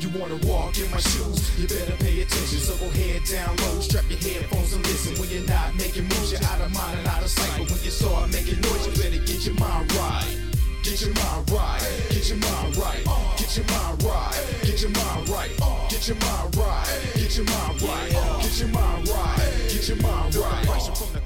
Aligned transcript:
You 0.00 0.08
wanna 0.18 0.36
walk 0.48 0.78
in 0.78 0.90
my 0.90 0.98
shoes, 0.98 1.60
you 1.60 1.68
better 1.68 1.92
pay 2.02 2.22
attention. 2.22 2.58
So 2.58 2.74
go 2.76 2.88
head 2.88 3.22
down 3.24 3.54
low, 3.56 3.80
strap 3.80 4.08
your 4.08 4.18
headphones 4.18 4.72
and 4.72 4.82
listen. 4.86 5.12
When 5.20 5.28
you're 5.28 5.46
not 5.46 5.74
making 5.76 6.04
moves, 6.04 6.32
you're 6.32 6.42
out 6.42 6.58
of 6.62 6.72
mind 6.72 7.00
and 7.00 7.06
out 7.08 7.22
of 7.22 7.28
sight. 7.28 7.52
But 7.58 7.70
when 7.70 7.84
you 7.84 7.90
start 7.90 8.32
making 8.32 8.62
noise, 8.62 8.86
you 8.86 8.92
better 8.96 9.22
get 9.22 9.44
your 9.44 9.56
mind 9.56 9.92
right. 9.92 10.38
Get 10.82 11.02
your 11.02 11.12
mind 11.12 11.50
right, 11.50 11.84
get 12.08 12.28
your 12.30 12.38
mind 12.38 12.76
right, 12.78 13.04
get 13.36 13.54
your 13.54 13.66
mind 13.66 14.02
right, 14.02 14.60
get 14.62 14.80
your 14.80 14.90
mind 14.90 15.28
right, 15.28 15.50
get 15.90 16.08
your 16.08 16.16
mind 16.16 16.56
right, 16.56 16.88
get 17.20 17.36
your 17.36 17.44
mind 17.44 17.82
right, 17.84 18.40
get 18.40 18.58
your 18.58 18.68
mind 18.68 19.08
right, 19.08 19.68
get 19.68 19.88
your 19.88 19.96
mind 19.98 20.34
right. 20.34 21.19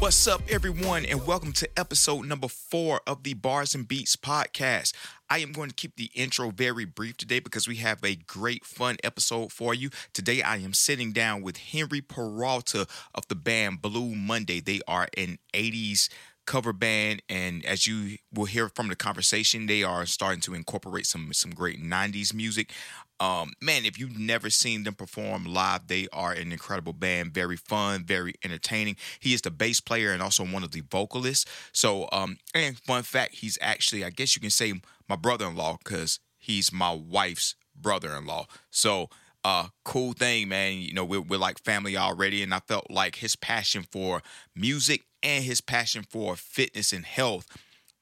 What's 0.00 0.26
up, 0.26 0.40
everyone, 0.48 1.04
and 1.04 1.26
welcome 1.26 1.52
to 1.52 1.68
episode 1.78 2.24
number 2.24 2.48
four 2.48 3.02
of 3.06 3.22
the 3.22 3.34
Bars 3.34 3.74
and 3.74 3.86
Beats 3.86 4.16
podcast. 4.16 4.94
I 5.28 5.40
am 5.40 5.52
going 5.52 5.68
to 5.68 5.74
keep 5.74 5.96
the 5.96 6.10
intro 6.14 6.50
very 6.50 6.86
brief 6.86 7.18
today 7.18 7.38
because 7.38 7.68
we 7.68 7.76
have 7.76 8.02
a 8.02 8.16
great, 8.16 8.64
fun 8.64 8.96
episode 9.04 9.52
for 9.52 9.74
you. 9.74 9.90
Today, 10.14 10.40
I 10.40 10.56
am 10.56 10.72
sitting 10.72 11.12
down 11.12 11.42
with 11.42 11.58
Henry 11.58 12.00
Peralta 12.00 12.86
of 13.14 13.28
the 13.28 13.34
band 13.34 13.82
Blue 13.82 14.14
Monday. 14.14 14.60
They 14.60 14.80
are 14.88 15.06
an 15.18 15.38
80s 15.52 16.08
cover 16.46 16.72
band 16.72 17.22
and 17.28 17.64
as 17.64 17.86
you 17.86 18.16
will 18.32 18.44
hear 18.44 18.68
from 18.68 18.88
the 18.88 18.96
conversation 18.96 19.66
they 19.66 19.82
are 19.82 20.04
starting 20.06 20.40
to 20.40 20.54
incorporate 20.54 21.06
some 21.06 21.32
some 21.32 21.50
great 21.52 21.82
90s 21.82 22.34
music. 22.34 22.72
Um, 23.20 23.52
man 23.60 23.84
if 23.84 23.98
you've 23.98 24.18
never 24.18 24.50
seen 24.50 24.84
them 24.84 24.94
perform 24.94 25.44
live 25.44 25.86
they 25.86 26.08
are 26.12 26.32
an 26.32 26.52
incredible 26.52 26.92
band. 26.92 27.32
Very 27.32 27.56
fun 27.56 28.04
very 28.04 28.34
entertaining. 28.44 28.96
He 29.20 29.34
is 29.34 29.42
the 29.42 29.50
bass 29.50 29.80
player 29.80 30.12
and 30.12 30.22
also 30.22 30.44
one 30.44 30.64
of 30.64 30.72
the 30.72 30.82
vocalists. 30.82 31.44
So 31.72 32.08
um, 32.12 32.38
and 32.54 32.78
fun 32.78 33.02
fact 33.02 33.36
he's 33.36 33.58
actually 33.60 34.04
i 34.04 34.10
guess 34.10 34.34
you 34.34 34.40
can 34.40 34.50
say 34.50 34.72
my 35.08 35.16
brother-in-law 35.16 35.78
because 35.84 36.20
he's 36.38 36.72
my 36.72 36.92
wife's 36.92 37.54
brother-in-law. 37.74 38.46
So 38.70 39.08
uh 39.44 39.68
cool 39.84 40.12
thing 40.14 40.48
man. 40.48 40.78
You 40.78 40.94
know 40.94 41.04
we're, 41.04 41.20
we're 41.20 41.38
like 41.38 41.58
family 41.60 41.96
already 41.96 42.42
and 42.42 42.52
i 42.52 42.60
felt 42.60 42.90
like 42.90 43.16
his 43.16 43.36
passion 43.36 43.86
for 43.90 44.22
music 44.54 45.04
and 45.22 45.44
his 45.44 45.60
passion 45.60 46.04
for 46.08 46.36
fitness 46.36 46.92
and 46.92 47.04
health 47.04 47.46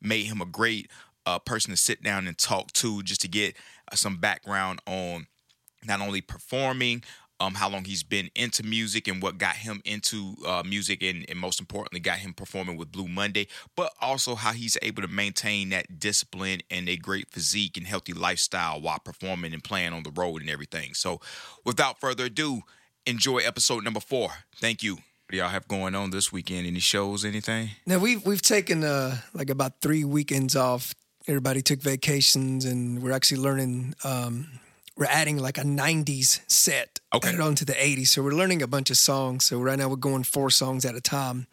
made 0.00 0.26
him 0.26 0.40
a 0.40 0.46
great 0.46 0.90
uh, 1.26 1.38
person 1.38 1.70
to 1.70 1.76
sit 1.76 2.02
down 2.02 2.26
and 2.26 2.38
talk 2.38 2.72
to 2.72 3.02
just 3.02 3.20
to 3.20 3.28
get 3.28 3.56
uh, 3.90 3.96
some 3.96 4.16
background 4.16 4.80
on 4.86 5.26
not 5.84 6.00
only 6.00 6.20
performing 6.20 7.02
um, 7.40 7.54
how 7.54 7.68
long 7.68 7.84
he's 7.84 8.02
been 8.02 8.30
into 8.34 8.64
music 8.64 9.06
and 9.06 9.22
what 9.22 9.38
got 9.38 9.56
him 9.56 9.80
into 9.84 10.34
uh, 10.46 10.62
music 10.66 11.02
and, 11.02 11.24
and 11.28 11.38
most 11.38 11.60
importantly 11.60 12.00
got 12.00 12.18
him 12.18 12.32
performing 12.32 12.76
with 12.76 12.90
blue 12.90 13.06
monday 13.06 13.46
but 13.76 13.92
also 14.00 14.34
how 14.34 14.52
he's 14.52 14.76
able 14.82 15.02
to 15.02 15.08
maintain 15.08 15.68
that 15.68 16.00
discipline 16.00 16.60
and 16.70 16.88
a 16.88 16.96
great 16.96 17.30
physique 17.30 17.76
and 17.76 17.86
healthy 17.86 18.12
lifestyle 18.12 18.80
while 18.80 18.98
performing 18.98 19.52
and 19.52 19.62
playing 19.62 19.92
on 19.92 20.02
the 20.02 20.10
road 20.10 20.40
and 20.40 20.50
everything. 20.50 20.94
So 20.94 21.20
without 21.64 22.00
further 22.00 22.24
ado 22.24 22.62
enjoy 23.06 23.38
episode 23.38 23.84
number 23.84 24.00
four. 24.00 24.30
Thank 24.56 24.82
you 24.82 24.98
y'all 25.36 25.48
have 25.48 25.68
going 25.68 25.94
on 25.94 26.10
this 26.10 26.32
weekend? 26.32 26.66
Any 26.66 26.80
shows, 26.80 27.24
anything? 27.24 27.70
Now 27.86 27.98
we've 27.98 28.24
we've 28.24 28.42
taken 28.42 28.84
uh, 28.84 29.18
like 29.34 29.50
about 29.50 29.80
three 29.80 30.04
weekends 30.04 30.56
off. 30.56 30.94
Everybody 31.26 31.60
took 31.62 31.80
vacations, 31.80 32.64
and 32.64 33.02
we're 33.02 33.12
actually 33.12 33.40
learning. 33.40 33.94
Um, 34.04 34.48
we're 34.96 35.06
adding 35.06 35.38
like 35.38 35.58
a 35.58 35.62
'90s 35.62 36.40
set 36.50 37.00
Okay. 37.14 37.28
added 37.28 37.40
on 37.40 37.54
to 37.56 37.64
the 37.64 37.74
'80s, 37.74 38.08
so 38.08 38.22
we're 38.22 38.32
learning 38.32 38.62
a 38.62 38.66
bunch 38.66 38.90
of 38.90 38.96
songs. 38.96 39.44
So 39.44 39.60
right 39.60 39.78
now 39.78 39.88
we're 39.88 39.96
going 39.96 40.24
four 40.24 40.50
songs 40.50 40.84
at 40.84 40.94
a 40.94 41.00
time. 41.00 41.46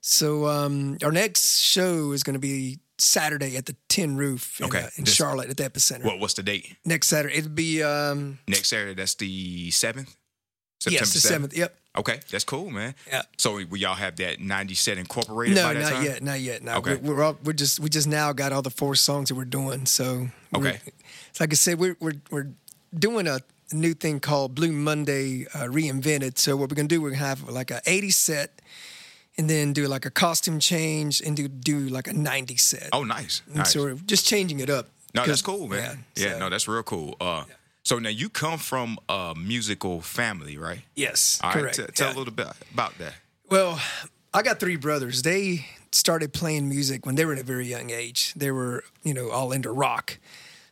So 0.00 0.46
um, 0.46 0.96
our 1.02 1.12
next 1.12 1.58
show 1.60 2.12
is 2.12 2.22
going 2.22 2.34
to 2.34 2.40
be 2.40 2.78
Saturday 2.98 3.56
at 3.56 3.66
the 3.66 3.76
Tin 3.88 4.16
Roof 4.16 4.60
in, 4.60 4.66
Okay. 4.66 4.82
uh, 4.84 4.88
in 4.96 5.04
This- 5.04 5.14
Charlotte 5.14 5.50
at 5.50 5.56
the 5.56 5.64
Epicenter. 5.68 6.04
What 6.04 6.20
what's 6.20 6.34
the 6.34 6.42
date? 6.42 6.76
Next 6.84 7.08
Saturday 7.08 7.34
it'll 7.36 7.50
be 7.50 7.82
um, 7.82 8.38
Next 8.48 8.68
Saturday, 8.68 8.94
that's 8.94 9.14
the 9.16 9.70
seventh? 9.72 10.16
yes 10.88 11.12
the 11.12 11.20
seventh. 11.20 11.54
Yep. 11.56 11.76
Okay, 11.98 12.20
that's 12.30 12.44
cool, 12.44 12.70
man. 12.70 12.94
Yeah. 13.08 13.22
So 13.36 13.54
will 13.54 13.76
y'all 13.76 13.94
have 13.94 14.14
that 14.16 14.40
90 14.40 14.74
set 14.74 14.96
incorporated 14.96 15.56
No, 15.56 15.64
by 15.64 15.74
that 15.74 15.80
not 15.80 15.92
time? 15.92 16.04
yet, 16.04 16.22
not 16.22 16.40
yet. 16.40 16.62
No, 16.62 16.74
Okay. 16.76 16.94
we're, 16.96 17.16
we're 17.16 17.22
all, 17.24 17.36
we're 17.44 17.52
just 17.52 17.80
we 17.80 17.88
just 17.88 18.06
now 18.06 18.32
got 18.32 18.52
all 18.52 18.62
the 18.62 18.70
four 18.70 18.94
songs 18.94 19.28
that 19.28 19.34
we're 19.34 19.44
doing. 19.44 19.86
So 19.86 20.28
Okay. 20.54 20.78
it's 21.30 21.40
like 21.40 21.52
I 21.52 21.56
said, 21.56 21.78
we're 21.80 21.96
we're 22.00 22.20
we're 22.30 22.46
doing 22.96 23.26
a 23.26 23.40
new 23.72 23.94
thing 23.94 24.20
called 24.20 24.54
Blue 24.54 24.70
Monday 24.72 25.46
uh, 25.52 25.64
reinvented. 25.64 26.38
So 26.38 26.56
what 26.56 26.70
we're 26.70 26.76
gonna 26.76 26.86
do, 26.88 27.00
we're 27.02 27.10
gonna 27.10 27.24
have 27.24 27.48
like 27.48 27.72
a 27.72 27.80
80 27.86 28.10
set, 28.10 28.62
and 29.36 29.50
then 29.50 29.72
do 29.72 29.86
like 29.88 30.06
a 30.06 30.10
costume 30.10 30.60
change, 30.60 31.20
and 31.20 31.36
do 31.36 31.48
do 31.48 31.80
like 31.88 32.06
a 32.06 32.12
90 32.12 32.56
set. 32.56 32.88
Oh, 32.92 33.02
nice. 33.02 33.42
And 33.48 33.56
nice. 33.56 33.72
so 33.72 33.82
we're 33.82 33.94
just 33.94 34.24
changing 34.26 34.60
it 34.60 34.70
up. 34.70 34.86
no, 35.12 35.26
that's 35.26 35.42
cool, 35.42 35.66
man. 35.66 36.04
Yeah, 36.14 36.34
so- 36.34 36.38
no, 36.38 36.50
that's 36.50 36.68
real 36.68 36.84
cool. 36.84 37.16
Uh, 37.20 37.44
So 37.90 37.98
now 37.98 38.08
you 38.08 38.28
come 38.28 38.56
from 38.56 38.98
a 39.08 39.34
musical 39.36 40.00
family, 40.00 40.56
right? 40.56 40.82
yes, 40.94 41.40
All 41.42 41.50
right, 41.50 41.58
correct. 41.60 41.76
t- 41.76 41.86
tell 41.92 42.10
yeah. 42.10 42.14
a 42.14 42.16
little 42.16 42.32
bit 42.32 42.46
about 42.72 42.96
that. 42.98 43.14
Well, 43.48 43.80
I 44.32 44.42
got 44.42 44.60
three 44.60 44.76
brothers. 44.76 45.22
They 45.22 45.66
started 45.90 46.32
playing 46.32 46.68
music 46.68 47.04
when 47.04 47.16
they 47.16 47.24
were 47.24 47.32
at 47.32 47.40
a 47.40 47.42
very 47.42 47.66
young 47.66 47.90
age. 47.90 48.32
They 48.34 48.52
were, 48.52 48.84
you 49.02 49.12
know, 49.12 49.30
all 49.30 49.50
into 49.50 49.72
rock. 49.72 50.20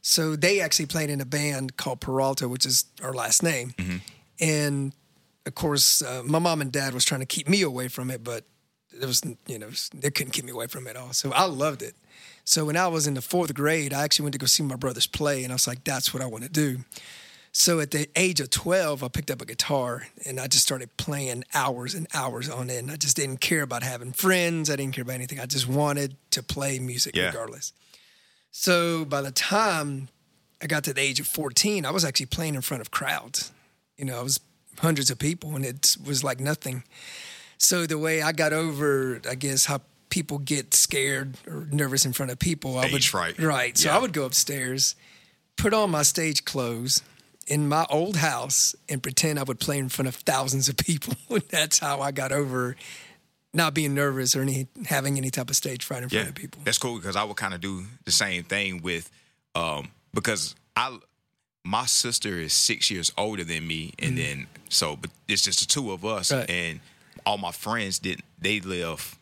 So 0.00 0.36
they 0.36 0.60
actually 0.60 0.86
played 0.86 1.10
in 1.10 1.20
a 1.20 1.24
band 1.24 1.76
called 1.76 2.00
Peralta, 2.00 2.48
which 2.48 2.64
is 2.64 2.84
our 3.02 3.12
last 3.12 3.42
name. 3.42 3.74
And 4.38 4.92
of 5.44 5.56
course, 5.56 6.00
uh, 6.00 6.22
my 6.24 6.38
mom 6.38 6.60
and 6.60 6.70
dad 6.70 6.94
was 6.94 7.04
trying 7.04 7.20
to 7.20 7.26
keep 7.26 7.48
me 7.48 7.62
away 7.62 7.88
from 7.88 8.12
it, 8.12 8.22
but 8.22 8.44
it 8.92 9.06
was, 9.06 9.22
you 9.48 9.58
know, 9.58 9.70
they 9.92 10.12
couldn't 10.12 10.34
keep 10.34 10.44
me 10.44 10.52
away 10.52 10.68
from 10.68 10.86
it 10.86 10.90
at 10.90 10.96
all. 10.96 11.12
So 11.12 11.32
I 11.32 11.46
loved 11.46 11.82
it. 11.82 11.96
So 12.48 12.64
when 12.64 12.78
I 12.78 12.88
was 12.88 13.06
in 13.06 13.12
the 13.12 13.20
fourth 13.20 13.52
grade, 13.52 13.92
I 13.92 14.04
actually 14.04 14.22
went 14.22 14.32
to 14.32 14.38
go 14.38 14.46
see 14.46 14.62
my 14.62 14.74
brothers 14.76 15.06
play, 15.06 15.44
and 15.44 15.52
I 15.52 15.54
was 15.54 15.66
like, 15.66 15.84
that's 15.84 16.14
what 16.14 16.22
I 16.22 16.26
want 16.26 16.44
to 16.44 16.48
do. 16.48 16.78
So 17.52 17.78
at 17.80 17.90
the 17.90 18.08
age 18.16 18.40
of 18.40 18.48
12, 18.48 19.04
I 19.04 19.08
picked 19.08 19.30
up 19.30 19.42
a 19.42 19.44
guitar 19.44 20.06
and 20.24 20.40
I 20.40 20.46
just 20.46 20.62
started 20.64 20.96
playing 20.96 21.44
hours 21.52 21.94
and 21.94 22.06
hours 22.14 22.48
on 22.48 22.70
it. 22.70 22.78
And 22.78 22.90
I 22.90 22.96
just 22.96 23.16
didn't 23.16 23.42
care 23.42 23.60
about 23.60 23.82
having 23.82 24.12
friends. 24.12 24.70
I 24.70 24.76
didn't 24.76 24.94
care 24.94 25.02
about 25.02 25.16
anything. 25.16 25.40
I 25.40 25.44
just 25.46 25.68
wanted 25.68 26.16
to 26.30 26.42
play 26.42 26.78
music 26.78 27.14
Yeah. 27.16 27.26
regardless. 27.26 27.72
So 28.50 29.04
by 29.04 29.20
the 29.20 29.30
time 29.32 30.08
I 30.62 30.66
got 30.66 30.84
to 30.84 30.94
the 30.94 31.00
age 31.02 31.20
of 31.20 31.26
14, 31.26 31.84
I 31.84 31.90
was 31.90 32.04
actually 32.04 32.26
playing 32.26 32.54
in 32.54 32.60
front 32.62 32.80
of 32.80 32.90
crowds. 32.90 33.50
You 33.96 34.04
know, 34.06 34.18
I 34.20 34.22
was 34.22 34.40
hundreds 34.78 35.10
of 35.10 35.18
people 35.18 35.54
and 35.56 35.64
it 35.66 35.96
was 36.02 36.22
like 36.24 36.40
nothing. 36.40 36.84
So 37.58 37.86
the 37.86 37.98
way 37.98 38.22
I 38.22 38.32
got 38.32 38.52
over, 38.52 39.20
I 39.28 39.34
guess, 39.34 39.66
how 39.66 39.80
people 40.10 40.38
get 40.38 40.74
scared 40.74 41.36
or 41.46 41.66
nervous 41.70 42.04
in 42.04 42.12
front 42.12 42.32
of 42.32 42.38
people, 42.38 42.78
I 42.78 42.82
would 42.82 42.90
Stage 42.90 43.08
fright. 43.08 43.38
right. 43.38 43.76
So 43.76 43.88
Yeah. 43.88 43.96
I 43.96 44.00
would 44.00 44.12
go 44.12 44.24
upstairs, 44.24 44.94
put 45.56 45.74
on 45.74 45.90
my 45.90 46.02
stage 46.02 46.44
clothes 46.44 47.02
in 47.46 47.68
my 47.68 47.86
old 47.90 48.16
house, 48.16 48.74
and 48.88 49.02
pretend 49.02 49.38
I 49.38 49.42
would 49.42 49.58
play 49.60 49.78
in 49.78 49.88
front 49.88 50.08
of 50.08 50.14
thousands 50.16 50.68
of 50.68 50.76
people. 50.76 51.14
That's 51.50 51.78
how 51.78 52.00
I 52.00 52.10
got 52.10 52.32
over 52.32 52.76
not 53.54 53.72
being 53.74 53.94
nervous 53.94 54.36
or 54.36 54.42
any 54.42 54.68
having 54.86 55.16
any 55.16 55.30
type 55.30 55.48
of 55.48 55.56
stage 55.56 55.82
fright 55.84 56.02
in 56.02 56.08
front 56.10 56.28
of 56.28 56.34
people. 56.34 56.60
that's 56.64 56.76
cool 56.76 56.96
because 56.96 57.16
I 57.16 57.24
would 57.24 57.36
kind 57.38 57.54
of 57.54 57.60
do 57.62 57.86
the 58.04 58.12
same 58.12 58.44
thing 58.44 58.82
with, 58.82 59.10
um, 59.54 59.88
because 60.12 60.54
I, 60.76 60.98
my 61.64 61.86
sister 61.86 62.38
is 62.38 62.52
six 62.52 62.90
years 62.90 63.10
older 63.16 63.44
than 63.44 63.66
me, 63.66 63.94
and 63.98 64.18
then 64.18 64.46
so, 64.68 64.96
but 64.96 65.10
it's 65.28 65.42
just 65.42 65.60
the 65.60 65.66
two 65.66 65.92
of 65.92 66.04
us. 66.04 66.30
Right. 66.30 66.48
and 66.48 66.80
all 67.24 67.38
my 67.38 67.50
friends 67.52 67.98
didn't. 67.98 68.24
They 68.38 68.60
live 68.60 69.17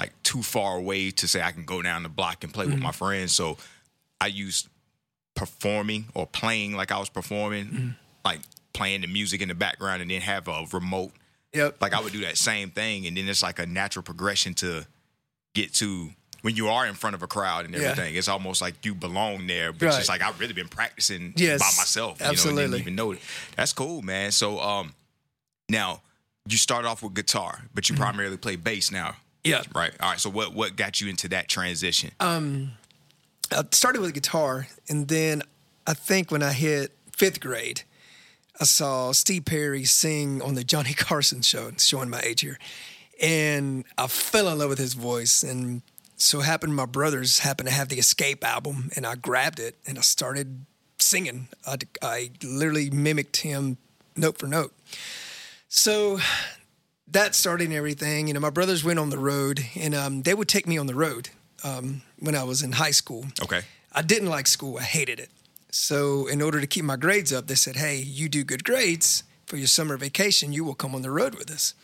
like 0.00 0.12
too 0.24 0.42
far 0.42 0.76
away 0.78 1.10
to 1.12 1.28
say 1.28 1.42
I 1.42 1.52
can 1.52 1.64
go 1.64 1.82
down 1.82 2.02
the 2.02 2.08
block 2.08 2.42
and 2.42 2.52
play 2.52 2.64
Mm-hmm. 2.64 2.74
with 2.74 2.82
my 2.82 2.92
friends. 2.92 3.32
So 3.32 3.58
I 4.20 4.26
used 4.28 4.66
performing 5.34 6.06
or 6.14 6.26
playing 6.26 6.74
like 6.74 6.90
I 6.92 6.98
was 6.98 7.08
performing, 7.08 7.66
Mm-hmm. 7.66 7.88
like 8.24 8.40
playing 8.72 9.02
the 9.02 9.06
music 9.08 9.40
in 9.42 9.48
the 9.48 9.54
background, 9.54 10.02
and 10.02 10.10
then 10.10 10.20
have 10.20 10.48
a 10.48 10.66
remote 10.72 11.12
Yep. 11.52 11.76
like 11.82 11.92
I 11.94 12.00
would 12.00 12.12
do 12.12 12.20
that 12.20 12.38
same 12.38 12.70
thing, 12.70 13.06
and 13.06 13.16
then 13.16 13.28
it's 13.28 13.42
like 13.42 13.58
a 13.58 13.66
natural 13.66 14.02
progression 14.02 14.54
to 14.54 14.86
get 15.54 15.74
to 15.74 16.10
when 16.42 16.54
you 16.56 16.68
are 16.68 16.86
in 16.86 16.94
front 16.94 17.14
of 17.14 17.22
a 17.22 17.26
crowd 17.26 17.64
and 17.66 17.74
Yeah. 17.74 17.80
everything. 17.90 18.14
It's 18.14 18.28
almost 18.28 18.62
like 18.62 18.84
you 18.86 18.94
belong 18.94 19.46
there, 19.48 19.72
but 19.72 19.88
it's 19.88 19.96
just 19.98 20.08
like 20.08 20.22
I've 20.22 20.38
really 20.40 20.52
been 20.54 20.68
practicing 20.68 21.32
Yes, 21.36 21.58
by 21.60 21.66
myself. 21.80 22.18
You 22.20 22.24
know, 22.26 22.30
absolutely. 22.30 22.62
didn't 22.62 22.80
even 22.80 22.94
know 22.94 23.10
it. 23.12 23.18
That's 23.56 23.72
cool, 23.72 24.00
man. 24.02 24.30
So 24.32 24.60
um, 24.60 24.94
now 25.68 26.00
you 26.48 26.56
start 26.56 26.84
off 26.86 27.02
with 27.02 27.14
guitar, 27.14 27.62
but 27.74 27.84
Mm-hmm. 27.84 27.94
you 27.94 28.00
primarily 28.00 28.36
play 28.36 28.56
bass 28.56 28.90
now, 28.90 29.16
yeah. 29.44 29.62
right? 29.74 29.92
All 30.00 30.10
right. 30.10 30.20
So 30.20 30.30
what 30.30 30.54
what 30.54 30.76
got 30.76 31.00
you 31.00 31.08
into 31.08 31.28
that 31.28 31.48
transition? 31.48 32.10
Um, 32.20 32.72
I 33.52 33.64
started 33.72 34.00
with 34.00 34.14
guitar, 34.14 34.68
and 34.88 35.08
then 35.08 35.42
I 35.86 35.94
think 35.94 36.30
when 36.30 36.42
I 36.42 36.52
hit 36.52 36.92
fifth 37.12 37.40
grade, 37.40 37.82
I 38.60 38.64
saw 38.64 39.12
Steve 39.12 39.44
Perry 39.44 39.84
sing 39.84 40.42
on 40.42 40.54
the 40.54 40.64
Johnny 40.64 40.94
Carson 40.96 41.42
show, 41.42 41.70
showing 41.78 42.10
my 42.10 42.20
age 42.20 42.42
here, 42.42 42.58
and 43.20 43.84
I 43.98 44.06
fell 44.06 44.48
in 44.48 44.58
love 44.58 44.68
with 44.68 44.78
his 44.78 44.94
voice. 44.94 45.42
And 45.42 45.82
so 46.16 46.40
happened 46.40 46.76
my 46.76 46.86
brothers 46.86 47.40
happened 47.40 47.68
to 47.68 47.74
have 47.74 47.88
the 47.88 47.98
Escape 47.98 48.44
album, 48.44 48.90
and 48.96 49.06
I 49.06 49.14
grabbed 49.14 49.58
it 49.58 49.76
and 49.86 49.98
I 49.98 50.02
started 50.02 50.66
singing. 50.98 51.48
I, 51.66 51.78
I 52.02 52.30
literally 52.42 52.90
mimicked 52.90 53.38
him 53.38 53.78
note 54.16 54.38
for 54.38 54.46
note. 54.46 54.72
So 55.68 56.18
that 57.12 57.34
started 57.34 57.72
everything. 57.72 58.28
You 58.28 58.34
know, 58.34 58.40
my 58.40 58.50
brothers 58.50 58.84
went 58.84 58.98
on 58.98 59.10
the 59.10 59.18
road, 59.18 59.64
and 59.74 59.94
um, 59.94 60.22
they 60.22 60.34
would 60.34 60.48
take 60.48 60.66
me 60.66 60.78
on 60.78 60.86
the 60.86 60.94
road 60.94 61.30
um, 61.64 62.02
when 62.18 62.34
I 62.34 62.44
was 62.44 62.62
in 62.62 62.72
high 62.72 62.90
school. 62.92 63.26
Okay. 63.42 63.62
I 63.92 64.02
didn't 64.02 64.28
like 64.28 64.46
school. 64.46 64.78
I 64.78 64.82
hated 64.82 65.18
it. 65.18 65.30
So, 65.72 66.26
in 66.26 66.42
order 66.42 66.60
to 66.60 66.66
keep 66.66 66.84
my 66.84 66.96
grades 66.96 67.32
up, 67.32 67.46
they 67.46 67.54
said, 67.54 67.76
"Hey, 67.76 67.96
you 67.96 68.28
do 68.28 68.42
good 68.44 68.64
grades 68.64 69.22
for 69.46 69.56
your 69.56 69.68
summer 69.68 69.96
vacation, 69.96 70.52
you 70.52 70.64
will 70.64 70.74
come 70.74 70.94
on 70.94 71.02
the 71.02 71.10
road 71.10 71.34
with 71.34 71.50
us." 71.50 71.74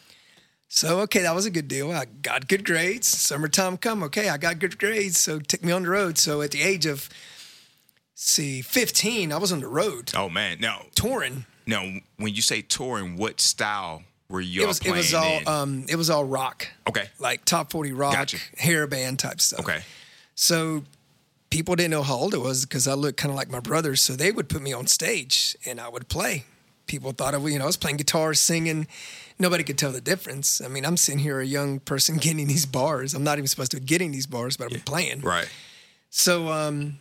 So, 0.69 0.99
okay, 1.01 1.23
that 1.23 1.35
was 1.35 1.47
a 1.47 1.51
good 1.51 1.69
deal. 1.69 1.93
I 1.93 2.07
got 2.07 2.49
good 2.49 2.65
grades. 2.65 3.07
Summertime 3.07 3.77
come, 3.77 4.03
okay, 4.03 4.29
I 4.29 4.37
got 4.37 4.59
good 4.59 4.79
grades, 4.79 5.19
so 5.21 5.39
take 5.39 5.65
me 5.65 5.71
on 5.71 5.85
the 5.85 5.89
road. 5.91 6.19
So, 6.19 6.43
at 6.43 6.51
the 6.51 6.63
age 6.63 6.85
of 6.87 7.09
see 8.15 8.63
15, 8.63 9.33
I 9.33 9.37
was 9.37 9.53
on 9.53 9.61
the 9.61 9.69
road 9.69 10.11
Oh 10.17 10.29
man, 10.29 10.59
now 10.61 10.87
touring. 10.95 11.45
now 11.67 11.83
when 12.17 12.35
you 12.35 12.43
say 12.43 12.63
touring, 12.63 13.17
what 13.17 13.41
style 13.41 14.03
were 14.29 14.41
you 14.41 14.63
It 14.63 14.67
was 14.67 14.81
it 14.81 14.91
was 14.93 15.15
all 15.15 15.39
in? 15.39 15.49
um 15.49 15.87
it 15.89 15.97
was 15.97 16.11
all 16.11 16.25
rock. 16.25 16.67
Okay. 16.89 17.09
Like 17.19 17.45
top 17.45 17.71
40 17.71 17.93
rock, 17.93 18.13
Gotcha. 18.15 18.39
hair 18.59 18.87
band 18.87 19.19
type 19.19 19.41
stuff. 19.41 19.61
okay, 19.61 19.83
So 20.35 20.85
people 21.51 21.77
didn't 21.77 21.93
know 21.93 22.03
how 22.03 22.15
old 22.17 22.35
I 22.35 22.39
was 22.39 22.65
because 22.67 22.89
I 22.89 22.95
looked 22.95 23.19
kind 23.19 23.31
of 23.31 23.37
like 23.37 23.51
my 23.51 23.61
brothers. 23.61 24.01
So 24.03 24.15
they 24.17 24.33
would 24.33 24.49
put 24.49 24.63
me 24.63 24.73
on 24.73 24.87
stage 24.89 25.57
and 25.65 25.81
I 25.81 25.89
would 25.89 26.09
play. 26.09 26.45
People 26.87 27.13
thought 27.13 27.35
I, 27.35 27.39
was- 27.39 27.53
you 27.53 27.59
know, 27.59 27.65
I 27.65 27.67
was 27.67 27.77
playing 27.77 27.97
guitar, 27.99 28.35
singing. 28.35 28.87
Nobody 29.39 29.65
could 29.65 29.77
tell 29.79 29.93
the 29.93 30.01
difference. 30.01 30.61
I 30.61 30.69
mean, 30.69 30.85
I'm 30.87 30.97
sitting 30.97 31.19
here, 31.21 31.41
a 31.41 31.45
young 31.47 31.79
person 31.81 32.17
getting 32.27 32.47
these 32.47 32.67
bars. 32.67 33.15
I'm 33.15 33.25
not 33.25 33.39
even 33.39 33.49
supposed 33.49 33.71
to 33.73 33.81
be 33.81 33.87
getting 33.87 34.11
these 34.13 34.27
bars, 34.27 34.57
but 34.57 34.73
I'm 34.73 34.81
playing. 34.81 35.21
right, 35.21 35.49
So, 36.11 36.49
um, 36.49 36.99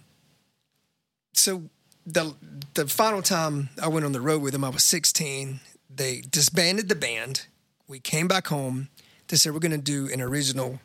so 1.33 1.63
the 2.05 2.33
the 2.75 2.87
final 2.87 3.21
time 3.21 3.69
I 3.81 3.87
went 3.87 4.05
on 4.05 4.11
the 4.11 4.21
road 4.21 4.41
with 4.41 4.53
them, 4.53 4.63
I 4.63 4.69
was 4.69 4.83
16. 4.83 5.59
They 5.93 6.21
disbanded 6.21 6.89
the 6.89 6.95
band. 6.95 7.47
We 7.87 7.99
came 7.99 8.27
back 8.27 8.47
home. 8.47 8.89
They 9.27 9.37
said 9.37 9.53
we're 9.53 9.59
going 9.59 9.71
to 9.71 9.77
do 9.77 10.09
an 10.11 10.21
original 10.21 10.79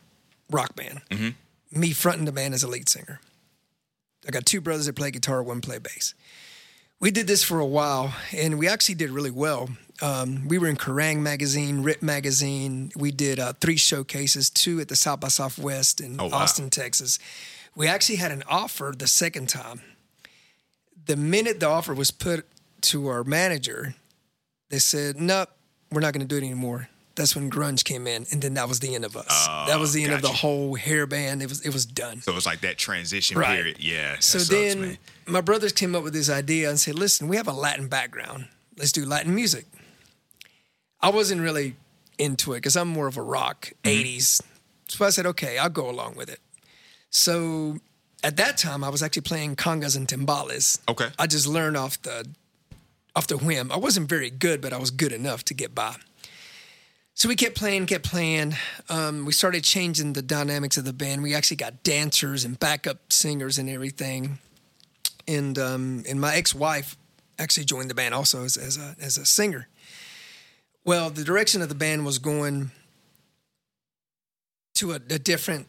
rock 0.49 0.75
band. 0.75 1.01
Me 1.71 1.91
fronting 1.91 2.25
the 2.25 2.31
band 2.31 2.53
as 2.53 2.63
a 2.63 2.67
lead 2.67 2.89
singer. 2.89 3.19
I 4.27 4.31
got 4.31 4.45
two 4.45 4.61
brothers 4.61 4.85
that 4.85 4.95
play 4.95 5.11
guitar, 5.11 5.41
one 5.41 5.61
play 5.61 5.79
bass. 5.79 6.13
We 6.99 7.09
did 7.09 7.25
this 7.25 7.43
for 7.43 7.59
a 7.59 7.65
while, 7.65 8.13
and 8.31 8.59
we 8.59 8.67
actually 8.67 8.95
did 8.95 9.09
really 9.09 9.31
well. 9.31 9.69
Um, 10.03 10.47
we 10.47 10.59
were 10.59 10.67
in 10.67 10.75
Kerrang 10.75 11.19
magazine, 11.21 11.81
Rip 11.81 12.03
magazine. 12.03 12.91
We 12.95 13.11
did 13.11 13.39
uh, 13.39 13.53
three 13.53 13.77
showcases, 13.77 14.49
two 14.51 14.79
at 14.79 14.87
the 14.87 14.95
South 14.95 15.19
by 15.19 15.29
Southwest 15.29 15.99
in 16.01 16.19
Oh, 16.19 16.27
wow. 16.27 16.39
Austin, 16.39 16.69
Texas. 16.69 17.17
We 17.75 17.87
actually 17.87 18.17
had 18.17 18.31
an 18.31 18.43
offer 18.47 18.93
the 18.95 19.07
second 19.07 19.49
time. 19.49 19.81
The 21.05 21.15
minute 21.15 21.59
the 21.59 21.67
offer 21.67 21.93
was 21.95 22.11
put 22.11 22.45
to 22.81 23.07
our 23.07 23.23
manager, 23.23 23.95
they 24.71 24.79
said, 24.79 25.21
"Nope, 25.21 25.49
we're 25.91 26.01
not 26.01 26.13
going 26.13 26.25
to 26.27 26.27
do 26.27 26.37
it 26.43 26.43
anymore." 26.47 26.89
That's 27.13 27.35
when 27.35 27.51
grunge 27.51 27.83
came 27.83 28.07
in, 28.07 28.25
and 28.31 28.41
then 28.41 28.53
that 28.55 28.67
was 28.69 28.79
the 28.79 28.95
end 28.95 29.03
of 29.05 29.15
us. 29.17 29.27
that 29.67 29.77
was 29.79 29.91
the 29.93 30.03
end 30.05 30.13
of 30.13 30.21
the 30.21 30.29
Oh, 30.29 30.31
whole 30.31 30.75
hair 30.75 31.05
band. 31.05 31.43
It 31.43 31.49
was 31.49 31.61
it 31.61 31.71
was 31.73 31.85
done. 31.85 32.21
so 32.21 32.31
it 32.31 32.35
was 32.35 32.45
like 32.47 32.61
that 32.61 32.77
transition 32.77 33.37
Right. 33.37 33.55
period. 33.57 33.77
Yeah. 33.79 34.15
So 34.19 34.39
then 34.39 34.97
my 35.27 35.41
brothers 35.41 35.73
came 35.73 35.93
up 35.93 36.03
with 36.03 36.13
this 36.13 36.29
idea 36.29 36.69
and 36.69 36.79
said, 36.79 36.95
listen, 36.95 37.27
we 37.27 37.35
have 37.35 37.47
a 37.49 37.53
Latin 37.53 37.87
background. 37.89 38.47
Let's 38.77 38.91
do 38.93 39.05
Latin 39.05 39.35
music. 39.35 39.65
I 41.01 41.09
wasn't 41.09 41.41
really 41.41 41.75
into 42.17 42.53
it 42.53 42.57
because 42.57 42.77
I'm 42.77 42.87
more 42.87 43.07
of 43.07 43.17
a 43.17 43.21
rock, 43.21 43.71
Mm-hmm. 43.83 44.07
80s. 44.07 44.41
So 44.87 45.05
I 45.05 45.09
said, 45.09 45.25
okay, 45.25 45.57
I'll 45.57 45.69
go 45.69 45.89
along 45.89 46.15
with 46.15 46.29
it. 46.29 46.39
So 47.09 47.79
at 48.23 48.37
that 48.37 48.57
time, 48.57 48.83
I 48.83 48.89
was 48.89 49.01
actually 49.03 49.23
playing 49.23 49.55
congas 49.55 49.95
and 49.97 50.07
timbales. 50.07 50.79
Okay. 50.87 51.09
I 51.19 51.27
just 51.27 51.47
learned 51.47 51.75
off 51.77 52.01
the 52.01 52.25
off 53.15 53.27
the 53.27 53.37
whim. 53.37 53.71
I 53.71 53.77
wasn't 53.77 54.09
very 54.09 54.29
good, 54.29 54.61
but 54.61 54.73
I 54.73 54.77
was 54.77 54.91
good 54.91 55.11
enough 55.11 55.43
to 55.45 55.53
get 55.53 55.75
by. 55.75 55.95
So 57.13 57.27
we 57.27 57.35
kept 57.35 57.55
playing, 57.55 57.85
kept 57.87 58.09
playing. 58.09 58.55
Um, 58.89 59.25
we 59.25 59.33
started 59.33 59.63
changing 59.63 60.13
the 60.13 60.21
dynamics 60.21 60.77
of 60.77 60.85
the 60.85 60.93
band. 60.93 61.21
We 61.21 61.35
actually 61.35 61.57
got 61.57 61.83
dancers 61.83 62.45
and 62.45 62.57
backup 62.57 63.11
singers 63.11 63.57
and 63.57 63.69
everything. 63.69 64.39
And 65.27 65.59
um, 65.59 66.03
and 66.09 66.19
my 66.19 66.35
ex-wife 66.35 66.97
actually 67.37 67.65
joined 67.65 67.89
the 67.89 67.95
band 67.95 68.13
also 68.13 68.43
as, 68.43 68.57
as 68.57 68.77
a 68.77 68.95
as 68.99 69.17
a 69.17 69.25
singer. 69.25 69.67
Well, 70.83 71.09
the 71.09 71.23
direction 71.23 71.61
of 71.61 71.69
the 71.69 71.75
band 71.75 72.05
was 72.05 72.17
going 72.17 72.71
to 74.75 74.93
a, 74.93 74.95
a 74.95 75.19
different 75.19 75.67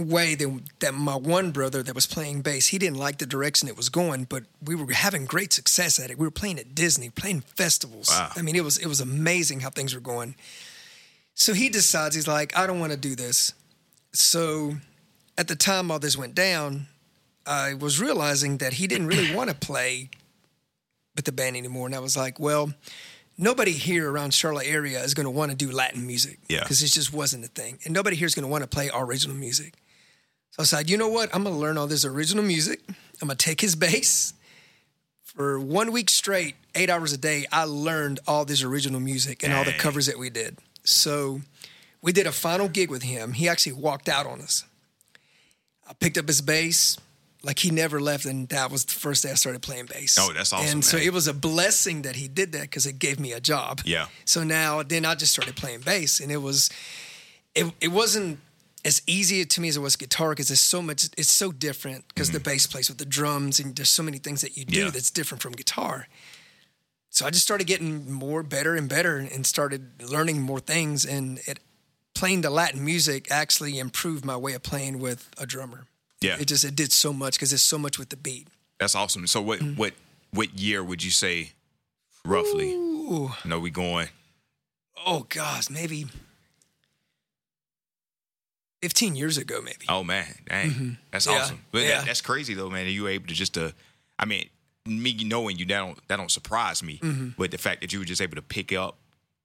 way 0.00 0.34
than 0.34 0.64
that 0.80 0.94
my 0.94 1.14
one 1.16 1.50
brother 1.50 1.82
that 1.82 1.94
was 1.94 2.06
playing 2.06 2.42
bass 2.42 2.68
he 2.68 2.78
didn't 2.78 2.98
like 2.98 3.18
the 3.18 3.26
direction 3.26 3.68
it 3.68 3.76
was 3.76 3.88
going 3.88 4.24
but 4.24 4.44
we 4.64 4.74
were 4.74 4.92
having 4.92 5.24
great 5.26 5.52
success 5.52 5.98
at 5.98 6.10
it. 6.10 6.18
We 6.18 6.26
were 6.26 6.30
playing 6.30 6.58
at 6.58 6.74
disney 6.74 7.10
playing 7.10 7.42
festivals. 7.42 8.08
Wow. 8.10 8.30
i 8.36 8.42
mean 8.42 8.56
it 8.56 8.64
was 8.64 8.78
it 8.78 8.86
was 8.86 9.00
amazing 9.00 9.60
how 9.60 9.70
things 9.70 9.94
were 9.94 10.00
going. 10.00 10.34
So 11.34 11.52
he 11.54 11.68
decides 11.68 12.14
he's 12.14 12.28
like 12.28 12.56
i 12.56 12.66
don't 12.66 12.80
want 12.80 12.92
to 12.92 12.98
do 12.98 13.14
this. 13.14 13.52
So 14.12 14.76
at 15.38 15.48
the 15.48 15.56
time 15.56 15.90
all 15.90 15.98
this 15.98 16.16
went 16.16 16.34
down 16.34 16.86
i 17.46 17.72
was 17.74 18.00
realizing 18.00 18.58
that 18.58 18.74
he 18.74 18.86
didn't 18.86 19.06
really 19.06 19.34
want 19.34 19.48
to 19.54 19.56
play 19.56 20.10
with 21.16 21.24
the 21.24 21.32
band 21.32 21.56
anymore 21.56 21.86
and 21.86 21.94
i 21.94 21.98
was 21.98 22.16
like 22.16 22.38
well 22.38 22.72
nobody 23.38 23.72
here 23.72 24.10
around 24.10 24.34
charlotte 24.34 24.66
area 24.66 25.02
is 25.02 25.14
going 25.14 25.24
to 25.24 25.30
want 25.30 25.50
to 25.50 25.56
do 25.56 25.70
latin 25.72 26.06
music 26.06 26.38
Yeah. 26.48 26.60
because 26.60 26.82
it 26.82 26.88
just 26.88 27.12
wasn't 27.14 27.44
a 27.44 27.48
thing 27.48 27.78
and 27.84 27.94
nobody 27.94 28.16
here 28.16 28.26
is 28.26 28.34
going 28.34 28.44
to 28.44 28.50
want 28.50 28.62
to 28.62 28.68
play 28.68 28.90
our 28.90 29.04
original 29.06 29.34
music 29.36 29.74
so 30.50 30.62
I 30.62 30.64
said, 30.64 30.90
you 30.90 30.96
know 30.96 31.08
what? 31.08 31.34
I'm 31.34 31.44
going 31.44 31.54
to 31.54 31.60
learn 31.60 31.78
all 31.78 31.86
this 31.86 32.04
original 32.04 32.44
music. 32.44 32.80
I'm 33.20 33.28
going 33.28 33.36
to 33.36 33.44
take 33.44 33.60
his 33.60 33.76
bass. 33.76 34.34
For 35.22 35.60
one 35.60 35.92
week 35.92 36.10
straight, 36.10 36.56
eight 36.74 36.90
hours 36.90 37.12
a 37.12 37.16
day, 37.16 37.46
I 37.52 37.64
learned 37.64 38.18
all 38.26 38.44
this 38.44 38.62
original 38.64 39.00
music 39.00 39.44
and 39.44 39.52
all 39.52 39.64
the 39.64 39.72
covers 39.72 40.06
that 40.06 40.18
we 40.18 40.28
did. 40.28 40.58
So 40.82 41.40
we 42.02 42.12
did 42.12 42.26
a 42.26 42.32
final 42.32 42.68
gig 42.68 42.90
with 42.90 43.02
him. 43.04 43.32
He 43.34 43.48
actually 43.48 43.74
walked 43.74 44.08
out 44.08 44.26
on 44.26 44.40
us. 44.40 44.64
I 45.88 45.92
picked 45.92 46.18
up 46.18 46.26
his 46.26 46.40
bass 46.40 46.98
like 47.42 47.58
he 47.58 47.70
never 47.70 48.00
left, 48.00 48.26
and 48.26 48.48
that 48.48 48.70
was 48.70 48.84
the 48.84 48.92
first 48.92 49.22
day 49.22 49.30
I 49.30 49.34
started 49.34 49.62
playing 49.62 49.86
bass. 49.86 50.18
Oh, 50.20 50.32
that's 50.32 50.52
awesome, 50.52 50.68
And 50.70 50.84
so 50.84 50.96
it 50.96 51.12
was 51.12 51.26
a 51.26 51.32
blessing 51.34 52.02
that 52.02 52.16
he 52.16 52.28
did 52.28 52.52
that 52.52 52.62
because 52.62 52.86
it 52.86 52.98
gave 52.98 53.18
me 53.18 53.32
a 53.32 53.40
job. 53.40 53.80
Yeah. 53.84 54.06
So 54.24 54.44
now, 54.44 54.82
then 54.82 55.04
I 55.04 55.14
just 55.14 55.32
started 55.32 55.56
playing 55.56 55.80
bass, 55.80 56.20
and 56.20 56.30
it 56.30 56.38
was, 56.38 56.70
it 57.54 57.72
it 57.80 57.88
wasn't 57.88 58.40
as 58.84 59.02
easy 59.06 59.44
to 59.44 59.60
me 59.60 59.68
as 59.68 59.76
it 59.76 59.80
was 59.80 59.96
guitar 59.96 60.30
because 60.30 60.50
it's 60.50 60.60
so 60.60 60.80
much, 60.82 61.04
it's 61.18 61.30
so 61.30 61.52
different 61.52 62.06
because 62.08 62.30
the 62.30 62.40
bass 62.40 62.66
plays 62.66 62.88
with 62.88 62.98
the 62.98 63.04
drums, 63.04 63.60
and 63.60 63.76
there's 63.76 63.90
so 63.90 64.02
many 64.02 64.18
things 64.18 64.40
that 64.40 64.56
you 64.56 64.64
do 64.64 64.72
Mm-hmm. 64.76 64.84
Yeah. 64.86 64.90
that's 64.90 65.10
different 65.10 65.42
from 65.42 65.52
guitar. 65.52 66.06
So 67.10 67.26
I 67.26 67.30
just 67.30 67.42
started 67.44 67.66
getting 67.66 68.10
more 68.10 68.42
better 68.42 68.74
and 68.76 68.88
better, 68.88 69.16
and 69.18 69.44
started 69.46 70.02
learning 70.02 70.40
more 70.40 70.60
things, 70.60 71.04
and 71.04 71.40
it 71.46 71.58
playing 72.14 72.40
the 72.42 72.50
Latin 72.50 72.84
music 72.84 73.30
actually 73.30 73.78
improved 73.78 74.24
my 74.24 74.36
way 74.36 74.52
of 74.54 74.62
playing 74.62 74.98
with 75.00 75.28
a 75.38 75.46
drummer. 75.46 75.86
Yeah. 76.20 76.36
It 76.38 76.46
just 76.46 76.64
it 76.64 76.76
did 76.76 76.92
so 76.92 77.12
much 77.12 77.34
because 77.34 77.52
it's 77.52 77.62
so 77.62 77.78
much 77.78 77.98
with 77.98 78.10
the 78.10 78.16
beat. 78.16 78.48
That's 78.78 78.94
awesome. 78.94 79.26
So 79.26 79.40
what 79.42 79.60
Mm. 79.60 79.76
what 79.76 79.94
what 80.32 80.58
year 80.58 80.82
would 80.84 81.02
you 81.02 81.10
say 81.10 81.52
roughly? 82.24 82.70
Ooh, 82.72 83.32
No, 83.44 83.58
we 83.58 83.70
going. 83.70 84.08
oh 85.06 85.26
gosh, 85.28 85.68
maybe 85.70 86.06
fifteen 88.82 89.16
years 89.16 89.38
ago, 89.38 89.60
maybe. 89.62 89.86
Oh 89.88 90.02
man, 90.04 90.26
dang, 90.48 90.96
that's 91.10 91.26
Mm-hmm. 91.26 91.36
Yeah, 91.36 91.42
awesome. 91.42 91.64
But 91.72 91.82
yeah. 91.82 91.88
that, 91.98 92.06
that's 92.06 92.20
crazy 92.20 92.54
though, 92.54 92.70
man. 92.70 92.84
That 92.86 92.92
you 92.92 93.04
were 93.04 93.10
able 93.10 93.26
to 93.28 93.34
just 93.34 93.56
uh, 93.58 93.70
I 94.18 94.24
mean, 94.26 94.48
me 94.86 95.14
knowing 95.24 95.56
you 95.58 95.64
that 95.66 95.78
don't 95.78 96.08
that 96.08 96.16
don't 96.16 96.30
surprise 96.30 96.82
me. 96.82 96.98
Mm-hmm. 96.98 97.28
But 97.38 97.50
the 97.50 97.58
fact 97.58 97.80
that 97.82 97.92
you 97.92 97.98
were 97.98 98.04
just 98.04 98.20
able 98.22 98.36
to 98.36 98.42
pick 98.42 98.72
up 98.72 98.96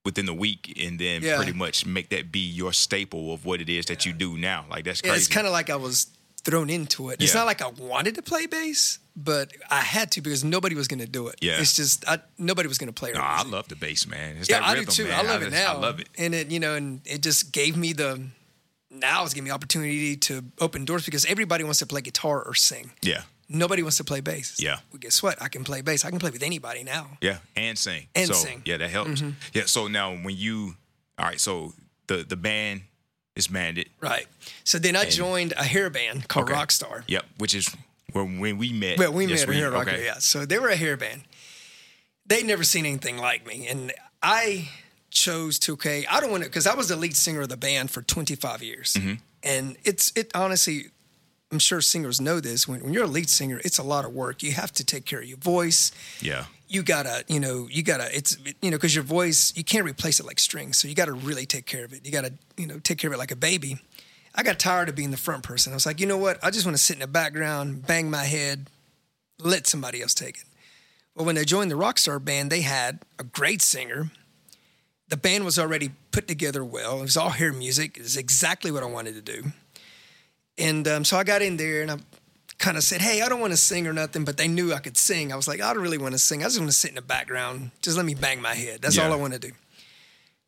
within 0.04 0.26
the 0.28 0.34
week 0.34 0.80
and 0.84 1.00
then 1.00 1.24
Yeah. 1.24 1.38
pretty 1.38 1.54
much 1.54 1.86
make 1.86 2.10
that 2.10 2.32
be 2.32 2.40
your 2.40 2.72
staple 2.74 3.34
of 3.34 3.44
what 3.46 3.60
it 3.62 3.70
is 3.70 3.86
that 3.88 4.06
you 4.06 4.14
do 4.14 4.38
now, 4.38 4.66
like 4.70 4.86
that's 4.86 5.02
crazy. 5.02 5.18
it's 5.18 5.28
kind 5.28 5.48
of 5.48 5.54
like 5.54 5.70
I 5.70 5.76
was 5.78 6.08
thrown 6.44 6.70
into 6.70 7.10
it. 7.10 7.20
It's 7.22 7.34
not 7.34 7.48
like 7.48 7.64
I 7.64 7.70
wanted 7.70 8.14
to 8.16 8.22
play 8.22 8.46
bass, 8.46 9.00
but 9.16 9.52
I 9.72 9.82
had 9.82 10.12
to 10.12 10.22
because 10.22 10.44
nobody 10.44 10.76
was 10.76 10.88
going 10.88 11.00
to 11.00 11.08
do 11.08 11.28
it. 11.30 11.38
Yeah. 11.42 11.60
it's 11.60 11.76
just 11.76 12.08
I, 12.08 12.20
nobody 12.38 12.68
was 12.68 12.78
going 12.78 12.90
to 12.90 12.94
play. 12.94 13.14
No, 13.14 13.20
I 13.20 13.42
love 13.44 13.68
the 13.68 13.76
bass, 13.76 14.06
man. 14.06 14.38
It's 14.38 14.48
Yeah, 14.48 14.60
I 14.64 14.74
rhythm, 14.74 14.86
do 14.86 14.92
too. 14.92 15.04
man. 15.06 15.26
I 15.26 15.28
love 15.28 15.42
it 15.42 15.46
just- 15.50 15.56
now. 15.64 15.74
I 15.74 15.78
love 15.80 16.00
it. 16.00 16.08
and 16.20 16.36
it 16.36 16.52
you 16.52 16.60
know, 16.60 16.76
and 16.76 17.02
it 17.06 17.24
just 17.24 17.52
gave 17.52 17.76
me 17.76 17.94
the 17.94 18.22
now 19.00 19.24
it's 19.24 19.34
giving 19.34 19.46
me 19.46 19.52
opportunity 19.52 20.16
to 20.18 20.44
open 20.60 20.86
doors 20.86 21.06
because 21.06 21.26
everybody 21.26 21.64
wants 21.64 21.80
to 21.80 21.86
play 21.86 22.02
guitar 22.02 22.42
or 22.42 22.54
sing. 22.54 22.92
Yeah, 23.02 23.22
Nobody 23.48 23.84
wants 23.84 23.98
to 23.98 24.04
play 24.04 24.22
bass. 24.22 24.58
Yeah. 24.60 24.78
Well, 24.92 25.00
guess 25.00 25.22
what? 25.22 25.40
I 25.42 25.48
can 25.50 25.64
play 25.64 25.82
bass. 25.82 26.04
I 26.06 26.10
can 26.10 26.18
play 26.20 26.32
with 26.32 26.42
anybody 26.44 26.84
now. 26.84 27.18
yeah, 27.22 27.38
and 27.56 27.78
sing 27.78 28.08
And 28.16 28.28
so, 28.28 28.34
sing. 28.34 28.58
Mm-hmm. 28.60 28.70
Yeah, 28.70 28.78
that 28.78 28.90
helps. 28.90 29.22
Yeah. 29.54 29.64
So 29.66 29.88
now 29.88 30.12
when 30.16 30.36
you, 30.36 30.76
all 31.20 31.26
right, 31.28 31.40
so 31.40 31.74
the 32.08 32.24
the 32.24 32.36
band 32.36 32.82
is 33.36 33.48
banded. 33.48 33.90
Right. 34.02 34.26
So 34.64 34.80
then 34.80 34.96
I 34.96 35.06
joined 35.06 35.54
a 35.58 35.64
hair 35.64 35.90
band 35.90 36.28
called 36.28 36.50
Okay. 36.50 36.60
Rockstar. 36.60 37.04
Yep, 37.08 37.26
which 37.38 37.54
is 37.54 37.70
where 38.14 38.24
when 38.26 38.58
we 38.58 38.72
met. 38.74 38.98
Well, 38.98 39.12
we 39.14 39.26
Yes, 39.28 39.46
met 39.46 39.56
a 39.56 39.60
hair 39.60 39.72
rocker, 39.72 39.90
okay. 39.92 40.06
yeah. 40.06 40.20
So 40.20 40.46
they 40.46 40.58
were 40.58 40.70
a 40.70 40.76
hair 40.78 40.96
band. 40.98 41.22
They'd 42.26 42.46
never 42.46 42.64
seen 42.64 42.86
anything 42.86 43.18
like 43.18 43.46
me, 43.46 43.68
and 43.68 43.92
I 44.24 44.70
chose 45.16 45.58
2K. 45.60 46.06
I 46.10 46.20
don't 46.20 46.30
want 46.30 46.44
to 46.44 46.50
because 46.50 46.68
I 46.68 46.76
was 46.76 46.90
the 46.90 46.96
lead 46.96 47.16
singer 47.16 47.42
of 47.42 47.50
the 47.50 47.58
band 47.58 47.90
for 47.90 48.04
25 48.04 48.62
years, 48.62 48.94
Mm-hmm. 48.94 49.14
and 49.44 49.78
it's 49.84 50.12
it 50.16 50.30
honestly. 50.36 50.90
I'm 51.52 51.60
sure 51.60 51.80
singers 51.80 52.20
know 52.20 52.40
this. 52.40 52.68
When, 52.68 52.84
when 52.84 52.92
you're 52.92 53.04
a 53.04 53.08
lead 53.08 53.30
singer, 53.30 53.62
it's 53.64 53.78
a 53.78 53.84
lot 53.84 54.04
of 54.04 54.12
work. 54.14 54.42
You 54.42 54.52
have 54.54 54.72
to 54.74 54.84
take 54.84 55.06
care 55.06 55.20
of 55.20 55.26
your 55.26 55.38
voice. 55.38 55.92
Yeah. 56.20 56.46
You 56.68 56.82
gotta, 56.82 57.24
you 57.28 57.40
know, 57.40 57.68
you 57.72 57.84
gotta. 57.84 58.10
It's 58.14 58.36
you 58.64 58.72
know, 58.72 58.78
because 58.78 58.96
your 58.96 59.04
voice, 59.04 59.54
you 59.56 59.64
can't 59.64 59.86
replace 59.86 60.20
it 60.20 60.26
like 60.26 60.40
strings. 60.40 60.78
So 60.80 60.88
you 60.88 60.96
gotta 60.96 61.14
really 61.14 61.46
take 61.46 61.68
care 61.68 61.86
of 61.86 61.94
it. 61.94 62.04
You 62.04 62.12
gotta, 62.12 62.34
you 62.58 62.66
know, 62.66 62.80
take 62.80 62.98
care 62.98 63.10
of 63.10 63.14
it 63.14 63.20
like 63.20 63.32
a 63.32 63.36
baby. 63.36 63.78
I 64.34 64.42
got 64.44 64.58
tired 64.60 64.90
of 64.90 64.96
being 64.96 65.12
the 65.12 65.18
front 65.18 65.44
person. 65.44 65.72
I 65.72 65.76
was 65.76 65.86
like, 65.86 66.00
you 66.02 66.08
know 66.08 66.18
what? 66.18 66.44
I 66.44 66.50
just 66.50 66.66
want 66.66 66.76
to 66.76 66.84
sit 66.84 66.96
in 66.96 67.00
the 67.02 67.08
background, 67.08 67.86
bang 67.88 68.10
my 68.10 68.26
head, 68.26 68.68
let 69.40 69.68
somebody 69.68 70.02
else 70.02 70.14
take 70.16 70.38
it. 70.40 70.44
Well, 71.16 71.26
when 71.26 71.38
I 71.38 71.44
joined 71.44 71.72
the 71.72 71.76
Rockstar 71.76 72.22
band, 72.22 72.52
they 72.52 72.62
had 72.62 73.00
a 73.20 73.24
great 73.24 73.62
singer. 73.62 74.10
The 75.10 75.18
band 75.18 75.46
was 75.46 75.60
already 75.60 75.92
put 76.12 76.28
together 76.28 76.64
well. 76.64 77.00
It 77.00 77.04
was 77.04 77.18
all 77.18 77.30
hair 77.30 77.54
music. 77.54 77.98
It 77.98 78.04
was 78.04 78.18
exactly 78.18 78.72
what 78.72 78.84
I 78.84 78.88
wanted 78.88 79.14
to 79.16 79.22
do. 79.22 79.52
And 80.58 80.88
um, 80.88 81.06
so 81.06 81.18
I 81.18 81.24
got 81.24 81.42
in 81.42 81.58
there 81.58 81.82
and 81.82 81.92
I 81.92 81.98
kind 82.58 82.78
of 82.78 82.84
said, 82.84 83.02
Hey, 83.02 83.22
I 83.22 83.30
don't 83.30 83.40
want 83.40 83.54
to 83.54 83.58
sing 83.58 83.88
or 83.88 83.94
nothing, 83.94 84.24
but 84.24 84.38
they 84.38 84.48
knew 84.48 84.74
I 84.74 84.80
could 84.80 84.98
sing. 84.98 85.32
I 85.32 85.36
was 85.36 85.48
like, 85.48 85.62
I 85.62 85.74
don't 85.74 85.84
really 85.84 85.98
want 85.98 86.14
to 86.14 86.20
sing. 86.20 86.42
I 86.42 86.46
just 86.46 86.58
want 86.58 86.72
to 86.72 86.76
sit 86.76 86.90
in 86.90 86.96
the 86.96 87.02
background. 87.02 87.72
Just 87.82 87.98
let 87.98 88.06
me 88.06 88.16
bang 88.16 88.42
my 88.42 88.54
head. 88.54 88.82
That's 88.82 88.98
all 88.98 89.12
I 89.12 89.16
want 89.16 89.34
to 89.34 89.40
do. 89.40 89.52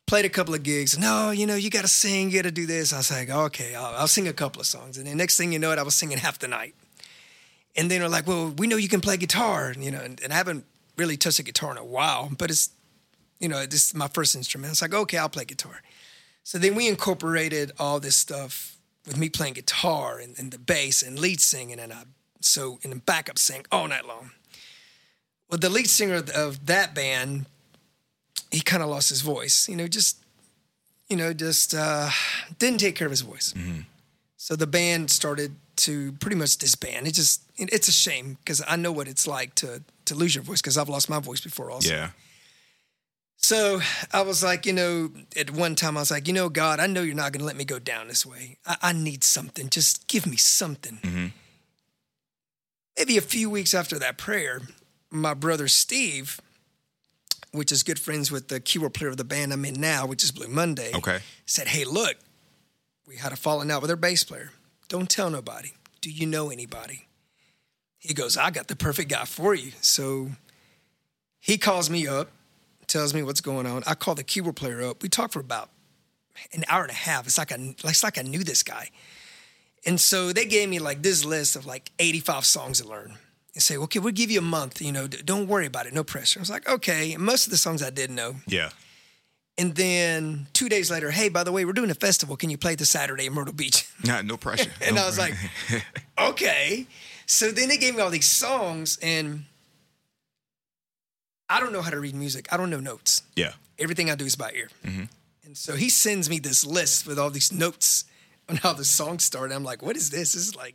Played 0.06 0.24
a 0.24 0.30
couple 0.30 0.54
of 0.54 0.62
gigs. 0.62 0.98
No, 0.98 1.30
you 1.30 1.46
know, 1.46 1.54
you 1.54 1.68
got 1.68 1.82
to 1.82 1.88
sing, 1.88 2.30
you 2.30 2.38
got 2.38 2.48
to 2.48 2.50
do 2.50 2.64
this. 2.64 2.94
I 2.94 2.96
was 2.96 3.10
like, 3.10 3.28
okay, 3.28 3.74
I'll, 3.74 3.94
I'll 3.94 4.08
sing 4.08 4.26
a 4.26 4.32
couple 4.32 4.58
of 4.58 4.66
songs. 4.66 4.96
And 4.96 5.06
then 5.06 5.18
next 5.18 5.36
thing 5.36 5.52
you 5.52 5.58
know 5.58 5.70
it, 5.70 5.78
I 5.78 5.82
was 5.82 5.94
singing 5.94 6.16
half 6.16 6.38
the 6.38 6.48
night. 6.48 6.74
And 7.76 7.90
then 7.90 8.00
they're 8.00 8.08
like, 8.08 8.26
well, 8.26 8.48
we 8.56 8.66
know 8.66 8.76
you 8.76 8.88
can 8.88 9.02
play 9.02 9.18
guitar, 9.18 9.68
And, 9.68 9.84
you 9.84 9.90
know, 9.90 10.00
and, 10.00 10.18
and 10.22 10.32
I 10.32 10.36
haven't 10.36 10.64
really 10.96 11.18
touched 11.18 11.38
a 11.38 11.42
guitar 11.42 11.70
in 11.70 11.76
a 11.76 11.84
while, 11.84 12.30
but 12.36 12.50
it's, 12.50 12.70
you 13.38 13.48
know, 13.48 13.66
this 13.66 13.88
is 13.88 13.94
my 13.94 14.08
first 14.08 14.34
instrument. 14.34 14.72
It's 14.72 14.82
like, 14.82 14.94
okay, 14.94 15.18
I'll 15.18 15.28
play 15.28 15.44
guitar. 15.44 15.82
So 16.42 16.58
then 16.58 16.74
we 16.74 16.88
incorporated 16.88 17.72
all 17.78 18.00
this 18.00 18.16
stuff 18.16 18.78
with 19.06 19.18
me 19.18 19.28
playing 19.28 19.54
guitar 19.54 20.18
and, 20.18 20.38
and 20.38 20.50
the 20.50 20.58
bass 20.58 21.02
and 21.02 21.18
lead 21.18 21.40
singing, 21.40 21.78
and 21.78 21.92
I 21.92 22.04
so 22.40 22.78
and 22.82 22.92
the 22.92 22.96
backup 22.96 23.38
sang 23.38 23.64
all 23.70 23.88
night 23.88 24.06
long. 24.06 24.30
Well, 25.50 25.58
the 25.58 25.70
lead 25.70 25.88
singer 25.88 26.22
of, 26.34 26.66
that 26.66 26.94
band, 26.94 27.46
he 28.50 28.60
kind 28.60 28.82
of 28.82 28.90
lost 28.90 29.08
his 29.08 29.22
voice. 29.22 29.68
You 29.68 29.76
know, 29.76 29.88
just 29.88 30.18
you 31.08 31.16
know, 31.16 31.32
just 31.32 31.74
uh, 31.74 32.10
didn't 32.58 32.80
take 32.80 32.96
care 32.96 33.06
of 33.06 33.10
his 33.10 33.22
voice. 33.22 33.54
So 34.36 34.56
the 34.56 34.66
band 34.66 35.10
started 35.10 35.56
to 35.76 36.12
pretty 36.12 36.36
much 36.36 36.56
disband. 36.56 37.06
It 37.06 37.14
just 37.14 37.42
it's 37.56 37.88
a 37.88 37.92
shame 37.92 38.36
because 38.44 38.62
I 38.66 38.76
know 38.76 38.92
what 38.92 39.08
it's 39.08 39.26
like 39.26 39.54
to 39.56 39.82
to 40.06 40.14
lose 40.14 40.34
your 40.34 40.44
voice 40.44 40.60
because 40.60 40.78
I've 40.78 40.88
lost 40.88 41.08
my 41.10 41.20
voice 41.20 41.40
before 41.40 41.70
also. 41.70 41.92
Yeah. 41.92 42.10
So 43.40 43.80
I 44.12 44.22
was 44.22 44.42
like, 44.42 44.66
you 44.66 44.72
know, 44.72 45.10
at 45.36 45.50
one 45.50 45.74
time 45.76 45.96
I 45.96 46.00
was 46.00 46.10
like, 46.10 46.26
you 46.26 46.34
know, 46.34 46.48
God, 46.48 46.80
I 46.80 46.86
know 46.88 47.02
you're 47.02 47.14
not 47.14 47.32
going 47.32 47.40
to 47.40 47.46
let 47.46 47.56
me 47.56 47.64
go 47.64 47.78
down 47.78 48.08
this 48.08 48.26
way. 48.26 48.58
I, 48.66 48.76
I 48.82 48.92
need 48.92 49.22
something. 49.24 49.70
Just 49.70 50.08
give 50.08 50.26
me 50.26 50.36
something. 50.36 50.98
Mm-hmm. 51.02 51.26
Maybe 52.98 53.16
a 53.16 53.20
few 53.22 53.48
weeks 53.48 53.74
after 53.74 53.96
that 54.00 54.18
prayer, 54.18 54.60
my 55.10 55.34
brother 55.34 55.68
Steve, 55.68 56.40
which 57.52 57.70
is 57.70 57.84
good 57.84 57.98
friends 58.00 58.30
with 58.32 58.48
the 58.48 58.58
keyboard 58.58 58.92
player 58.92 59.08
of 59.10 59.16
the 59.16 59.24
band 59.24 59.52
I'm 59.52 59.64
in 59.64 59.80
now, 59.80 60.04
which 60.04 60.24
is 60.24 60.32
Blue 60.32 60.48
Monday, 60.48 60.90
Okay. 60.94 61.20
said, 61.46 61.68
hey, 61.68 61.84
look, 61.84 62.16
we 63.06 63.16
had 63.16 63.32
a 63.32 63.36
falling 63.36 63.70
out 63.70 63.80
with 63.82 63.90
our 63.90 63.96
bass 63.96 64.24
player. 64.24 64.50
Don't 64.88 65.08
tell 65.08 65.30
nobody. 65.30 65.70
Do 66.00 66.10
you 66.10 66.26
know 66.26 66.50
anybody? 66.50 67.06
He 67.98 68.14
goes, 68.14 68.36
I 68.36 68.50
got 68.50 68.66
the 68.66 68.76
perfect 68.76 69.10
guy 69.10 69.24
for 69.24 69.54
you. 69.54 69.72
So 69.80 70.30
he 71.38 71.56
calls 71.56 71.88
me 71.88 72.06
up, 72.08 72.30
tells 72.88 73.14
me 73.14 73.22
what's 73.22 73.40
going 73.40 73.66
on. 73.66 73.82
I 73.86 73.94
call 73.94 74.14
the 74.14 74.24
keyboard 74.24 74.56
player 74.56 74.82
up. 74.82 75.02
We 75.02 75.08
talk 75.08 75.32
for 75.32 75.40
about 75.40 75.70
an 76.52 76.64
hour 76.68 76.82
and 76.82 76.90
a 76.90 76.94
half. 76.94 77.26
It's 77.26 77.38
like 77.38 77.52
I, 77.52 77.74
it's 77.84 78.02
like 78.02 78.18
I 78.18 78.22
knew 78.22 78.44
this 78.44 78.62
guy. 78.62 78.90
And 79.86 80.00
so 80.00 80.32
they 80.32 80.44
gave 80.44 80.68
me 80.68 80.78
like 80.78 81.02
this 81.02 81.24
list 81.24 81.56
of 81.56 81.66
like 81.66 81.90
85 81.98 82.44
songs 82.44 82.80
to 82.80 82.88
learn 82.88 83.14
and 83.54 83.62
say, 83.62 83.76
okay, 83.76 83.98
we'll 83.98 84.12
give 84.12 84.30
you 84.30 84.38
a 84.40 84.42
month. 84.42 84.80
You 84.82 84.92
know, 84.92 85.06
don't 85.06 85.46
worry 85.46 85.66
about 85.66 85.86
it. 85.86 85.94
No 85.94 86.04
pressure. 86.04 86.40
I 86.40 86.42
was 86.42 86.50
like, 86.50 86.68
okay. 86.68 87.12
And 87.12 87.22
most 87.22 87.46
of 87.46 87.50
the 87.50 87.56
songs 87.58 87.82
I 87.82 87.90
didn't 87.90 88.16
know. 88.16 88.36
Yeah. 88.46 88.70
And 89.56 89.74
then 89.74 90.46
two 90.52 90.68
days 90.68 90.90
later, 90.90 91.10
hey, 91.10 91.28
by 91.28 91.42
the 91.42 91.50
way, 91.50 91.64
we're 91.64 91.72
doing 91.72 91.90
a 91.90 91.94
festival. 91.94 92.36
Can 92.36 92.48
you 92.50 92.58
play 92.58 92.76
this 92.76 92.90
Saturday 92.90 93.26
in 93.26 93.32
Myrtle 93.32 93.54
Beach? 93.54 93.88
Nah, 94.04 94.22
no 94.22 94.36
pressure. 94.36 94.70
And 94.86 94.94
No 94.94 95.02
I 95.02 95.06
was 95.06 95.16
pressure. 95.16 95.36
like, 95.70 95.84
okay. 96.30 96.86
So 97.26 97.50
then 97.50 97.68
they 97.68 97.76
gave 97.76 97.96
me 97.96 98.00
all 98.00 98.10
these 98.10 98.28
songs, 98.30 98.98
and 99.02 99.44
I 101.48 101.60
don't 101.60 101.72
know 101.72 101.82
how 101.82 101.90
to 101.90 101.98
read 102.00 102.14
music. 102.14 102.46
I 102.52 102.56
don't 102.56 102.70
know 102.70 102.80
notes. 102.80 103.22
yeah. 103.36 103.52
Everything 103.78 104.10
I 104.10 104.16
do 104.16 104.24
is 104.24 104.34
by 104.34 104.50
ear. 104.54 104.68
And 105.44 105.56
so 105.56 105.76
he 105.76 105.88
sends 105.88 106.28
me 106.28 106.40
this 106.40 106.66
list 106.66 107.06
with 107.06 107.16
all 107.18 107.30
these 107.30 107.52
notes 107.52 108.04
on 108.48 108.56
how 108.56 108.72
the 108.72 108.84
song 108.84 109.18
started. 109.20 109.54
I'm 109.54 109.62
like, 109.64 109.82
what 109.82 109.96
is 109.96 110.10
this? 110.10 110.32
This 110.32 110.48
is 110.48 110.56
like 110.56 110.74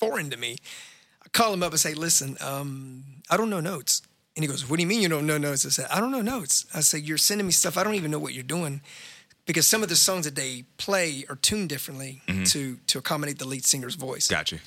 foreign 0.00 0.30
to 0.30 0.36
me. 0.36 0.56
I 1.24 1.28
call 1.28 1.52
him 1.52 1.62
up 1.62 1.72
and 1.72 1.78
say, 1.80 1.94
listen, 1.94 2.36
um, 2.40 3.04
I 3.30 3.36
don't 3.36 3.50
know 3.50 3.60
notes. 3.60 4.00
And 4.34 4.42
he 4.42 4.48
goes, 4.48 4.68
what 4.68 4.76
do 4.76 4.82
you 4.82 4.88
mean 4.88 5.02
you 5.02 5.08
don't 5.08 5.26
know 5.26 5.38
notes? 5.38 5.64
I 5.66 5.68
said, 5.68 5.86
I 5.90 6.00
don't 6.00 6.10
know 6.10 6.22
notes. 6.22 6.64
I 6.74 6.80
said, 6.80 7.02
you're 7.02 7.18
sending 7.18 7.46
me 7.46 7.52
stuff. 7.52 7.76
I 7.76 7.84
don't 7.84 7.94
even 7.94 8.10
know 8.10 8.18
what 8.18 8.32
you're 8.34 8.42
doing. 8.42 8.80
Because 9.46 9.66
some 9.66 9.82
of 9.82 9.88
the 9.90 9.96
songs 9.96 10.24
that 10.24 10.34
they 10.36 10.64
play 10.78 11.24
are 11.28 11.36
tuned 11.36 11.68
differently 11.68 12.22
to 12.46 12.78
to 12.86 12.98
accommodate 12.98 13.38
the 13.38 13.44
lead 13.46 13.66
singer's 13.66 13.94
voice. 13.94 14.26
Gotcha. 14.26 14.58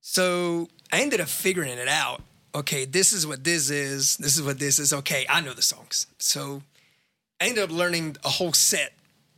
So 0.00 0.68
I 0.92 1.00
ended 1.00 1.20
up 1.20 1.28
figuring 1.28 1.70
it 1.78 1.88
out. 1.88 2.22
Okay, 2.54 2.84
this 2.84 3.12
is 3.12 3.26
what 3.26 3.42
this 3.42 3.70
is. 3.70 4.16
This 4.16 4.36
is 4.36 4.42
what 4.42 4.58
this 4.58 4.78
is. 4.78 4.92
Okay, 4.92 5.26
I 5.28 5.40
know 5.40 5.52
the 5.52 5.62
songs. 5.62 6.06
So 6.18 6.62
I 7.40 7.46
ended 7.46 7.64
up 7.64 7.70
learning 7.70 8.16
a 8.24 8.28
whole 8.28 8.52
set 8.52 8.92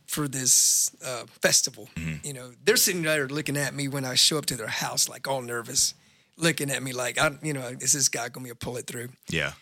for 0.05 0.27
this 0.27 0.95
uh, 1.03 1.25
festival. 1.41 1.89
You 2.23 2.33
know, 2.33 2.51
they're 2.63 2.77
sitting 2.77 3.01
there 3.01 3.27
looking 3.27 3.57
at 3.57 3.73
me 3.73 3.87
when 3.87 4.05
I 4.05 4.15
show 4.15 4.37
up 4.37 4.45
to 4.47 4.55
their 4.55 4.67
house, 4.67 5.09
like 5.09 5.27
all 5.27 5.41
nervous, 5.41 5.93
looking 6.37 6.69
at 6.69 6.81
me 6.81 6.93
like, 6.93 7.17
I, 7.17 7.31
you 7.41 7.53
know, 7.53 7.67
is 7.79 7.93
this 7.93 8.07
guy 8.07 8.29
gonna 8.29 8.43
be 8.43 8.49
able 8.49 8.59
to 8.59 8.65
pull 8.65 8.77
it 8.77 8.87
through? 8.87 9.09
Yeah. 9.29 9.53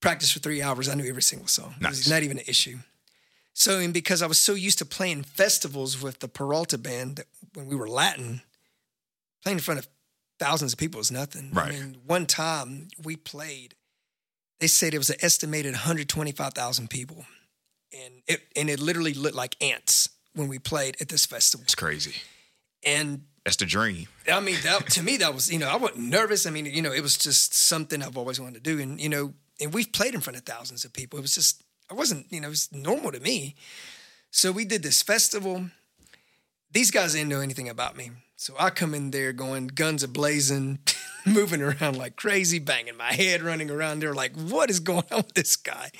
Practice 0.00 0.30
for 0.32 0.40
three 0.40 0.60
hours. 0.60 0.88
I 0.88 0.94
knew 0.94 1.08
every 1.08 1.22
single 1.22 1.48
song. 1.48 1.74
It 1.80 1.88
was 1.88 2.10
not 2.10 2.22
even 2.22 2.38
an 2.38 2.44
issue. 2.46 2.78
So, 3.54 3.78
and 3.78 3.94
because 3.94 4.20
I 4.20 4.26
was 4.26 4.38
so 4.38 4.54
used 4.54 4.78
to 4.78 4.84
playing 4.84 5.22
festivals 5.22 6.02
with 6.02 6.18
the 6.18 6.28
Peralta 6.28 6.76
band 6.76 7.16
that 7.16 7.26
when 7.54 7.66
we 7.66 7.76
were 7.76 7.88
Latin, 7.88 8.42
playing 9.42 9.58
in 9.58 9.62
front 9.62 9.78
of 9.78 9.88
thousands 10.38 10.72
of 10.72 10.78
people 10.78 11.00
is 11.00 11.10
nothing. 11.10 11.50
Right. 11.52 11.68
I 11.68 11.70
mean, 11.70 11.96
one 12.06 12.26
time 12.26 12.88
we 13.02 13.16
played, 13.16 13.74
they 14.60 14.66
said 14.66 14.94
it 14.94 14.98
was 14.98 15.10
an 15.10 15.16
estimated 15.20 15.72
125,000 15.72 16.90
people. 16.90 17.24
And 17.92 18.22
it, 18.26 18.40
and 18.56 18.68
it 18.68 18.80
literally 18.80 19.14
looked 19.14 19.36
like 19.36 19.56
ants 19.62 20.08
when 20.34 20.48
we 20.48 20.58
played 20.58 20.96
at 21.00 21.08
this 21.08 21.26
festival. 21.26 21.62
It's 21.64 21.74
crazy. 21.74 22.14
And 22.84 23.22
That's 23.44 23.56
the 23.56 23.66
dream. 23.66 24.08
I 24.30 24.40
mean, 24.40 24.56
that, 24.64 24.90
to 24.90 25.02
me, 25.02 25.16
that 25.18 25.32
was, 25.32 25.52
you 25.52 25.58
know, 25.58 25.68
I 25.68 25.76
wasn't 25.76 26.00
nervous. 26.00 26.46
I 26.46 26.50
mean, 26.50 26.66
you 26.66 26.82
know, 26.82 26.92
it 26.92 27.02
was 27.02 27.16
just 27.16 27.54
something 27.54 28.02
I've 28.02 28.16
always 28.16 28.40
wanted 28.40 28.54
to 28.54 28.60
do. 28.60 28.80
And, 28.80 29.00
you 29.00 29.08
know, 29.08 29.34
and 29.60 29.72
we've 29.72 29.92
played 29.92 30.14
in 30.14 30.20
front 30.20 30.36
of 30.36 30.44
thousands 30.44 30.84
of 30.84 30.92
people. 30.92 31.18
It 31.18 31.22
was 31.22 31.34
just, 31.34 31.62
I 31.90 31.94
wasn't, 31.94 32.26
you 32.30 32.40
know, 32.40 32.48
it 32.48 32.50
was 32.50 32.68
normal 32.72 33.12
to 33.12 33.20
me. 33.20 33.54
So 34.30 34.50
we 34.50 34.64
did 34.64 34.82
this 34.82 35.02
festival. 35.02 35.66
These 36.72 36.90
guys 36.90 37.12
didn't 37.12 37.28
know 37.28 37.40
anything 37.40 37.68
about 37.68 37.96
me. 37.96 38.10
So 38.44 38.54
I 38.58 38.68
come 38.68 38.92
in 38.92 39.10
there 39.10 39.32
going 39.32 39.68
guns 39.68 40.02
a 40.02 40.08
blazing, 40.08 40.78
moving 41.26 41.62
around 41.62 41.96
like 41.96 42.16
crazy, 42.16 42.58
banging 42.58 42.94
my 42.94 43.10
head, 43.10 43.40
running 43.40 43.70
around. 43.70 44.00
They're 44.00 44.12
like, 44.12 44.36
what 44.36 44.68
is 44.68 44.80
going 44.80 45.06
on 45.10 45.16
with 45.16 45.32
this 45.32 45.56
guy? 45.56 45.90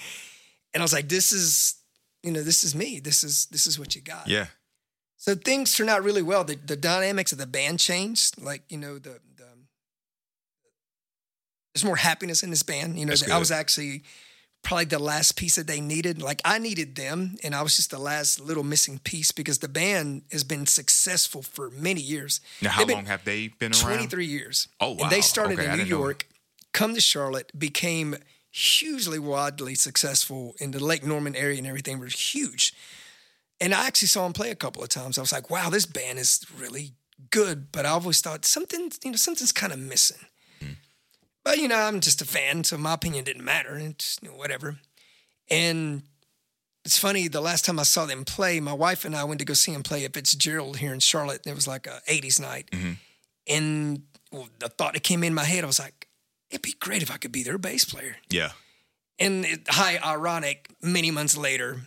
And 0.74 0.82
I 0.82 0.84
was 0.84 0.92
like, 0.92 1.08
this 1.08 1.32
is, 1.32 1.76
you 2.22 2.30
know, 2.30 2.42
this 2.42 2.62
is 2.62 2.74
me. 2.74 3.00
This 3.00 3.24
is, 3.24 3.46
this 3.46 3.66
is 3.66 3.78
what 3.78 3.96
you 3.96 4.02
got. 4.02 4.28
Yeah. 4.28 4.48
So 5.16 5.34
things 5.34 5.74
turned 5.74 5.88
out 5.88 6.04
really 6.04 6.20
well. 6.20 6.44
The, 6.44 6.56
the 6.56 6.76
dynamics 6.76 7.32
of 7.32 7.38
the 7.38 7.46
band 7.46 7.78
changed. 7.78 8.38
Like 8.38 8.60
you 8.68 8.76
know, 8.76 8.98
the, 8.98 9.20
the 9.36 9.48
there's 11.72 11.82
more 11.82 11.96
happiness 11.96 12.42
in 12.42 12.50
this 12.50 12.62
band. 12.62 12.98
You 12.98 13.06
know, 13.06 13.14
I 13.32 13.38
was 13.38 13.50
actually 13.50 14.02
probably 14.64 14.86
the 14.86 14.98
last 14.98 15.36
piece 15.36 15.56
that 15.56 15.66
they 15.66 15.80
needed. 15.80 16.20
Like 16.20 16.40
I 16.44 16.58
needed 16.58 16.96
them, 16.96 17.36
and 17.44 17.54
I 17.54 17.62
was 17.62 17.76
just 17.76 17.90
the 17.90 17.98
last 17.98 18.40
little 18.40 18.64
missing 18.64 18.98
piece 18.98 19.30
because 19.30 19.58
the 19.58 19.68
band 19.68 20.22
has 20.32 20.42
been 20.42 20.66
successful 20.66 21.42
for 21.42 21.70
many 21.70 22.00
years. 22.00 22.40
Now, 22.60 22.70
how 22.70 22.84
long 22.84 23.06
have 23.06 23.24
they 23.24 23.48
been 23.48 23.72
around? 23.72 23.96
23 24.08 24.26
years. 24.26 24.68
Oh, 24.80 24.92
wow. 24.92 24.96
And 25.02 25.10
they 25.12 25.20
started 25.20 25.58
Okay, 25.60 25.70
in 25.70 25.78
New 25.78 25.84
York, 25.84 26.26
come 26.72 26.94
to 26.94 27.00
Charlotte, 27.00 27.52
became 27.56 28.16
hugely 28.50 29.18
widely 29.18 29.74
successful 29.74 30.54
in 30.60 30.70
the 30.70 30.82
Lake 30.82 31.04
Norman 31.04 31.34
area 31.34 31.58
and 31.58 31.66
everything 31.66 31.98
was 31.98 32.34
huge. 32.34 32.72
And 33.60 33.74
I 33.74 33.86
actually 33.86 34.08
saw 34.08 34.24
them 34.24 34.32
play 34.32 34.50
a 34.50 34.54
couple 34.54 34.82
of 34.82 34.88
times. 34.88 35.18
I 35.18 35.20
was 35.20 35.32
like, 35.32 35.50
wow, 35.50 35.70
this 35.70 35.86
band 35.86 36.18
is 36.18 36.44
really 36.56 36.92
good. 37.30 37.72
But 37.72 37.84
I 37.84 37.90
always 37.90 38.20
thought 38.20 38.44
something, 38.44 38.92
you 39.04 39.10
know, 39.10 39.16
something's 39.16 39.52
kind 39.52 39.72
of 39.72 39.78
missing. 39.78 40.26
But 41.44 41.58
you 41.58 41.68
know, 41.68 41.76
I'm 41.76 42.00
just 42.00 42.22
a 42.22 42.24
fan, 42.24 42.64
so 42.64 42.76
my 42.78 42.94
opinion 42.94 43.24
didn't 43.24 43.44
matter. 43.44 43.76
It's 43.76 44.18
you 44.22 44.30
know, 44.30 44.34
whatever. 44.36 44.76
And 45.50 46.02
it's 46.84 46.98
funny, 46.98 47.28
the 47.28 47.40
last 47.40 47.64
time 47.64 47.78
I 47.78 47.82
saw 47.84 48.06
them 48.06 48.24
play, 48.24 48.60
my 48.60 48.72
wife 48.72 49.04
and 49.04 49.14
I 49.14 49.24
went 49.24 49.38
to 49.40 49.44
go 49.44 49.54
see 49.54 49.72
them 49.72 49.82
play 49.82 50.04
at 50.04 50.14
Fitzgerald 50.14 50.78
here 50.78 50.92
in 50.92 51.00
Charlotte. 51.00 51.42
And 51.44 51.52
it 51.52 51.54
was 51.54 51.66
like 51.68 51.86
a 51.86 52.00
80s 52.08 52.40
night. 52.40 52.70
And 53.46 54.02
well, 54.32 54.48
the 54.58 54.68
thought 54.68 54.94
that 54.94 55.02
came 55.02 55.22
in 55.22 55.34
my 55.34 55.44
head, 55.44 55.64
I 55.64 55.66
was 55.66 55.78
like, 55.78 56.08
it'd 56.50 56.62
be 56.62 56.74
great 56.80 57.02
if 57.02 57.10
I 57.10 57.16
could 57.18 57.32
be 57.32 57.42
their 57.42 57.58
bass 57.58 57.84
player. 57.84 58.16
Yeah. 58.30 58.50
And 59.18 59.44
it, 59.44 59.60
hi, 59.68 59.98
ironic, 60.04 60.68
many 60.82 61.10
months 61.10 61.36
later, 61.36 61.82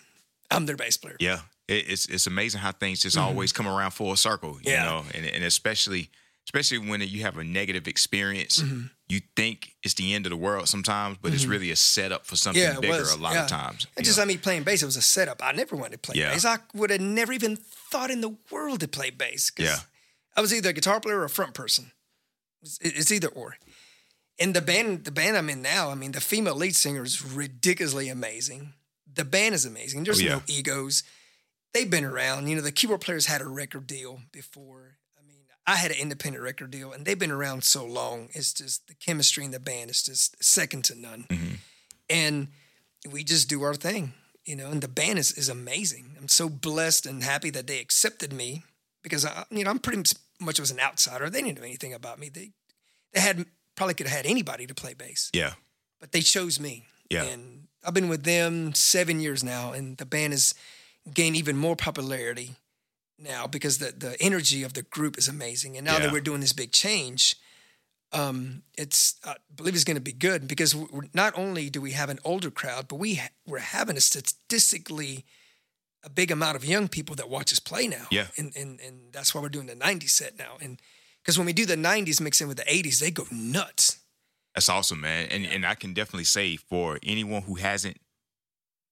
I'm 0.51 0.65
their 0.65 0.77
bass 0.77 0.97
player. 0.97 1.17
Yeah. 1.19 1.39
It, 1.67 1.89
it's 1.89 2.05
it's 2.05 2.27
amazing 2.27 2.61
how 2.61 2.71
things 2.71 3.01
just 3.01 3.17
always 3.17 3.51
come 3.51 3.67
around 3.67 3.91
full 3.91 4.15
circle. 4.15 4.51
You 4.51 4.55
Mm-hmm. 4.59 4.69
Yeah. 4.69 4.83
know, 4.85 5.03
and 5.13 5.25
and 5.25 5.43
especially 5.43 6.09
especially 6.47 6.77
when 6.79 7.01
you 7.01 7.21
have 7.21 7.37
a 7.37 7.43
negative 7.43 7.87
experience, 7.87 8.61
Mm-hmm. 8.61 8.87
you 9.09 9.19
think 9.35 9.75
it's 9.83 9.93
the 9.95 10.13
end 10.15 10.25
of 10.25 10.29
the 10.31 10.37
world 10.37 10.67
sometimes, 10.67 11.17
but 11.21 11.33
it's 11.33 11.45
really 11.45 11.71
a 11.71 11.75
setup 11.75 12.25
for 12.25 12.35
something 12.35 12.61
Yeah, 12.63 12.79
bigger 12.79 12.99
was. 12.99 13.13
a 13.13 13.17
lot 13.19 13.33
yeah. 13.33 13.43
of 13.43 13.49
times. 13.49 13.85
And 13.95 14.05
just, 14.05 14.17
know. 14.17 14.23
I 14.23 14.25
mean, 14.27 14.39
playing 14.39 14.63
bass, 14.63 14.81
it 14.81 14.85
was 14.85 14.97
a 14.97 15.01
setup. 15.01 15.41
I 15.43 15.51
never 15.51 15.75
wanted 15.75 15.93
to 15.93 15.97
play 15.99 16.15
Yeah. 16.21 16.31
bass. 16.33 16.45
I 16.45 16.57
would 16.73 16.89
have 16.89 17.01
never 17.01 17.33
even 17.33 17.55
thought 17.57 18.09
in 18.11 18.21
the 18.21 18.35
world 18.51 18.79
to 18.79 18.87
play 18.87 19.09
bass. 19.09 19.51
Yeah. 19.57 19.77
I 20.35 20.41
was 20.41 20.53
either 20.53 20.69
a 20.69 20.73
guitar 20.73 20.99
player 20.99 21.19
or 21.19 21.25
a 21.25 21.29
front 21.29 21.53
person. 21.53 21.91
It's, 22.61 22.77
it's 22.81 23.11
either 23.11 23.27
or. 23.29 23.57
And 24.39 24.53
the 24.53 24.61
band, 24.61 25.03
the 25.05 25.11
band 25.11 25.35
I'm 25.35 25.49
in 25.49 25.61
now, 25.61 25.89
I 25.89 25.95
mean, 25.95 26.11
the 26.11 26.21
female 26.21 26.55
lead 26.55 26.75
singer 26.75 27.03
is 27.03 27.23
ridiculously 27.25 28.07
amazing. 28.09 28.73
The 29.11 29.25
band 29.25 29.55
is 29.55 29.65
amazing. 29.65 30.03
There's 30.03 30.21
Oh, 30.21 30.25
no 30.27 30.41
egos. 30.47 31.03
They've 31.73 31.89
been 31.89 32.05
around. 32.05 32.47
You 32.47 32.55
know, 32.55 32.61
the 32.61 32.71
keyboard 32.71 33.01
players 33.01 33.25
had 33.25 33.41
a 33.41 33.47
record 33.47 33.87
deal 33.87 34.21
before. 34.31 34.96
I 35.69 35.75
had 35.75 35.91
an 35.91 35.97
independent 35.99 36.43
record 36.43 36.71
deal, 36.71 36.93
and 36.93 37.05
they've 37.05 37.19
been 37.19 37.29
around 37.31 37.63
so 37.65 37.85
long. 37.85 38.29
It's 38.31 38.53
just 38.53 38.87
the 38.87 38.93
chemistry 38.95 39.43
in 39.43 39.51
the 39.51 39.59
band 39.59 39.89
is 39.89 40.01
just 40.01 40.41
second 40.43 40.85
to 40.85 40.95
none. 40.99 41.25
Mm-hmm. 41.29 41.55
And 42.09 42.47
we 43.11 43.23
just 43.25 43.49
do 43.49 43.63
our 43.63 43.73
thing, 43.75 44.13
you 44.45 44.55
know. 44.55 44.69
And 44.71 44.81
the 44.81 44.87
band 44.87 45.19
is 45.19 45.31
is 45.33 45.49
amazing. 45.49 46.15
I'm 46.17 46.29
so 46.29 46.47
blessed 46.49 47.05
and 47.05 47.21
happy 47.23 47.49
that 47.51 47.67
they 47.67 47.79
accepted 47.79 48.31
me 48.31 48.63
because 49.03 49.25
I, 49.25 49.43
you 49.51 49.63
know, 49.65 49.69
I'm 49.69 49.79
pretty 49.79 50.03
much 50.39 50.59
was 50.59 50.71
an 50.71 50.79
outsider. 50.79 51.29
They 51.29 51.41
didn't 51.41 51.57
know 51.59 51.65
anything 51.65 51.93
about 51.93 52.17
me. 52.17 52.29
They 52.29 52.51
they 53.13 53.19
had 53.19 53.45
probably 53.75 53.93
could 53.93 54.07
have 54.07 54.15
had 54.17 54.25
anybody 54.25 54.65
to 54.67 54.73
play 54.73 54.93
bass 54.93 55.29
Yeah. 55.33 55.53
but 55.99 56.11
they 56.11 56.21
chose 56.21 56.59
me. 56.59 56.85
Yeah. 57.11 57.23
And 57.23 57.67
I've 57.85 57.93
been 57.93 58.09
with 58.09 58.23
them 58.23 58.73
seven 58.73 59.19
years 59.19 59.43
now, 59.43 59.71
and 59.73 59.97
the 59.97 60.05
band 60.05 60.33
has 60.33 60.53
gained 61.13 61.35
even 61.35 61.55
more 61.57 61.75
popularity 61.75 62.55
now 63.19 63.47
because 63.47 63.77
the 63.79 63.91
the 63.91 64.15
energy 64.21 64.63
of 64.63 64.73
the 64.73 64.83
group 64.83 65.17
is 65.17 65.27
amazing. 65.27 65.77
And 65.77 65.85
now 65.85 65.93
Yeah. 65.93 65.99
that 66.03 66.11
we're 66.11 66.21
doing 66.21 66.41
this 66.41 66.53
big 66.53 66.71
change, 66.71 67.35
um, 68.11 68.63
it's 68.77 69.15
I 69.23 69.35
believe 69.53 69.75
it's 69.75 69.83
going 69.83 69.95
to 69.97 70.01
be 70.01 70.13
good 70.13 70.47
because 70.47 70.75
not 71.13 71.37
only 71.37 71.69
do 71.69 71.81
we 71.81 71.91
have 71.91 72.09
an 72.09 72.19
older 72.23 72.51
crowd, 72.51 72.87
but 72.87 72.95
we 72.97 73.15
ha- 73.15 73.29
we're 73.45 73.59
having 73.59 73.97
a 73.97 74.01
statistically 74.01 75.25
a 76.03 76.09
big 76.09 76.31
amount 76.31 76.55
of 76.55 76.63
young 76.63 76.87
people 76.87 77.15
that 77.15 77.27
watch 77.29 77.51
us 77.51 77.59
play 77.59 77.87
now. 77.87 78.07
Yeah. 78.11 78.27
and 78.37 78.55
and 78.55 78.79
and 78.79 79.11
that's 79.11 79.33
why 79.35 79.41
we're 79.41 79.49
doing 79.49 79.67
the 79.67 79.75
'90s 79.75 80.09
set 80.11 80.37
now. 80.37 80.57
And 80.61 80.79
because 81.21 81.37
when 81.37 81.45
we 81.47 81.53
do 81.53 81.65
the 81.65 81.75
'90s 81.75 82.21
mix 82.21 82.39
in 82.39 82.47
with 82.47 82.57
the 82.57 82.63
'80s, 82.63 82.99
they 82.99 83.11
go 83.11 83.25
nuts. 83.31 83.99
That's 84.55 84.69
awesome, 84.69 85.01
man. 85.01 85.27
And 85.29 85.45
and 85.45 85.65
I 85.65 85.75
can 85.75 85.93
definitely 85.93 86.23
say 86.25 86.55
for 86.55 86.99
anyone 87.03 87.41
who 87.43 87.55
hasn't 87.55 87.97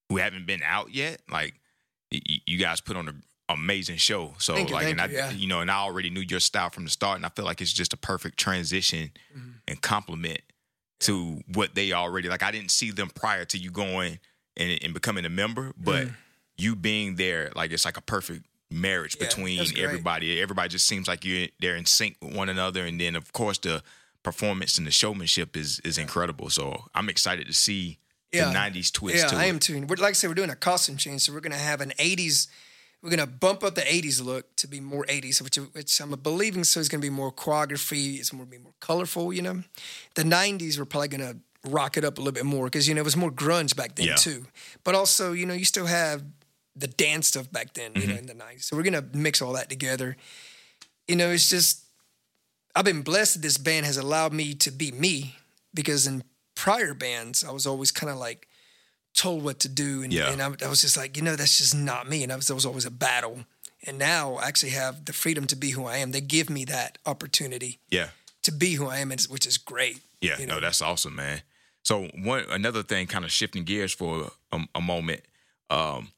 who 0.10 0.17
haven't 0.17 0.46
been 0.46 0.62
out 0.63 0.94
yet, 0.94 1.22
like 1.29 1.53
you 2.12 2.58
guys 2.58 2.82
put 2.82 2.98
on 2.98 3.08
an 3.08 3.24
amazing 3.50 3.98
show. 3.98 4.34
So 4.40 4.56
you, 4.58 4.66
like 4.68 4.88
and 4.88 4.98
you, 4.98 5.04
I 5.04 5.08
yeah. 5.08 5.32
you 5.32 5.48
know, 5.48 5.62
and 5.62 5.70
I 5.70 5.75
already 5.78 6.10
knew 6.10 6.22
your 6.22 6.40
style 6.40 6.70
from 6.70 6.84
the 6.86 6.90
start 6.90 7.18
and 7.18 7.25
I 7.25 7.30
feel 7.30 7.46
like 7.46 7.62
it's 7.62 7.74
just 7.74 7.94
a 7.94 7.98
perfect 7.98 8.38
transition 8.38 9.12
Mm-hmm. 9.38 9.50
and 9.68 9.82
compliment 9.82 10.40
to 11.02 11.42
what 11.54 11.75
they 11.75 11.92
already 11.92 12.30
like 12.30 12.42
I 12.44 12.52
didn't 12.52 12.72
see 12.72 12.90
them 12.92 13.10
prior 13.10 13.46
to 13.46 13.58
you 13.58 13.70
going 13.70 14.20
and, 14.58 14.80
and 14.84 14.94
becoming 14.94 15.25
a 15.25 15.30
member, 15.30 15.74
but 15.78 16.08
you 16.58 16.75
being 16.75 17.16
there, 17.16 17.52
like 17.56 17.72
it's 17.72 17.84
like 17.86 17.98
a 17.98 18.02
perfect 18.02 18.46
marriage 18.72 19.18
Mm. 19.18 19.22
Yeah, 19.22 19.28
between 19.28 19.78
everybody. 19.78 20.42
Everybody 20.42 20.70
just 20.70 20.88
seems 20.88 21.08
like 21.08 21.24
you're 21.25 21.48
they're 21.60 21.75
in 21.75 21.86
sync 21.86 22.16
with 22.22 22.34
one 22.34 22.50
another, 22.50 22.86
and 22.86 23.00
then 23.00 23.16
of 23.16 23.32
course 23.34 23.58
the 23.60 23.84
performance 24.24 24.78
and 24.78 24.88
the 24.88 24.92
showmanship 24.92 25.56
is 25.58 25.80
is 25.82 25.98
incredible. 25.98 26.50
So 26.50 26.86
I'm 26.96 27.10
excited 27.10 27.46
to 27.48 27.54
see 27.54 28.00
Yeah. 28.32 28.46
the 28.52 28.54
'90s 28.58 28.92
twist. 28.92 29.32
Yeah, 29.32 29.38
I 29.38 29.46
it. 29.46 29.50
am 29.50 29.60
too. 29.60 29.86
We're, 29.86 29.98
like 29.98 30.10
I 30.10 30.14
said, 30.14 30.30
we're 30.30 30.34
doing 30.34 30.50
a 30.50 30.56
costume 30.56 30.98
change, 30.98 31.22
so 31.22 31.34
we're 31.34 31.42
going 31.42 31.52
to 31.52 31.58
have 31.60 31.82
an 31.82 31.92
'80s. 32.00 32.48
We're 33.05 33.12
going 33.15 33.19
to 33.29 33.31
bump 33.31 33.63
up 33.63 33.75
the 33.75 33.81
'80s 33.81 34.19
look 34.24 34.55
to 34.55 34.67
be 34.67 34.79
more 34.79 35.05
'80s, 35.05 35.39
which, 35.39 35.57
which 35.74 36.00
I'm 36.01 36.09
believing. 36.24 36.63
So 36.63 36.79
is 36.79 36.89
going 36.89 37.01
to 37.01 37.05
be 37.05 37.12
more 37.13 37.31
choreography. 37.31 38.17
It's 38.17 38.31
going 38.31 38.43
to 38.43 38.50
be 38.50 38.57
more 38.57 38.74
colorful. 38.79 39.31
You 39.31 39.43
know, 39.43 39.63
the 40.15 40.24
'90s 40.24 40.79
we're 40.79 40.85
probably 40.85 41.09
going 41.09 41.21
to 41.21 41.38
rock 41.69 41.97
it 41.97 42.03
up 42.03 42.17
a 42.17 42.21
little 42.21 42.33
bit 42.33 42.45
more 42.45 42.65
because 42.65 42.88
you 42.88 42.95
know 42.95 43.01
it 43.01 43.05
was 43.05 43.15
more 43.15 43.29
grunge 43.29 43.75
back 43.75 43.93
then 43.93 44.07
Yeah. 44.07 44.15
too. 44.15 44.47
But 44.83 44.95
also, 44.95 45.33
you 45.33 45.45
know, 45.45 45.53
you 45.53 45.65
still 45.65 45.85
have 45.85 46.24
the 46.75 46.88
dance 46.88 47.27
stuff 47.27 47.51
back 47.51 47.75
then. 47.75 47.93
You 47.93 48.01
Mm-hmm. 48.01 48.09
know, 48.09 48.15
in 48.17 48.25
the 48.25 48.33
'90s. 48.33 48.63
So 48.63 48.75
we're 48.75 48.81
going 48.81 48.93
to 48.93 49.05
mix 49.15 49.39
all 49.39 49.53
that 49.53 49.69
together. 49.69 50.17
You 51.07 51.15
know, 51.15 51.29
it's 51.29 51.47
just 51.47 51.85
I've 52.75 52.85
been 52.85 53.03
blessed 53.03 53.35
that 53.35 53.41
this 53.44 53.59
band 53.59 53.85
has 53.85 53.98
allowed 53.98 54.33
me 54.33 54.55
to 54.55 54.72
be 54.72 54.91
me 54.91 55.35
because 55.75 56.07
in 56.07 56.24
prior 56.55 56.96
bands, 56.96 57.44
I 57.44 57.51
was 57.51 57.68
always 57.68 57.91
kind 57.91 58.09
of 58.11 58.18
like 58.18 58.48
told 59.16 59.44
what 59.44 59.60
to 59.60 59.70
do. 59.70 60.04
And, 60.04 60.14
Yeah. 60.14 60.32
and 60.32 60.42
I, 60.42 60.48
I 60.66 60.70
was 60.70 60.82
just 60.82 60.98
like, 60.98 61.18
you 61.18 61.24
know, 61.24 61.36
that's 61.36 61.58
just 61.58 61.74
not 61.75 62.08
me. 62.10 62.24
And 62.24 62.32
I 62.32 62.36
was, 62.36 62.48
there 62.48 62.56
was 62.56 62.66
always 62.66 62.86
a 62.86 62.92
battle. 62.92 63.46
And 63.88 63.98
now 63.98 64.36
I 64.36 64.48
actually 64.48 64.72
have 64.72 65.06
the 65.06 65.14
freedom 65.14 65.46
to 65.48 65.56
be 65.56 65.72
who 65.72 65.86
I 65.86 65.98
am. 65.98 66.12
They 66.12 66.22
give 66.22 66.50
me 66.50 66.66
that 66.66 66.98
opportunity 67.06 67.80
Yeah, 67.92 68.10
to 68.44 68.51
be 68.51 68.74
who 68.74 68.88
I 68.88 68.98
am, 69.00 69.10
which 69.10 69.46
is 69.46 69.58
great. 69.58 70.00
yeah. 70.22 70.40
You 70.40 70.48
No, 70.48 70.56
know? 70.56 70.62
that's 70.62 70.82
awesome, 70.82 71.16
man. 71.16 71.42
So 71.84 72.08
one 72.16 72.46
another 72.50 72.82
thing, 72.84 73.06
kind 73.08 73.24
of 73.25 73.32
shifting 73.32 73.64
gears 73.64 73.94
for 73.94 74.32
a, 74.51 74.60
a 74.74 74.82
moment. 74.82 75.22
Um, 75.70 76.10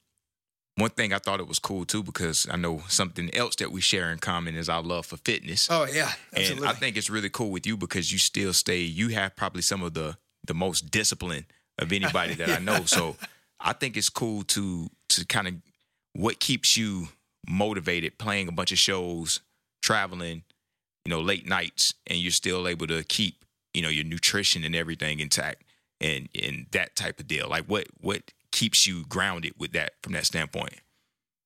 one 0.76 0.90
thing 0.90 1.12
I 1.12 1.18
thought 1.18 1.40
it 1.40 1.48
was 1.48 1.58
cool 1.58 1.84
too 1.84 2.02
because 2.02 2.46
I 2.50 2.56
know 2.56 2.82
something 2.88 3.34
else 3.34 3.56
that 3.56 3.70
we 3.72 3.80
share 3.80 4.10
in 4.12 4.18
common 4.18 4.56
is 4.56 4.68
our 4.68 4.82
love 4.82 5.06
for 5.06 5.16
fitness. 5.18 5.68
Oh, 5.70 5.86
yeah. 5.92 6.12
Absolutely. 6.34 6.68
And 6.68 6.76
I 6.76 6.78
think 6.78 6.96
it's 6.96 7.10
really 7.10 7.28
cool 7.28 7.50
with 7.50 7.66
you 7.66 7.76
because 7.76 8.12
you 8.12 8.18
still 8.18 8.52
stay. 8.52 8.80
You 8.80 9.08
have 9.08 9.36
probably 9.36 9.62
some 9.62 9.82
of 9.82 9.92
the 9.94 10.16
the 10.46 10.54
most 10.54 10.90
discipline 10.90 11.44
of 11.78 11.92
anybody 11.92 12.34
that 12.34 12.50
I 12.50 12.58
know. 12.62 12.84
So 12.84 13.16
I 13.60 13.72
think 13.72 13.96
it's 13.96 14.08
cool 14.08 14.42
to 14.44 14.90
to 15.10 15.26
kind 15.26 15.48
of 15.48 15.54
what 16.14 16.40
keeps 16.40 16.76
you 16.76 17.08
motivated 17.48 18.18
playing 18.18 18.48
a 18.48 18.52
bunch 18.52 18.72
of 18.72 18.78
shows, 18.78 19.40
traveling, 19.82 20.42
you 21.04 21.10
know, 21.10 21.20
late 21.20 21.46
nights, 21.46 21.94
and 22.06 22.18
you're 22.18 22.30
still 22.32 22.66
able 22.68 22.86
to 22.88 23.02
keep 23.04 23.44
you 23.74 23.82
know 23.82 23.88
your 23.88 24.04
nutrition 24.04 24.64
and 24.64 24.74
everything 24.74 25.20
intact 25.20 25.62
and 26.00 26.28
and 26.40 26.66
that 26.72 26.96
type 26.96 27.20
of 27.20 27.26
deal. 27.28 27.48
Like 27.48 27.64
what 27.66 27.86
what 28.00 28.22
keeps 28.52 28.86
you 28.86 29.04
grounded 29.06 29.52
with 29.58 29.72
that 29.72 29.92
from 30.02 30.12
that 30.14 30.26
standpoint? 30.26 30.74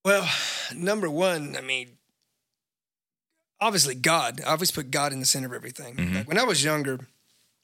Well, 0.05 0.29
number 0.75 1.09
one, 1.09 1.55
I 1.57 1.61
mean, 1.61 1.90
obviously 3.61 3.95
God. 3.95 4.40
I 4.47 4.51
always 4.53 4.71
put 4.71 4.90
God 4.90 5.12
in 5.12 5.21
the 5.21 5.27
center 5.27 5.47
of 5.47 5.53
everything. 5.53 5.97
Mhm. 5.97 6.14
Like 6.16 6.29
when 6.29 6.38
I 6.38 6.45
was 6.45 6.64
younger, 6.64 7.01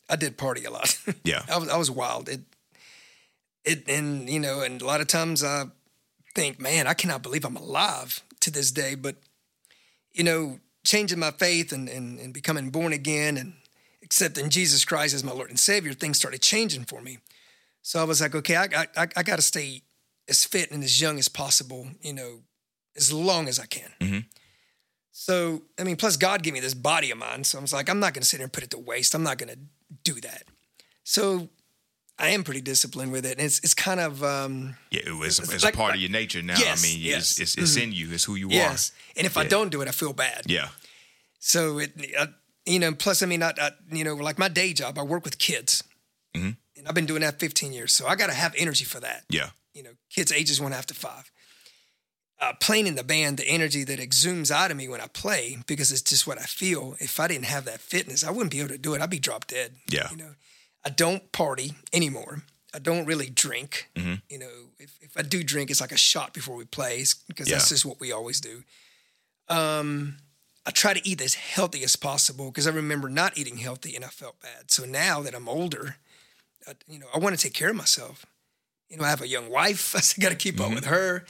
I 0.09 0.17
did 0.17 0.37
party 0.37 0.65
a 0.65 0.71
lot. 0.71 0.97
Yeah, 1.25 1.43
I 1.51 1.59
was 1.59 1.69
I 1.69 1.77
was 1.77 1.91
wild. 1.91 2.29
It 2.29 2.41
it 3.65 3.89
and 3.89 4.29
you 4.29 4.41
know, 4.41 4.61
and 4.61 4.81
a 4.83 4.87
lot 4.87 5.01
of 5.01 5.07
times 5.07 5.43
I 5.45 5.65
think, 6.35 6.61
man, 6.61 6.87
I 6.87 6.95
cannot 6.95 7.23
believe 7.23 7.45
I'm 7.45 7.57
alive 7.57 8.23
to 8.41 8.51
this 8.51 8.71
day. 8.71 8.95
But 8.95 9.17
you 10.13 10.25
know, 10.25 10.61
changing 10.85 11.19
my 11.19 11.31
faith 11.31 11.73
and 11.73 11.89
and, 11.89 12.19
and 12.19 12.33
becoming 12.35 12.71
born 12.71 12.93
again 12.93 13.37
and 13.37 13.55
accepting 14.03 14.49
Jesus 14.49 14.85
Christ 14.85 15.15
as 15.15 15.25
my 15.25 15.33
Lord 15.33 15.51
and 15.51 15.59
Savior, 15.59 15.93
things 15.93 16.17
started 16.17 16.41
changing 16.41 16.85
for 16.85 17.01
me. 17.01 17.19
So 17.83 18.01
I 18.01 18.05
was 18.05 18.21
like, 18.21 18.35
okay, 18.35 18.57
I 18.57 18.87
I, 18.97 19.09
I 19.17 19.23
got 19.23 19.37
to 19.37 19.43
stay 19.43 19.83
as 20.29 20.45
fit 20.45 20.71
and 20.71 20.83
as 20.85 21.01
young 21.01 21.19
as 21.19 21.29
possible. 21.29 21.89
You 22.03 22.13
know, 22.15 22.41
as 22.97 23.13
long 23.13 23.49
as 23.49 23.59
I 23.59 23.67
can. 23.67 23.91
Mhm. 24.01 24.25
So 25.13 25.63
I 25.79 25.85
mean, 25.85 25.97
plus 25.97 26.17
God 26.17 26.43
gave 26.43 26.53
me 26.55 26.61
this 26.61 26.75
body 26.75 27.11
of 27.11 27.19
mine. 27.19 27.45
So 27.45 27.59
I 27.59 27.61
was 27.61 27.73
like, 27.73 27.89
I'm 27.91 28.01
not 28.01 28.15
going 28.15 28.23
to 28.23 28.29
sit 28.29 28.39
here 28.39 28.45
and 28.45 28.53
put 28.53 28.65
it 28.65 28.71
to 28.71 28.79
waste. 28.79 29.15
I'm 29.15 29.23
not 29.25 29.39
going 29.39 29.51
to 29.51 29.59
do 30.05 30.21
that. 30.21 30.45
So 31.05 31.49
I 32.21 32.31
am 32.31 32.43
pretty 32.43 32.61
disciplined 32.61 33.13
with 33.13 33.25
it, 33.25 33.39
and 33.39 33.47
it's 33.47 33.59
it's 33.61 33.75
kind 33.75 34.01
of 34.01 34.23
um, 34.25 34.77
yeah. 34.91 35.03
It 35.07 35.13
was 35.17 35.39
It's 35.39 35.53
it's 35.53 35.65
like- 35.65 35.75
a 35.75 35.77
part 35.77 35.95
of 35.95 36.01
your 36.01 36.11
nature 36.11 36.43
now. 36.43 36.57
Yes, 36.59 36.83
I 36.85 36.87
mean, 36.89 36.99
yes. 37.01 37.39
it's 37.39 37.41
it's, 37.41 37.59
it's 37.59 37.77
in 37.77 37.93
you. 37.93 38.09
It's 38.13 38.25
who 38.25 38.35
you 38.35 38.49
yes. 38.51 38.93
And 39.17 39.27
if 39.27 39.37
I 39.37 39.45
don't 39.45 39.71
do 39.71 39.81
it, 39.83 39.89
I 39.89 39.93
feel 39.93 40.13
bad. 40.13 40.43
Yeah. 40.47 40.69
So 41.39 41.79
it, 41.79 41.93
uh, 42.19 42.27
you 42.67 42.79
know, 42.81 42.93
plus 42.93 43.23
I 43.23 43.27
mean, 43.27 43.43
I, 43.43 43.53
I 43.57 43.71
you 43.93 44.05
know, 44.05 44.15
like 44.15 44.39
my 44.39 44.49
day 44.49 44.73
job, 44.73 44.99
I 44.99 45.03
work 45.03 45.25
with 45.25 45.39
kids, 45.39 45.85
Mhm. 46.35 46.57
and 46.77 46.89
I've 46.89 46.95
been 46.95 47.07
doing 47.07 47.21
that 47.23 47.39
15 47.39 47.73
years. 47.73 47.93
So 47.93 48.07
I 48.09 48.17
got 48.17 48.27
to 48.29 48.35
have 48.35 48.53
energy 48.59 48.85
for 48.85 49.01
that. 49.01 49.25
Yeah. 49.31 49.51
You 49.75 49.83
know, 49.85 49.93
kids 50.11 50.33
ages 50.33 50.61
one 50.61 50.73
after 50.73 50.95
five. 50.95 51.31
Uh, 52.41 52.53
playing 52.61 52.87
in 52.87 52.95
the 52.95 53.03
band, 53.05 53.37
the 53.37 53.49
energy 53.49 53.83
that 53.85 53.99
exudes 53.99 54.51
out 54.51 54.71
of 54.71 54.77
me 54.77 54.87
when 54.89 55.01
I 55.01 55.09
play, 55.09 55.59
because 55.67 55.91
it's 55.91 56.03
just 56.03 56.25
what 56.27 56.39
I 56.39 56.45
feel. 56.45 56.95
If 57.01 57.19
I 57.19 57.27
didn't 57.27 57.47
have 57.47 57.65
that 57.65 57.81
fitness, 57.81 58.23
I 58.23 58.31
wouldn't 58.31 58.53
be 58.53 58.61
able 58.61 58.69
to 58.69 58.79
do 58.79 58.95
it. 58.95 59.01
I'd 59.01 59.11
be 59.11 59.19
drop 59.19 59.47
dead. 59.49 59.73
Yeah. 59.89 60.09
You 60.11 60.17
know, 60.19 60.35
I 60.89 60.91
don't 60.91 61.31
party 61.33 61.75
anymore. 61.93 62.43
I 62.73 62.79
don't 62.79 63.05
really 63.05 63.29
drink. 63.29 63.91
Mhm. 63.95 64.23
You 64.31 64.39
know, 64.39 64.55
if, 64.79 64.91
if 65.03 65.17
I 65.19 65.23
do 65.23 65.43
drink, 65.45 65.71
it's 65.71 65.81
like 65.83 65.93
a 65.93 65.99
shot 65.99 66.33
before 66.33 66.57
we 66.57 66.65
play 66.65 67.05
because 67.27 67.49
that's 67.49 67.69
just 67.69 67.85
what 67.85 68.01
we 68.01 68.11
always 68.13 68.41
do. 68.41 68.63
Um, 69.49 70.17
I 70.67 70.71
try 70.71 70.93
to 70.95 71.07
eat 71.09 71.21
as 71.21 71.35
healthy 71.35 71.83
as 71.85 71.97
possible 71.97 72.47
because 72.51 72.67
I 72.67 72.71
remember 72.71 73.09
not 73.09 73.37
eating 73.39 73.59
healthy 73.59 73.97
and 73.97 74.05
I 74.05 74.09
felt 74.09 74.41
bad. 74.41 74.71
So 74.71 74.85
now 74.85 75.21
that 75.23 75.35
I'm 75.35 75.49
older, 75.49 75.97
I, 76.67 76.73
you 76.89 76.99
know, 76.99 77.07
I 77.15 77.19
want 77.19 77.37
to 77.37 77.43
take 77.43 77.55
care 77.55 77.71
of 77.71 77.77
myself. 77.77 78.25
You 78.89 78.97
know, 78.97 79.05
I 79.05 79.11
have 79.11 79.23
a 79.23 79.29
young 79.29 79.51
wife. 79.51 79.95
I 80.19 80.21
got 80.23 80.31
to 80.31 80.35
keep 80.37 80.59
up 80.61 80.75
with 80.75 80.87
her. 80.87 81.25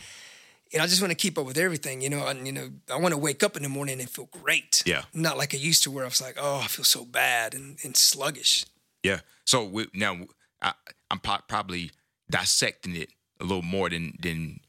And 0.72 0.82
I 0.82 0.86
just 0.86 1.00
want 1.00 1.10
to 1.12 1.16
keep 1.16 1.38
up 1.38 1.46
with 1.46 1.56
everything, 1.56 2.02
you 2.02 2.10
know. 2.10 2.26
And 2.28 2.46
you 2.46 2.52
know, 2.52 2.68
I 2.92 2.96
want 2.96 3.12
to 3.14 3.18
wake 3.18 3.42
up 3.42 3.56
in 3.56 3.62
the 3.62 3.68
morning 3.70 4.00
and 4.00 4.08
feel 4.10 4.28
great. 4.42 4.82
Yeah. 4.84 5.02
Not 5.14 5.38
like 5.38 5.54
I 5.54 5.58
used 5.58 5.82
to, 5.84 5.90
where 5.90 6.04
I 6.04 6.08
was 6.08 6.20
like, 6.20 6.36
oh, 6.38 6.60
I 6.62 6.66
feel 6.66 6.84
so 6.84 7.04
bad 7.04 7.54
and, 7.54 7.78
and 7.82 7.96
sluggish. 7.96 8.66
Yeah. 9.02 9.20
So 9.48 9.64
we, 9.64 9.86
now 9.94 10.18
I, 10.60 10.74
I'm 11.10 11.20
po- 11.20 11.40
probably 11.48 11.90
dissecting 12.30 12.94
it 12.94 13.08
a 13.40 13.44
little 13.44 13.62
more 13.62 13.88
than 13.88 14.12
than 14.20 14.60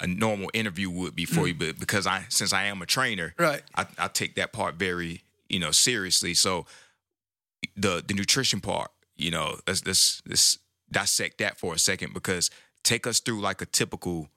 a 0.00 0.08
normal 0.08 0.50
interview 0.52 0.90
would 0.90 1.14
be 1.14 1.24
for 1.24 1.46
you, 1.46 1.54
but 1.54 1.78
because 1.78 2.04
I 2.04 2.24
since 2.30 2.52
I 2.52 2.64
am 2.64 2.82
a 2.82 2.86
trainer, 2.86 3.32
Mm. 3.38 3.44
Right. 3.44 3.62
I, 3.76 3.86
I 3.96 4.08
take 4.08 4.34
that 4.34 4.52
part 4.52 4.74
very 4.74 5.22
you 5.48 5.60
know 5.60 5.70
seriously. 5.70 6.34
So 6.34 6.66
the 7.76 8.02
the 8.04 8.12
nutrition 8.12 8.60
part, 8.60 8.90
you 9.16 9.30
know, 9.30 9.60
let's 9.68 9.86
let's 9.86 10.20
let's 10.26 10.58
dissect 10.90 11.38
that 11.38 11.56
for 11.56 11.72
a 11.72 11.78
second 11.78 12.12
because 12.12 12.50
take 12.82 13.06
us 13.06 13.20
through 13.20 13.40
like 13.40 13.62
a 13.62 13.66
typical 13.66 14.28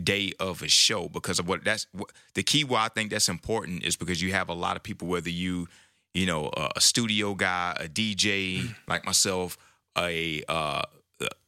day 0.00 0.32
of 0.38 0.62
a 0.62 0.68
show 0.68 1.08
because 1.08 1.40
of 1.40 1.48
what 1.48 1.64
that's 1.64 1.88
what, 1.90 2.12
the 2.34 2.44
key 2.44 2.62
why 2.62 2.84
I 2.84 2.88
think 2.88 3.10
that's 3.10 3.28
important 3.28 3.82
is 3.82 3.96
because 3.96 4.22
you 4.22 4.30
have 4.30 4.48
a 4.48 4.54
lot 4.54 4.76
of 4.76 4.84
people 4.84 5.08
whether 5.08 5.28
you 5.28 5.66
you 6.14 6.26
know 6.26 6.50
a, 6.56 6.70
a 6.76 6.80
studio 6.80 7.34
guy, 7.34 7.76
a 7.78 7.88
DJ 7.88 8.64
Mm. 8.64 8.74
like 8.88 9.04
myself, 9.04 9.56
a 9.96 10.42
uh, 10.48 10.82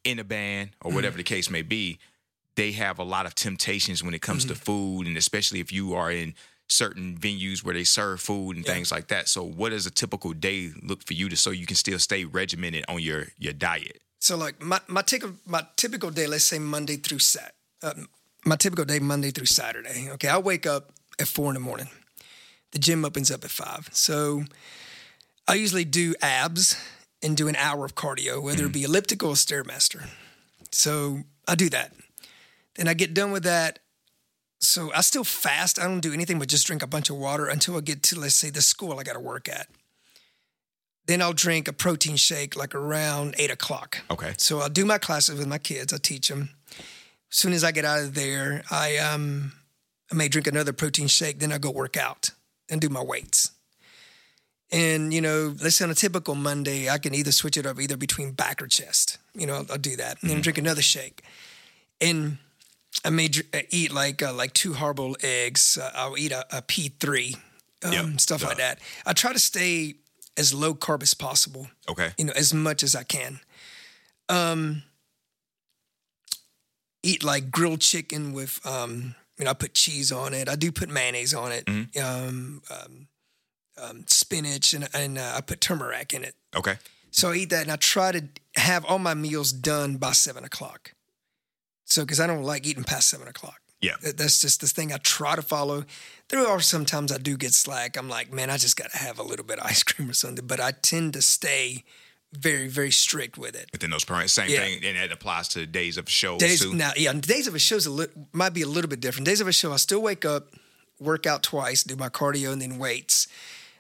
in 0.05 0.19
a 0.19 0.25
band 0.25 0.71
or 0.83 0.91
Mm. 0.91 0.95
whatever 0.95 1.17
the 1.17 1.23
case 1.25 1.49
may 1.51 1.63
be, 1.63 1.99
they 2.57 2.73
have 2.73 2.99
a 2.99 3.05
lot 3.05 3.27
of 3.27 3.35
temptations 3.35 4.03
when 4.03 4.15
it 4.15 4.21
comes 4.23 4.45
Mm-hmm. 4.45 4.55
to 4.55 4.61
food, 4.61 5.07
and 5.07 5.17
especially 5.17 5.61
if 5.61 5.73
you 5.73 5.95
are 5.95 6.11
in 6.13 6.35
certain 6.69 7.19
venues 7.19 7.63
where 7.65 7.75
they 7.75 7.85
serve 7.85 8.21
food 8.21 8.57
and 8.57 8.65
Yeah. 8.67 8.75
things 8.75 8.91
like 8.93 9.09
that. 9.09 9.29
So, 9.29 9.43
what 9.43 9.71
does 9.71 9.87
a 9.87 9.91
typical 9.91 10.33
day 10.33 10.73
look 10.83 11.03
for 11.05 11.13
you 11.15 11.29
to 11.29 11.37
so 11.37 11.51
you 11.51 11.67
can 11.67 11.77
still 11.77 11.99
stay 11.99 12.25
regimented 12.25 12.85
on 12.89 13.01
your 13.01 13.27
your 13.39 13.53
diet? 13.53 14.01
So 14.21 14.37
like 14.37 14.63
my 14.63 14.81
my 14.87 15.03
typical 15.03 15.37
my 15.47 15.67
typical 15.77 16.11
day, 16.11 16.27
let's 16.27 16.45
say 16.45 16.59
Monday 16.61 16.97
through 16.97 17.19
Sat, 17.19 17.55
um, 17.83 18.09
my 18.45 18.57
typical 18.57 18.85
day 18.85 19.01
Monday 19.01 19.31
through 19.33 19.47
Saturday. 19.47 20.09
Okay, 20.13 20.29
I 20.29 20.39
wake 20.39 20.65
up 20.67 20.93
at 21.19 21.27
four 21.29 21.49
in 21.49 21.55
the 21.55 21.61
morning. 21.61 21.89
The 22.73 22.79
gym 22.79 23.05
opens 23.05 23.31
up 23.31 23.45
at 23.45 23.51
five, 23.51 23.89
so 23.93 24.45
I 25.47 25.55
usually 25.55 25.85
do 25.85 26.15
abs 26.23 26.77
and 27.23 27.37
do 27.37 27.49
an 27.49 27.57
hour 27.57 27.85
of 27.85 27.95
cardio, 27.95 28.43
whether 28.43 28.67
it 28.67 28.73
be 28.73 28.85
elliptical 28.85 29.31
or 29.31 29.35
stairmaster. 29.35 30.09
So 30.73 31.21
I 31.47 31.55
do 31.55 31.69
that. 31.71 31.93
Then 32.75 32.89
I 32.89 32.95
get 32.95 33.15
done 33.15 33.31
with 33.31 33.45
that. 33.45 33.79
So 34.59 34.93
I 34.95 35.01
still 35.01 35.25
fast. 35.25 35.79
I 35.79 35.85
don't 35.85 36.01
do 36.01 36.13
anything 36.13 36.39
but 36.39 36.49
just 36.49 36.67
drink 36.67 36.83
a 36.83 36.87
bunch 36.87 37.11
of 37.11 37.17
water 37.17 37.47
until 37.47 37.77
I 37.77 37.81
get 37.81 38.03
to 38.05 38.19
let's 38.19 38.35
say 38.35 38.51
the 38.51 38.63
school 38.63 38.99
I 38.99 39.03
got 39.03 39.15
to 39.15 39.21
work 39.21 39.49
at. 39.49 39.69
Then 41.07 41.21
I'll 41.21 41.33
drink 41.33 41.67
a 41.67 41.73
protein 41.73 42.17
shake 42.17 42.57
like 42.57 42.75
around 42.75 43.35
eight 43.39 43.51
o'clock. 43.51 43.99
Okay. 44.11 44.35
So 44.39 44.61
I'll 44.61 44.69
do 44.69 44.87
my 44.87 44.99
classes 44.99 45.39
with 45.39 45.49
my 45.49 45.59
kids. 45.59 45.93
I 45.93 45.99
teach 45.99 46.29
them. 46.29 46.51
As 46.71 47.37
soon 47.37 47.53
as 47.53 47.65
I 47.65 47.73
get 47.73 47.85
out 47.85 48.01
of 48.01 48.15
there, 48.15 48.63
I 48.71 48.99
um 48.99 49.53
I 50.11 50.15
may 50.15 50.29
drink 50.29 50.47
another 50.47 50.73
protein 50.73 51.09
shake. 51.09 51.41
Then 51.41 51.53
I 51.53 51.59
go 51.59 51.71
work 51.71 51.97
out 51.97 52.31
and 52.73 52.81
do 52.81 52.89
my 52.89 53.03
weights. 53.03 53.53
And 54.73 55.13
you 55.15 55.21
know, 55.21 55.55
let's 55.63 55.77
say 55.77 55.85
on 55.85 55.91
a 55.91 55.95
typical 55.95 56.35
Monday, 56.35 56.89
I 56.89 56.99
can 56.99 57.15
either 57.15 57.31
switch 57.31 57.57
it 57.59 57.67
up 57.67 57.79
either 57.79 57.97
between 57.97 58.33
back 58.33 58.61
or 58.63 58.67
chest. 58.67 59.19
You 59.35 59.47
know, 59.47 59.55
I'll, 59.55 59.67
I'll 59.73 59.79
do 59.79 59.95
that, 59.97 60.21
and 60.23 60.31
then 60.31 60.41
drink 60.41 60.59
another 60.59 60.83
shake. 60.83 61.23
And 62.01 62.39
I 63.05 63.11
may 63.11 63.29
dr- 63.29 63.47
uh, 63.55 63.61
eat 63.71 63.93
like 63.93 64.23
uh, 64.23 64.33
like 64.33 64.55
two 64.55 64.73
hard-boiled 64.73 65.19
eggs. 65.23 65.77
Uh, 65.79 65.91
I'll 65.95 66.17
eat 66.19 66.33
a, 66.33 66.45
a 66.57 66.63
P 66.63 66.89
three, 66.99 67.37
um, 67.85 67.93
Yep. 67.93 68.21
stuff 68.21 68.43
like 68.45 68.57
that. 68.57 68.79
I 69.07 69.13
try 69.13 69.33
to 69.35 69.39
stay 69.39 69.95
as 70.39 70.55
low 70.55 70.75
carb 70.75 71.03
as 71.03 71.13
possible 71.15 71.69
Okay. 71.91 72.13
you 72.17 72.25
know, 72.25 72.33
as 72.35 72.55
much 72.55 72.83
as 72.83 72.95
I 72.97 73.03
can. 73.03 73.41
Um, 74.31 74.83
eat 77.03 77.23
like 77.23 77.51
grilled 77.51 77.81
chicken 77.83 78.33
with, 78.33 78.65
um, 78.67 79.15
you 79.39 79.45
know, 79.45 79.51
I 79.51 79.55
put 79.55 79.75
cheese 79.75 80.13
on 80.13 80.35
it. 80.35 80.49
I 80.49 80.57
do 80.57 80.71
put 80.73 80.89
mayonnaise 80.89 81.35
on 81.35 81.53
it. 81.53 81.69
Um, 81.69 82.63
um, 82.71 83.09
um, 83.83 84.05
spinach 84.07 84.75
and 84.75 84.89
and 84.95 85.19
uh, 85.19 85.35
I 85.37 85.41
put 85.41 85.61
turmeric 85.61 86.13
in 86.13 86.25
it. 86.25 86.35
Okay. 86.55 86.77
So 87.11 87.31
I 87.31 87.37
eat 87.37 87.51
that, 87.51 87.63
and 87.63 87.71
I 87.71 87.77
try 87.77 88.13
to 88.13 88.25
have 88.57 88.85
all 88.87 88.99
my 88.99 89.15
meals 89.15 89.53
done 89.53 89.97
by 89.97 90.13
seven 90.13 90.45
o'clock. 90.45 90.95
So, 91.85 92.03
because 92.05 92.21
I 92.21 92.27
don't 92.27 92.43
like 92.45 92.67
eating 92.67 92.85
past 92.85 93.09
seven 93.11 93.29
o'clock. 93.29 93.61
Yeah. 93.83 93.97
That- 94.03 94.17
That's 94.17 94.39
just 94.41 94.61
the 94.63 94.67
thing 94.67 94.93
I 94.93 94.97
try 94.99 95.37
to 95.37 95.43
follow. 95.43 95.85
There 96.29 96.47
are 96.47 96.61
sometimes 96.61 97.13
I 97.13 97.19
do 97.19 97.37
get 97.37 97.53
slack. 97.53 97.97
I'm 97.99 98.09
like, 98.09 98.33
man, 98.33 98.49
I 98.49 98.57
just 98.57 98.77
got 98.77 98.91
to 98.93 98.97
have 98.99 99.19
a 99.19 99.23
little 99.23 99.45
bit 99.45 99.59
of 99.59 99.67
ice 99.67 99.83
cream 99.83 100.09
or 100.09 100.15
something. 100.15 100.47
But 100.47 100.61
I 100.61 100.71
tend 100.73 101.13
to 101.15 101.23
stay 101.23 101.85
very, 102.33 102.69
very 102.69 102.91
strict 102.91 103.37
with 103.39 103.55
it. 103.55 103.69
Within 103.73 103.91
those 103.91 104.05
parameters, 104.05 104.31
same 104.31 104.49
Yeah. 104.51 104.61
thing, 104.61 104.85
and 104.85 104.97
that 104.97 105.13
applies 105.13 105.49
to 105.49 105.67
days 105.67 105.97
of 105.97 106.09
shows 106.09 106.41
Days 106.41 106.61
too. 106.61 106.73
now, 106.75 106.93
yeah, 106.97 107.13
days 107.13 107.47
of 107.47 107.55
a 107.55 107.59
show's 107.59 107.87
a 107.87 107.91
li- 107.91 108.07
might 108.33 108.55
be 108.55 108.63
a 108.63 108.67
little 108.67 108.89
bit 108.89 109.01
different. 109.01 109.27
Days 109.27 109.41
of 109.41 109.49
a 109.49 109.53
show, 109.53 109.73
I 109.73 109.77
still 109.77 110.01
wake 110.03 110.25
up, 110.25 110.55
work 110.99 111.27
out 111.27 111.43
twice, 111.43 111.83
do 111.83 111.97
my 111.97 112.09
cardio, 112.09 112.53
and 112.53 112.61
then 112.63 112.79
weights. 112.79 113.27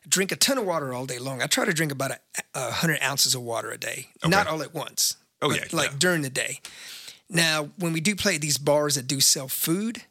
Drink 0.08 0.32
a 0.32 0.36
ton 0.36 0.58
of 0.58 0.64
water 0.64 0.92
all 0.92 1.06
day 1.06 1.18
long. 1.18 1.40
I 1.40 1.46
try 1.46 1.64
to 1.64 1.72
drink 1.72 1.92
about 1.92 2.10
a, 2.10 2.18
a 2.54 2.70
hundred 2.72 3.00
ounces 3.02 3.34
of 3.34 3.42
water 3.42 3.70
a 3.70 3.78
day, 3.78 4.08
not 4.24 4.46
all 4.48 4.60
at 4.62 4.74
once. 4.74 5.16
Oh, 5.40 5.52
yeah, 5.52 5.64
like 5.72 5.90
yeah. 5.92 5.96
during 5.98 6.22
the 6.22 6.30
day. 6.30 6.60
Now, 7.30 7.70
when 7.78 7.92
we 7.92 8.00
do 8.00 8.14
play 8.14 8.34
at 8.34 8.40
these 8.40 8.58
bars 8.58 8.96
that 8.96 9.06
do 9.06 9.20
sell 9.20 9.48
food, 9.48 10.02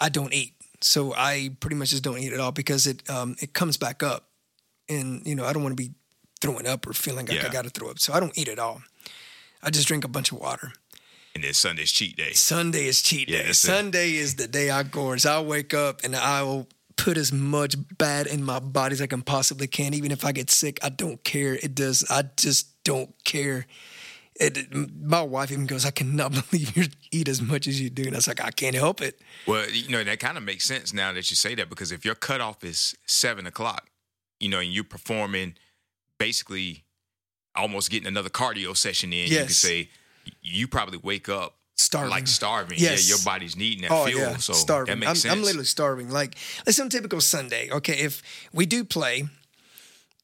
I 0.00 0.08
don't 0.08 0.32
eat. 0.32 0.54
So 0.82 1.14
I 1.14 1.56
pretty 1.60 1.76
much 1.76 1.90
just 1.90 2.02
don't 2.02 2.18
eat 2.18 2.32
at 2.32 2.40
all 2.40 2.52
because 2.52 2.86
it 2.86 3.08
um, 3.10 3.36
it 3.40 3.54
comes 3.54 3.76
back 3.76 4.02
up, 4.02 4.28
and 4.88 5.26
you 5.26 5.34
know 5.34 5.44
I 5.44 5.52
don't 5.52 5.62
want 5.62 5.76
to 5.76 5.82
be 5.82 5.92
throwing 6.42 6.66
up 6.66 6.86
or 6.86 6.92
feeling 6.92 7.26
like 7.26 7.44
I 7.44 7.48
got 7.48 7.64
to 7.64 7.70
throw 7.70 7.88
up. 7.90 7.98
So 7.98 8.12
I 8.12 8.20
don't 8.20 8.36
eat 8.36 8.48
at 8.48 8.58
all. 8.58 8.82
I 9.62 9.70
just 9.70 9.86
drink 9.86 10.04
a 10.04 10.08
bunch 10.08 10.32
of 10.32 10.38
water. 10.38 10.72
and 11.34 11.44
then 11.44 11.54
Sunday's 11.54 11.92
cheat 11.92 12.16
day. 12.16 12.32
Sunday 12.32 12.86
is 12.86 13.00
cheat 13.00 13.28
day. 13.28 13.46
it. 13.50 13.54
Sunday 13.54 14.14
is 14.16 14.34
the 14.34 14.48
day 14.48 14.68
I 14.70 14.82
gorge. 14.82 15.24
I'll 15.24 15.46
wake 15.46 15.72
up 15.72 16.00
and 16.04 16.14
I 16.16 16.42
will 16.42 16.66
put 16.96 17.16
as 17.16 17.32
much 17.32 17.74
bad 17.96 18.26
in 18.26 18.42
my 18.44 18.58
body 18.58 18.92
as 18.92 19.00
I 19.00 19.06
can 19.06 19.22
possibly 19.22 19.66
can. 19.68 19.94
Even 19.94 20.10
if 20.10 20.24
I 20.24 20.32
get 20.32 20.50
sick, 20.50 20.78
I 20.82 20.88
don't 20.90 21.22
care. 21.24 21.54
It 21.54 21.74
does. 21.74 22.04
I 22.10 22.24
just 22.36 22.82
don't 22.84 23.14
care. 23.24 23.66
It, 24.34 24.74
my 25.00 25.22
wife 25.22 25.52
even 25.52 25.66
goes, 25.66 25.84
I 25.86 25.90
cannot 25.90 26.32
believe 26.50 26.76
you 26.76 26.84
eat 27.12 27.28
as 27.28 27.40
much 27.40 27.66
as 27.68 27.80
you 27.80 27.88
do. 27.88 28.02
And 28.02 28.14
I 28.14 28.18
was 28.18 28.26
like, 28.28 28.42
I 28.44 28.50
can't 28.50 28.74
help 28.74 29.00
it. 29.00 29.20
Well, 29.46 29.70
you 29.70 29.88
know 29.90 30.02
that 30.02 30.18
kind 30.20 30.36
of 30.36 30.42
makes 30.42 30.64
sense 30.64 30.92
now 30.92 31.12
that 31.12 31.30
you 31.30 31.36
say 31.36 31.54
that 31.54 31.68
because 31.68 31.92
if 31.92 32.04
your 32.04 32.14
cutoff 32.16 32.64
is 32.64 32.96
seven 33.06 33.46
o'clock, 33.46 33.88
you 34.40 34.48
know, 34.48 34.58
and 34.58 34.72
you're 34.72 34.82
performing, 34.84 35.54
basically, 36.24 36.84
almost 37.54 37.90
getting 37.90 38.08
another 38.08 38.30
cardio 38.30 38.76
session 38.76 39.12
in, 39.12 39.28
you 39.28 39.38
can 39.38 39.48
say 39.48 39.88
you 40.40 40.68
probably 40.68 40.98
wake 41.02 41.28
up 41.28 41.56
Starving. 41.76 42.10
like 42.10 42.28
starving. 42.28 42.78
Yes. 42.78 43.08
Yeah, 43.08 43.16
your 43.16 43.24
body's 43.24 43.56
needing 43.56 43.82
that 43.82 43.90
Oh 43.90 44.06
fuel, 44.06 44.20
yeah, 44.20 44.36
so 44.36 44.52
starving. 44.52 44.92
that 44.92 44.98
makes 44.98 45.10
I'm, 45.10 45.16
sense. 45.16 45.32
I'm 45.34 45.42
literally 45.42 45.64
starving. 45.64 46.10
Like, 46.10 46.36
let's 46.64 46.76
say 46.76 46.82
on 46.82 46.88
typical 46.90 47.20
Sunday. 47.20 47.70
Okay, 47.70 47.94
if 47.94 48.22
we 48.52 48.66
do 48.66 48.84
play, 48.84 49.24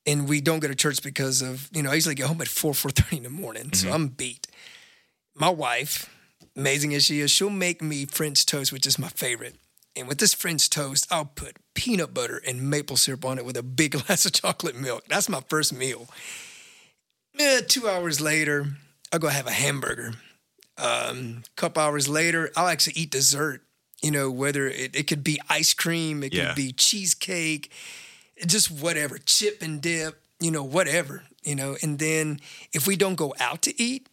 and 0.06 0.28
we 0.28 0.40
don't 0.40 0.61
go 0.61 0.68
to 0.68 0.74
church 0.74 1.02
because 1.02 1.42
of 1.42 1.68
you 1.72 1.82
know 1.82 1.90
I 1.90 1.94
usually 1.94 2.14
get 2.14 2.26
home 2.28 2.40
at 2.40 2.48
four 2.48 2.74
four 2.74 2.90
thirty 2.92 3.16
in 3.18 3.22
the 3.24 3.30
morning, 3.30 3.64
Mm-hmm. 3.70 3.88
so 3.88 3.92
I'm 3.92 4.08
beat. 4.08 4.46
My 5.34 5.50
wife, 5.50 6.08
amazing 6.56 6.94
as 6.94 7.04
she 7.04 7.20
is, 7.20 7.30
she'll 7.30 7.50
make 7.50 7.82
me 7.82 8.06
French 8.06 8.46
toast, 8.46 8.72
which 8.72 8.87
is 8.87 8.98
my 8.98 9.08
favorite. 9.08 9.56
And 9.96 10.06
with 10.08 10.18
this 10.18 10.34
French 10.34 10.70
toast, 10.70 11.06
I'll 11.11 11.24
put 11.42 11.56
peanut 11.78 12.12
butter 12.12 12.42
and 12.44 12.60
maple 12.68 12.96
syrup 12.96 13.24
on 13.24 13.38
it 13.38 13.44
with 13.44 13.56
a 13.56 13.62
big 13.62 13.92
glass 13.98 14.26
of 14.26 14.32
chocolate 14.32 14.74
milk. 14.74 15.04
That's 15.08 15.28
my 15.28 15.40
first 15.48 15.72
meal. 15.72 16.08
Eh, 17.38 17.60
two 17.68 17.88
hours 17.88 18.20
later, 18.20 18.66
I'll 19.12 19.20
go 19.20 19.28
have 19.28 19.46
a 19.46 19.52
hamburger. 19.52 20.14
Um, 20.76 21.42
couple 21.54 21.80
hours 21.82 22.08
later, 22.08 22.50
I'll 22.56 22.66
actually 22.66 22.94
eat 22.96 23.10
dessert. 23.12 23.62
You 24.02 24.10
know, 24.10 24.28
whether 24.30 24.66
it, 24.66 24.94
it 24.96 25.06
could 25.06 25.22
be 25.22 25.40
ice 25.48 25.72
cream, 25.72 26.24
it 26.24 26.32
Yeah. 26.32 26.48
could 26.48 26.56
be 26.56 26.72
cheesecake, 26.72 27.70
just 28.46 28.70
whatever, 28.70 29.18
chip 29.18 29.62
and 29.62 29.80
dip, 29.80 30.20
you 30.40 30.50
know, 30.50 30.62
whatever, 30.64 31.22
you 31.44 31.54
know. 31.54 31.76
And 31.82 31.98
then 32.00 32.40
if 32.72 32.86
we 32.88 32.96
don't 32.96 33.14
go 33.16 33.34
out 33.40 33.62
to 33.62 33.80
eat, 33.80 34.08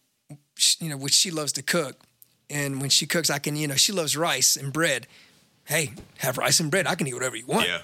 you 0.80 0.88
know, 0.88 0.96
which 0.96 1.14
she 1.14 1.30
loves 1.32 1.52
to 1.54 1.62
cook, 1.62 2.00
and 2.48 2.80
when 2.80 2.90
she 2.90 3.06
cooks, 3.06 3.28
I 3.28 3.38
can, 3.38 3.56
you 3.56 3.66
know, 3.66 3.74
she 3.74 3.92
loves 3.92 4.16
rice 4.16 4.56
and 4.56 4.72
bread. 4.72 5.06
Hey, 5.66 5.92
have 6.18 6.38
rice 6.38 6.60
and 6.60 6.70
bread. 6.70 6.86
I 6.86 6.94
can 6.94 7.06
eat 7.06 7.14
whatever 7.14 7.36
you 7.36 7.46
want. 7.46 7.66
Yeah. 7.68 7.78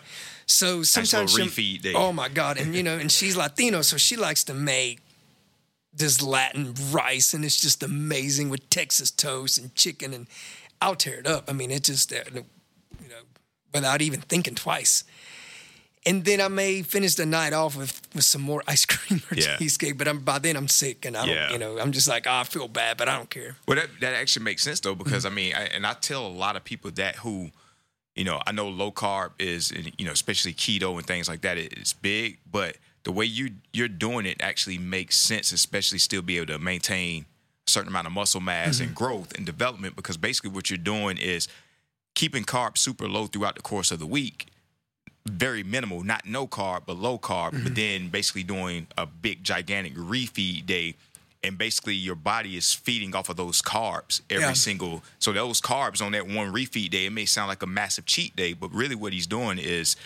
So 0.47 0.83
sometimes 0.83 1.33
little 1.35 1.49
she'll- 1.49 1.64
refeed 1.64 1.83
day. 1.83 1.92
Oh 1.95 2.12
my 2.12 2.29
god! 2.29 2.57
And 2.59 2.75
you 2.75 2.83
know, 2.83 2.97
and 2.99 3.11
she's 3.11 3.37
Latino, 3.37 3.83
so 3.83 3.97
she 3.97 4.16
likes 4.16 4.45
to 4.45 4.55
make 4.55 5.01
this 5.95 6.23
Latin 6.23 6.75
rice, 6.90 7.35
and 7.35 7.45
it's 7.45 7.61
just 7.61 7.83
amazing 7.83 8.49
with 8.51 8.68
Texas 8.71 9.11
toast 9.11 9.59
and 9.59 9.75
chicken, 9.75 10.12
and 10.14 10.27
I'll 10.81 10.95
tear 10.97 11.18
it 11.21 11.27
up. 11.27 11.49
I 11.49 11.53
mean, 11.53 11.71
it 11.71 11.83
just 11.85 12.12
uh, 12.12 12.16
you 12.35 13.09
know, 13.09 13.23
without 13.75 14.03
even 14.03 14.21
thinking 14.21 14.55
twice. 14.55 15.05
And 16.05 16.25
then 16.25 16.40
I 16.40 16.49
may 16.49 16.83
finish 16.83 17.14
the 17.14 17.25
night 17.27 17.53
off 17.53 17.77
with, 17.77 18.01
with 18.12 18.25
some 18.25 18.42
more 18.42 18.64
ice 18.66 18.85
cream 18.92 19.23
or 19.31 19.37
Yeah. 19.37 19.57
cheesecake, 19.57 19.97
but 19.97 20.09
I'm 20.09 20.18
by 20.18 20.40
then 20.40 20.57
I'm 20.57 20.66
sick 20.66 21.05
and 21.05 21.16
I 21.16 21.25
don't, 21.27 21.35
Yeah. 21.37 21.53
you 21.53 21.59
know, 21.59 21.79
I'm 21.79 21.92
just 21.92 22.09
like, 22.09 22.27
oh, 22.27 22.33
I 22.33 22.42
feel 22.45 22.66
bad, 22.66 22.97
but 22.97 23.09
I 23.09 23.16
don't 23.16 23.31
care. 23.31 23.55
Well, 23.68 23.77
that 23.77 23.88
that 24.01 24.14
actually 24.14 24.42
makes 24.45 24.64
sense 24.64 24.81
though, 24.81 24.97
because 24.97 25.25
Mm-hmm. 25.25 25.33
I 25.33 25.37
mean, 25.37 25.55
I, 25.55 25.62
and 25.66 25.87
I 25.87 25.92
tell 25.92 26.27
a 26.27 26.35
lot 26.45 26.57
of 26.57 26.64
people 26.64 26.90
that 26.92 27.16
who, 27.16 27.51
you 28.16 28.25
know, 28.25 28.40
I 28.46 28.53
know 28.53 28.68
low 28.68 28.92
carb 28.92 29.31
is, 29.38 29.70
you 29.98 30.05
know, 30.05 30.12
especially 30.12 30.53
keto 30.53 30.96
and 30.98 31.07
things 31.07 31.29
like 31.29 31.40
that, 31.42 31.57
it's 31.59 31.92
big, 31.92 32.38
but 32.51 32.77
the 33.05 33.12
way 33.12 33.25
you 33.25 33.51
you're 33.72 33.88
doing 33.88 34.27
it 34.27 34.37
actually 34.40 34.79
makes 34.79 35.16
sense, 35.16 35.51
especially 35.53 35.98
still 35.98 36.22
be 36.22 36.37
able 36.37 36.46
to 36.53 36.59
maintain 36.59 37.27
a 37.66 37.70
certain 37.70 37.88
amount 37.88 38.07
of 38.07 38.12
muscle 38.12 38.40
mass 38.40 38.77
Mm-hmm. 38.77 38.85
and 38.88 38.94
growth 38.94 39.37
and 39.37 39.46
development, 39.46 39.96
because 39.96 40.16
basically 40.16 40.51
what 40.51 40.70
you're 40.70 40.77
doing 40.79 41.16
is 41.18 41.48
keeping 42.14 42.44
carbs 42.44 42.79
super 42.79 43.09
low 43.09 43.27
throughout 43.27 43.57
the 43.57 43.62
course 43.62 43.90
of 43.90 43.98
the 43.98 44.07
week. 44.07 44.48
Very 45.27 45.62
minimal, 45.62 46.03
not 46.03 46.27
no 46.27 46.46
carb, 46.46 46.83
but 46.87 46.96
low 46.98 47.16
carb, 47.18 47.53
Mm-hmm. 47.53 47.62
but 47.64 47.75
then 47.75 48.09
basically 48.09 48.42
doing 48.42 48.87
a 48.98 49.07
big 49.07 49.42
gigantic 49.44 49.94
refeed 49.96 50.66
day 50.66 50.94
and 51.45 51.59
basically 51.59 51.95
your 51.95 52.15
body 52.15 52.57
is 52.57 52.73
feeding 52.73 53.15
off 53.15 53.29
of 53.29 53.37
those 53.37 53.61
carbs 53.63 54.21
every 54.31 54.45
Yeah. 54.45 54.53
single 54.53 55.03
so 55.19 55.33
those 55.33 55.61
carbs 55.61 56.01
on 56.01 56.13
that 56.13 56.27
one 56.27 56.53
refeed 56.53 56.91
day 56.91 57.07
it 57.07 57.13
may 57.13 57.27
sound 57.27 57.49
like 57.49 57.63
a 57.63 57.67
massive 57.67 58.07
cheat 58.07 58.37
day 58.37 58.53
but 58.53 58.73
really 58.73 58.95
what 58.95 59.13
he's 59.13 59.27
doing 59.27 59.59
is 59.59 59.97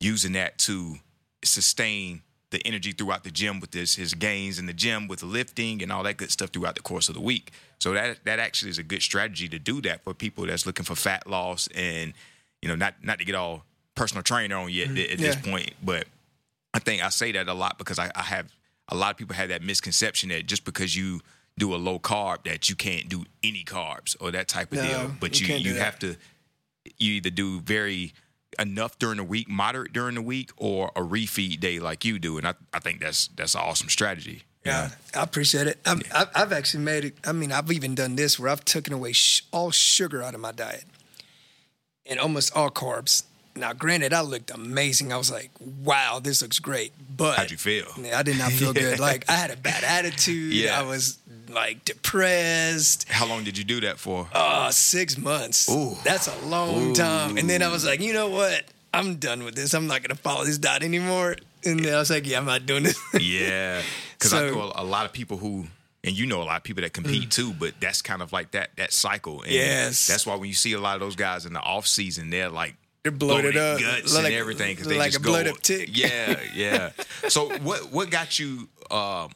using 0.00 0.32
that 0.32 0.58
to 0.58 0.98
sustain 1.44 2.22
the 2.50 2.64
energy 2.66 2.92
throughout 2.92 3.24
the 3.24 3.30
gym 3.30 3.60
with 3.60 3.70
this 3.70 3.94
his 3.96 4.14
gains 4.14 4.58
in 4.58 4.66
the 4.66 4.72
gym 4.72 5.08
with 5.08 5.20
the 5.20 5.26
lifting 5.26 5.82
and 5.82 5.90
all 5.90 6.02
that 6.02 6.16
good 6.16 6.30
stuff 6.30 6.50
throughout 6.50 6.74
the 6.74 6.82
course 6.82 7.08
of 7.08 7.14
the 7.14 7.20
week. 7.20 7.50
So 7.80 7.92
that 7.94 8.24
that 8.24 8.38
actually 8.38 8.70
is 8.70 8.78
a 8.78 8.82
good 8.82 9.02
strategy 9.02 9.48
to 9.48 9.58
do 9.58 9.80
that 9.82 10.04
for 10.04 10.12
people 10.14 10.46
that's 10.46 10.66
looking 10.66 10.84
for 10.84 10.94
fat 10.94 11.26
loss 11.26 11.68
and 11.74 12.12
you 12.60 12.68
know 12.68 12.76
not 12.76 12.94
not 13.02 13.18
to 13.18 13.24
get 13.24 13.34
all 13.34 13.64
personal 13.94 14.22
trainer 14.22 14.56
on 14.56 14.70
you 14.70 14.82
at, 14.84 14.90
mm-hmm. 14.90 15.12
at 15.12 15.18
this 15.18 15.36
point 15.36 15.72
but 15.82 16.06
I 16.74 16.78
think 16.78 17.02
I 17.02 17.08
say 17.08 17.32
that 17.32 17.48
a 17.48 17.54
lot 17.54 17.78
because 17.78 17.98
I, 17.98 18.10
I 18.14 18.22
have 18.22 18.52
a 18.88 18.96
lot 18.96 19.10
of 19.10 19.16
people 19.16 19.34
have 19.34 19.48
that 19.48 19.62
misconception 19.62 20.28
that 20.30 20.46
just 20.46 20.64
because 20.64 20.96
you 20.96 21.20
do 21.58 21.74
a 21.74 21.76
low 21.76 21.98
carb 21.98 22.44
that 22.44 22.68
you 22.70 22.76
can't 22.76 23.08
do 23.08 23.24
any 23.42 23.64
carbs 23.64 24.16
or 24.20 24.30
that 24.30 24.48
type 24.48 24.72
of 24.72 24.78
No, 24.78 24.84
deal. 24.84 25.12
But 25.20 25.40
you 25.40 25.46
you 25.54 25.72
you 25.72 25.74
have 25.80 25.98
to 26.00 26.16
you 26.98 27.12
either 27.14 27.30
do 27.30 27.60
very 27.60 28.12
enough 28.58 28.98
during 28.98 29.16
the 29.18 29.24
week, 29.24 29.48
moderate 29.48 29.92
during 29.92 30.14
the 30.14 30.22
week, 30.22 30.50
or 30.56 30.90
a 30.96 31.00
refeed 31.00 31.60
day 31.60 31.78
like 31.78 32.04
you 32.04 32.18
do. 32.18 32.38
And 32.38 32.46
I, 32.46 32.54
I 32.72 32.80
think 32.80 33.00
that's 33.00 33.28
that's 33.28 33.54
an 33.54 33.60
awesome 33.62 33.88
strategy. 33.88 34.42
Yeah, 34.64 34.90
I 35.14 35.22
appreciate 35.24 35.66
it. 35.66 35.78
I'm, 35.84 36.02
I've, 36.14 36.28
I've 36.34 36.52
actually 36.52 36.84
made 36.84 37.04
it. 37.04 37.16
I 37.24 37.32
mean, 37.32 37.50
I've 37.50 37.72
even 37.72 37.96
done 37.96 38.14
this 38.14 38.38
where 38.38 38.48
I've 38.48 38.64
taken 38.64 38.92
away 38.92 39.12
sh- 39.12 39.42
all 39.50 39.72
sugar 39.72 40.22
out 40.22 40.34
of 40.34 40.40
my 40.40 40.52
diet 40.52 40.84
and 42.06 42.20
almost 42.20 42.56
all 42.56 42.70
carbs. 42.70 43.24
Now, 43.54 43.72
granted, 43.74 44.12
I 44.14 44.22
looked 44.22 44.50
amazing. 44.50 45.12
I 45.12 45.16
was 45.18 45.30
like, 45.30 45.50
"Wow, 45.60 46.20
this 46.22 46.40
looks 46.42 46.58
great." 46.58 46.92
But 47.16 47.36
How'd 47.36 47.50
you 47.50 47.58
feel? 47.58 47.86
I 48.14 48.22
did 48.22 48.38
not 48.38 48.50
feel 48.52 48.72
good. 48.72 48.98
Like 49.10 49.28
I 49.28 49.32
had 49.34 49.50
a 49.50 49.56
bad 49.56 49.84
attitude. 49.84 50.52
Yeah. 50.54 50.78
I 50.78 50.82
was 50.84 51.18
like 51.48 51.84
depressed. 51.84 53.08
How 53.08 53.26
long 53.26 53.44
did 53.44 53.58
you 53.58 53.64
do 53.64 53.80
that 53.82 53.98
for? 53.98 54.28
Oh, 54.34 54.70
six 54.70 55.18
months. 55.18 55.70
Ooh. 55.70 55.96
That's 56.04 56.28
a 56.28 56.38
long 56.46 56.94
time. 56.94 57.36
And 57.36 57.48
then 57.50 57.62
I 57.62 57.70
was 57.70 57.84
like, 57.84 58.00
you 58.00 58.12
know 58.12 58.28
what? 58.30 58.64
I'm 58.94 59.16
done 59.16 59.44
with 59.44 59.54
this. 59.54 59.74
I'm 59.74 59.86
not 59.86 60.02
gonna 60.02 60.14
follow 60.14 60.44
this 60.44 60.58
diet 60.58 60.82
anymore. 60.82 61.36
And 61.64 61.80
then 61.84 61.94
I 61.94 61.98
was 61.98 62.10
like, 62.10 62.26
yeah, 62.26 62.38
I'm 62.38 62.44
not 62.46 62.66
doing 62.66 62.82
this. 62.84 62.98
Yeah, 63.20 63.82
because 64.18 64.32
I 64.32 64.38
So- 64.38 64.50
Mm. 64.50 64.56
know 64.56 64.72
a 64.74 64.84
lot 64.84 65.04
of 65.06 65.12
people 65.12 65.36
who, 65.36 65.66
and 66.04 66.16
you 66.18 66.26
know 66.26 66.42
a 66.42 66.44
lot 66.44 66.56
of 66.56 66.62
people 66.64 66.82
that 66.82 66.92
compete 66.92 67.30
too, 67.30 67.52
but 67.52 67.74
that's 67.80 68.02
kind 68.02 68.22
of 68.22 68.32
like 68.32 68.50
that 68.52 68.70
that 68.76 68.92
cycle. 68.92 69.42
And 69.42 69.52
Yes. 69.52 70.06
that's 70.06 70.26
why 70.26 70.34
when 70.36 70.48
you 70.48 70.54
see 70.54 70.72
a 70.72 70.80
lot 70.80 70.94
of 70.94 71.00
those 71.00 71.16
guys 71.16 71.46
in 71.46 71.52
the 71.52 71.60
off 71.60 71.86
season, 71.86 72.30
they're 72.30 72.48
like 72.50 72.74
They're 73.02 73.12
bloated 73.12 73.54
their 73.56 73.74
up, 73.74 73.80
guts 73.80 74.14
like- 74.14 74.26
and 74.26 74.34
everything 74.34 74.74
because 74.74 74.86
they 74.86 74.96
like 74.98 75.12
just 75.12 75.18
a 75.18 75.22
go. 75.22 75.30
blood 75.30 75.46
up 75.48 75.60
tick. 75.60 75.88
Yeah, 75.92 76.38
yeah. 76.54 76.90
so 77.28 77.48
what 77.58 77.90
what 77.92 78.10
got 78.10 78.38
you? 78.38 78.68
Um, 78.90 79.30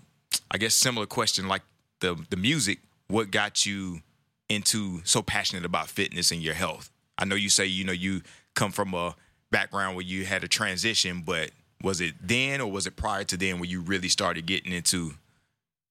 I 0.50 0.58
guess 0.58 0.74
similar 0.74 1.06
question 1.06 1.48
like 1.48 1.62
the 2.00 2.16
the 2.30 2.36
music. 2.36 2.78
What 3.08 3.30
got 3.30 3.64
you 3.66 4.00
into 4.48 5.00
so 5.04 5.22
passionate 5.22 5.64
about 5.64 5.88
fitness 5.88 6.30
and 6.30 6.40
your 6.42 6.54
health? 6.54 6.90
I 7.18 7.24
know 7.24 7.34
you 7.34 7.48
say 7.50 7.66
you 7.66 7.84
know 7.84 7.92
you 7.92 8.22
come 8.54 8.70
from 8.70 8.94
a 8.94 9.14
background 9.50 9.96
where 9.96 10.04
you 10.04 10.24
had 10.24 10.44
a 10.44 10.48
transition, 10.48 11.22
but 11.24 11.50
was 11.82 12.00
it 12.00 12.14
then 12.22 12.60
or 12.60 12.70
was 12.70 12.86
it 12.86 12.96
prior 12.96 13.24
to 13.24 13.36
then 13.36 13.58
where 13.58 13.68
you 13.68 13.80
really 13.80 14.08
started 14.08 14.46
getting 14.46 14.72
into 14.72 15.12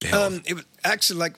the 0.01 0.07
health? 0.07 0.33
Um, 0.33 0.41
it 0.45 0.53
was 0.55 0.65
actually 0.83 1.19
like, 1.19 1.33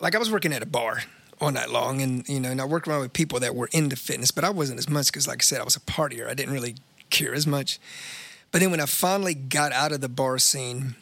like 0.00 0.14
I 0.14 0.18
was 0.18 0.30
working 0.30 0.52
at 0.52 0.62
a 0.62 0.66
bar 0.66 1.02
all 1.40 1.50
night 1.50 1.70
long, 1.70 2.00
and 2.02 2.28
you 2.28 2.40
know, 2.40 2.50
and 2.50 2.60
I 2.60 2.64
worked 2.64 2.88
around 2.88 3.00
with 3.00 3.12
people 3.12 3.40
that 3.40 3.54
were 3.54 3.68
into 3.72 3.96
fitness, 3.96 4.30
but 4.30 4.44
I 4.44 4.50
wasn't 4.50 4.78
as 4.78 4.88
much 4.88 5.06
because, 5.06 5.28
like 5.28 5.42
I 5.42 5.44
said, 5.44 5.60
I 5.60 5.64
was 5.64 5.76
a 5.76 5.80
partier. 5.80 6.28
I 6.28 6.34
didn't 6.34 6.54
really 6.54 6.76
care 7.10 7.34
as 7.34 7.46
much. 7.46 7.78
But 8.52 8.60
then 8.60 8.70
when 8.70 8.80
I 8.80 8.86
finally 8.86 9.34
got 9.34 9.72
out 9.72 9.92
of 9.92 10.00
the 10.00 10.08
bar 10.08 10.38
scene, 10.38 10.94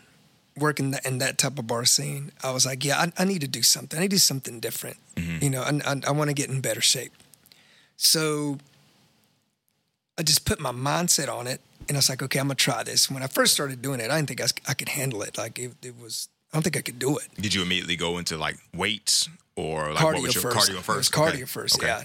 working 0.56 0.94
in 1.04 1.18
that 1.18 1.38
type 1.38 1.58
of 1.58 1.66
bar 1.66 1.84
scene, 1.84 2.32
I 2.42 2.50
was 2.50 2.66
like, 2.66 2.84
yeah, 2.84 2.98
I, 2.98 3.12
I 3.22 3.24
need 3.24 3.40
to 3.42 3.48
do 3.48 3.62
something. 3.62 3.98
I 3.98 4.02
need 4.02 4.10
to 4.10 4.16
do 4.16 4.18
something 4.18 4.60
different. 4.60 4.96
Mm-hmm. 5.16 5.44
You 5.44 5.50
know, 5.50 5.62
I, 5.62 5.80
I, 5.84 6.00
I 6.08 6.10
want 6.12 6.30
to 6.30 6.34
get 6.34 6.48
in 6.48 6.60
better 6.60 6.80
shape. 6.80 7.12
So 7.96 8.58
I 10.18 10.22
just 10.22 10.44
put 10.44 10.60
my 10.60 10.72
mindset 10.72 11.32
on 11.32 11.46
it, 11.46 11.60
and 11.88 11.96
I 11.96 11.98
was 11.98 12.08
like, 12.08 12.22
okay, 12.22 12.38
I'm 12.38 12.46
gonna 12.46 12.56
try 12.56 12.82
this. 12.82 13.10
When 13.10 13.22
I 13.22 13.26
first 13.26 13.52
started 13.52 13.82
doing 13.82 14.00
it, 14.00 14.10
I 14.10 14.16
didn't 14.16 14.28
think 14.28 14.40
I, 14.40 14.46
I 14.70 14.74
could 14.74 14.90
handle 14.90 15.22
it. 15.22 15.36
Like 15.36 15.58
it, 15.58 15.72
it 15.82 15.94
was, 16.00 16.28
I 16.54 16.56
don't 16.56 16.62
think 16.62 16.76
I 16.76 16.82
could 16.82 17.00
do 17.00 17.18
it. 17.18 17.26
Did 17.40 17.52
you 17.52 17.62
immediately 17.62 17.96
go 17.96 18.18
into 18.18 18.36
like 18.38 18.56
weights 18.72 19.28
or 19.56 19.92
like 19.92 19.96
cardio 20.04 20.12
what 20.14 20.22
was 20.22 20.34
your 20.36 20.42
first. 20.42 20.56
cardio 20.70 20.74
It 20.74 20.76
was 20.76 20.84
first? 20.86 21.12
cardio 21.12 21.28
Okay. 21.34 21.44
first, 21.44 21.74
Okay. 21.78 21.86
yeah. 21.88 22.04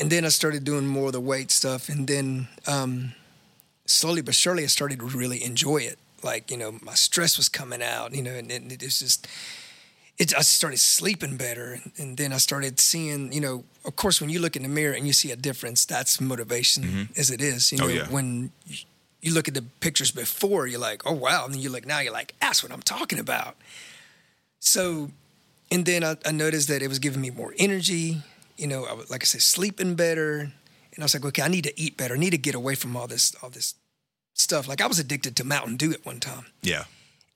And 0.00 0.08
then 0.08 0.24
I 0.24 0.28
started 0.28 0.62
doing 0.62 0.86
more 0.86 1.06
of 1.08 1.12
the 1.14 1.20
weight 1.20 1.50
stuff, 1.50 1.88
and 1.88 2.06
then 2.06 2.46
um, 2.68 3.14
slowly 3.86 4.22
but 4.22 4.36
surely, 4.36 4.62
I 4.62 4.66
started 4.68 5.00
to 5.00 5.04
really 5.06 5.42
enjoy 5.42 5.78
it. 5.78 5.98
Like 6.22 6.48
you 6.52 6.56
know, 6.56 6.78
my 6.80 6.94
stress 6.94 7.36
was 7.36 7.48
coming 7.48 7.82
out, 7.82 8.14
you 8.14 8.22
know, 8.22 8.30
and, 8.34 8.52
and 8.52 8.70
it 8.70 8.80
was 8.82 9.00
just. 9.00 9.26
It, 10.16 10.32
I 10.36 10.42
started 10.42 10.78
sleeping 10.78 11.36
better, 11.36 11.72
and, 11.74 11.92
and 11.98 12.16
then 12.16 12.32
I 12.32 12.38
started 12.38 12.78
seeing, 12.80 13.32
you 13.32 13.40
know, 13.40 13.64
of 13.84 13.94
course, 13.96 14.20
when 14.20 14.30
you 14.30 14.40
look 14.40 14.54
in 14.56 14.62
the 14.62 14.68
mirror 14.68 14.94
and 14.94 15.06
you 15.06 15.12
see 15.12 15.30
a 15.32 15.36
difference, 15.36 15.84
that's 15.84 16.20
motivation 16.20 17.08
as 17.16 17.30
it 17.30 17.40
is. 17.40 17.70
You 17.72 17.78
know, 17.78 17.84
Oh, 17.84 17.88
yeah. 17.88 18.06
when 18.08 18.50
you- 18.66 18.78
you 19.20 19.34
look 19.34 19.48
at 19.48 19.54
the 19.54 19.62
pictures 19.80 20.12
before, 20.12 20.68
you're 20.68 20.78
like, 20.78 21.02
oh 21.04 21.12
wow, 21.12 21.44
and 21.44 21.52
then 21.54 21.60
you 21.60 21.70
look 21.70 21.84
now, 21.84 21.98
you're 21.98 22.12
like, 22.12 22.34
that's 22.40 22.62
what 22.62 22.70
I'm 22.72 22.82
talking 22.82 23.18
about. 23.18 23.56
So 24.60 25.10
and 25.70 25.84
then 25.84 26.02
I, 26.04 26.16
I 26.26 26.32
noticed 26.32 26.68
that 26.68 26.82
it 26.82 26.88
was 26.88 26.98
giving 26.98 27.20
me 27.20 27.30
more 27.30 27.54
energy. 27.58 28.22
You 28.56 28.66
know, 28.66 28.84
I 28.84 28.94
was, 28.94 29.10
like 29.10 29.22
I 29.22 29.26
said, 29.26 29.42
sleeping 29.42 29.94
better. 29.94 30.40
And 30.40 30.52
I 31.00 31.02
was 31.04 31.14
like, 31.14 31.24
okay, 31.26 31.42
I 31.42 31.48
need 31.48 31.64
to 31.64 31.80
eat 31.80 31.96
better. 31.96 32.14
I 32.14 32.18
need 32.18 32.30
to 32.30 32.38
get 32.38 32.54
away 32.54 32.74
from 32.74 32.96
all 32.96 33.06
this, 33.06 33.34
all 33.42 33.50
this 33.50 33.74
stuff. 34.34 34.66
Like 34.66 34.80
I 34.80 34.86
was 34.86 34.98
addicted 34.98 35.36
to 35.36 35.44
Mountain 35.44 35.76
Dew 35.76 35.92
at 35.92 36.04
one 36.04 36.18
time, 36.20 36.46
Yeah. 36.62 36.84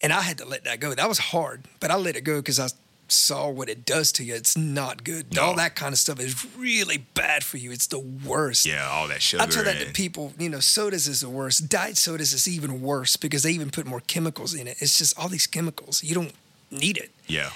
and 0.01 0.13
I 0.13 0.23
had 0.23 0.39
to 0.39 0.45
let 0.47 0.65
that 0.65 0.81
go. 0.81 0.95
That 0.95 1.09
was 1.09 1.19
hard, 1.19 1.63
but 1.79 1.91
I 1.91 1.97
let 1.97 2.17
it 2.17 2.23
go 2.23 2.39
because 2.41 2.59
I 2.59 2.69
saw 3.09 3.49
what 3.51 3.69
it 3.69 3.85
does 3.85 4.11
to 4.13 4.25
you. 4.25 4.35
It's 4.35 4.57
not 4.57 5.05
good. 5.05 5.35
No. 5.35 5.43
All 5.43 5.57
that 5.57 5.77
kind 5.77 5.93
of 5.93 5.99
stuff 5.99 6.19
is 6.19 6.45
really 6.57 6.99
bad 7.15 7.45
for 7.45 7.59
you. 7.59 7.71
It's 7.71 7.87
the 7.87 7.99
worst. 8.01 8.67
Yeah, 8.67 8.89
all 8.89 9.07
that 9.09 9.23
sugar. 9.23 9.43
I 9.43 9.47
tell 9.47 9.63
that 9.65 9.79
to 9.79 9.93
people, 9.93 10.33
you 10.39 10.49
know, 10.49 10.61
sodas 10.61 11.07
is 11.07 11.21
the 11.21 11.29
worst. 11.29 11.69
Diet 11.69 11.97
sodas 11.99 12.33
is 12.33 12.49
even 12.49 12.81
worse 12.83 13.17
because 13.17 13.43
they 13.45 13.53
even 13.53 13.71
put 13.71 13.87
more 13.87 14.01
chemicals 14.01 14.55
in 14.55 14.67
it. 14.67 14.79
It's 14.81 14.99
just 14.99 15.17
all 15.19 15.29
these 15.29 15.47
chemicals. 15.47 16.03
You 16.03 16.15
don't 16.17 16.33
need 16.73 16.97
it. 16.99 17.11
Yeah. 17.27 17.51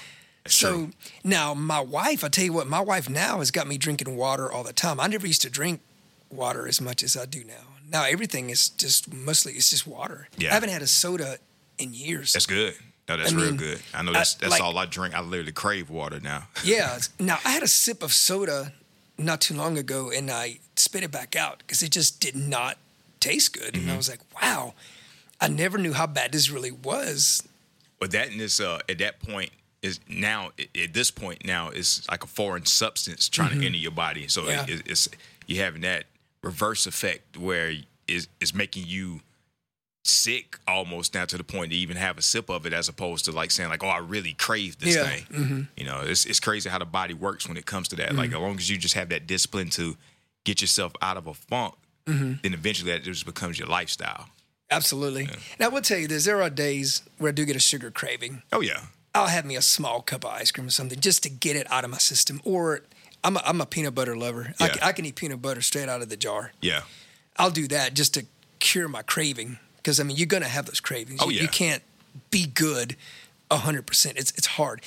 So 0.47 0.69
true. 0.71 0.89
now 1.23 1.53
my 1.53 1.79
wife, 1.81 2.23
I 2.23 2.29
tell 2.29 2.45
you 2.45 2.53
what, 2.53 2.67
my 2.67 2.79
wife 2.79 3.09
now 3.09 3.39
has 3.39 3.51
got 3.51 3.67
me 3.67 3.77
drinking 3.77 4.15
water 4.15 4.49
all 4.51 4.63
the 4.63 4.71
time. 4.73 4.99
I 4.99 5.07
never 5.07 5.27
used 5.27 5.41
to 5.41 5.49
drink 5.49 5.81
water 6.29 6.67
as 6.67 6.79
much 6.79 7.03
as 7.03 7.17
I 7.17 7.25
do 7.25 7.43
now. 7.43 7.53
Now 7.91 8.03
everything 8.05 8.49
is 8.49 8.69
just 8.69 9.13
mostly 9.13 9.53
it's 9.53 9.69
just 9.71 9.85
water. 9.87 10.27
Yeah. 10.37 10.51
I 10.51 10.53
haven't 10.53 10.69
had 10.69 10.81
a 10.81 10.87
soda 10.87 11.37
in 11.77 11.93
years. 11.93 12.33
That's 12.33 12.45
good. 12.45 12.75
No, 13.09 13.17
that's 13.17 13.33
I 13.33 13.35
real 13.35 13.53
good. 13.55 13.79
I 13.93 14.03
know 14.03 14.11
I- 14.11 14.15
that's 14.15 14.35
that's 14.35 14.51
like- 14.51 14.61
all 14.61 14.77
I 14.77 14.85
drink. 14.85 15.13
I 15.13 15.21
literally 15.21 15.51
crave 15.53 15.89
water 15.89 16.19
now. 16.19 16.47
yeah. 16.63 16.97
Now 17.19 17.39
I 17.43 17.51
had 17.51 17.63
a 17.63 17.67
sip 17.67 18.01
of 18.03 18.13
soda 18.13 18.73
not 19.17 19.41
too 19.41 19.53
long 19.55 19.77
ago 19.77 20.11
and 20.11 20.29
I 20.31 20.59
spit 20.75 21.03
it 21.03 21.11
back 21.11 21.35
out 21.35 21.59
because 21.59 21.81
it 21.83 21.89
just 21.91 22.19
did 22.21 22.35
not 22.35 22.77
taste 23.19 23.51
good. 23.53 23.75
And 23.75 23.83
I 23.85 23.87
Mm-hmm. 23.87 23.97
was 23.97 24.09
like, 24.09 24.19
wow, 24.41 24.73
I 25.41 25.47
never 25.49 25.77
knew 25.77 25.93
how 25.93 26.07
bad 26.07 26.31
this 26.33 26.49
really 26.49 26.71
was. 26.71 27.41
But 27.99 28.11
that 28.11 28.31
in 28.31 28.37
this 28.37 28.59
uh, 28.59 28.79
at 28.87 28.99
that 28.99 29.19
point 29.19 29.51
is 29.81 29.99
now 30.07 30.51
at- 30.75 30.93
this 30.93 31.11
point 31.11 31.45
now 31.45 31.69
is 31.69 32.05
like 32.09 32.23
a 32.23 32.27
foreign 32.27 32.65
substance 32.65 33.29
trying 33.29 33.49
to 33.49 33.55
mm-hmm. 33.55 33.65
enter 33.65 33.77
your 33.77 33.91
body. 33.91 34.27
So 34.27 34.47
Yeah. 34.47 34.65
it, 34.67 34.83
it's 34.85 35.09
you 35.45 35.61
having 35.61 35.81
that 35.81 36.05
reverse 36.43 36.85
effect 36.85 37.37
where 37.37 37.73
is 38.07 38.27
is 38.39 38.53
making 38.53 38.85
you 38.85 39.21
sick 40.03 40.57
almost 40.67 41.13
now 41.13 41.25
to 41.25 41.37
the 41.37 41.43
point 41.43 41.71
to 41.71 41.77
even 41.77 41.97
have 41.97 42.17
a 42.17 42.21
sip 42.21 42.49
of 42.49 42.65
it 42.65 42.71
as 42.71 42.87
opposed 42.87 43.25
to 43.25 43.31
like 43.31 43.51
saying 43.51 43.69
like 43.69 43.83
oh 43.83 43.87
I 43.87 43.97
really 43.97 44.33
crave 44.33 44.79
this 44.79 44.95
Yeah. 44.95 45.03
thing. 45.03 45.23
Mm-hmm. 45.31 45.61
You 45.75 45.85
know, 45.85 46.01
it's 46.01 46.25
it's 46.25 46.39
crazy 46.39 46.69
how 46.69 46.79
the 46.79 46.85
body 46.85 47.13
works 47.13 47.47
when 47.47 47.57
it 47.57 47.65
comes 47.65 47.87
to 47.89 47.95
that. 47.97 48.15
Like 48.15 48.29
mm. 48.29 48.35
as 48.35 48.39
long 48.39 48.57
as 48.57 48.69
you 48.69 48.77
just 48.77 48.93
have 48.93 49.09
that 49.09 49.27
discipline 49.27 49.69
to 49.71 49.97
get 50.45 50.61
yourself 50.61 50.93
out 51.01 51.17
of 51.17 51.27
a 51.27 51.33
funk, 51.33 51.75
mm-hmm. 52.05 52.33
then 52.41 52.53
eventually 52.53 52.91
that 52.91 53.03
just 53.03 53.25
becomes 53.25 53.59
your 53.59 53.67
lifestyle. 53.67 54.29
Absolutely. 54.69 55.29
Now 55.59 55.67
I 55.67 55.69
will 55.69 55.81
tell 55.81 55.97
you 55.97 56.07
this: 56.07 56.25
there 56.25 56.41
are 56.41 56.49
days 56.49 57.01
where 57.17 57.29
I 57.29 57.31
do 57.31 57.45
get 57.45 57.55
a 57.55 57.59
sugar 57.59 57.91
craving. 57.91 58.41
Oh 58.51 58.61
yeah. 58.61 58.81
I'll 59.15 59.27
have 59.27 59.45
me 59.45 59.55
a 59.55 59.61
small 59.61 60.01
cup 60.01 60.25
of 60.25 60.31
ice 60.31 60.51
cream 60.51 60.67
or 60.67 60.71
something 60.71 60.99
just 60.99 61.23
to 61.23 61.29
get 61.29 61.55
it 61.55 61.65
out 61.71 61.83
of 61.83 61.89
my 61.89 61.97
system. 61.97 62.39
Or 62.43 62.81
I'm 63.23 63.35
a, 63.37 63.41
I'm 63.45 63.61
a 63.61 63.65
peanut 63.65 63.95
butter 63.95 64.15
lover. 64.15 64.53
I, 64.59 64.65
Yeah. 64.67 64.73
c- 64.73 64.79
I 64.83 64.91
can 64.91 65.05
eat 65.05 65.15
peanut 65.15 65.41
butter 65.41 65.61
straight 65.61 65.89
out 65.89 66.01
of 66.01 66.09
the 66.09 66.17
jar. 66.17 66.51
Yeah. 66.61 66.81
I'll 67.37 67.49
do 67.49 67.67
that 67.69 67.93
just 67.95 68.13
to 68.13 68.25
cure 68.59 68.87
my 68.87 69.01
craving. 69.01 69.57
Because 69.77 69.99
I 69.99 70.03
mean, 70.03 70.17
you're 70.17 70.27
gonna 70.27 70.47
have 70.47 70.65
those 70.65 70.79
cravings. 70.81 71.19
Oh, 71.23 71.29
you, 71.29 71.37
yeah. 71.37 71.41
you 71.43 71.47
can't 71.47 71.81
be 72.29 72.45
good 72.45 72.95
hundred 73.49 73.87
percent. 73.87 74.17
It's 74.17 74.31
it's 74.31 74.47
hard. 74.47 74.81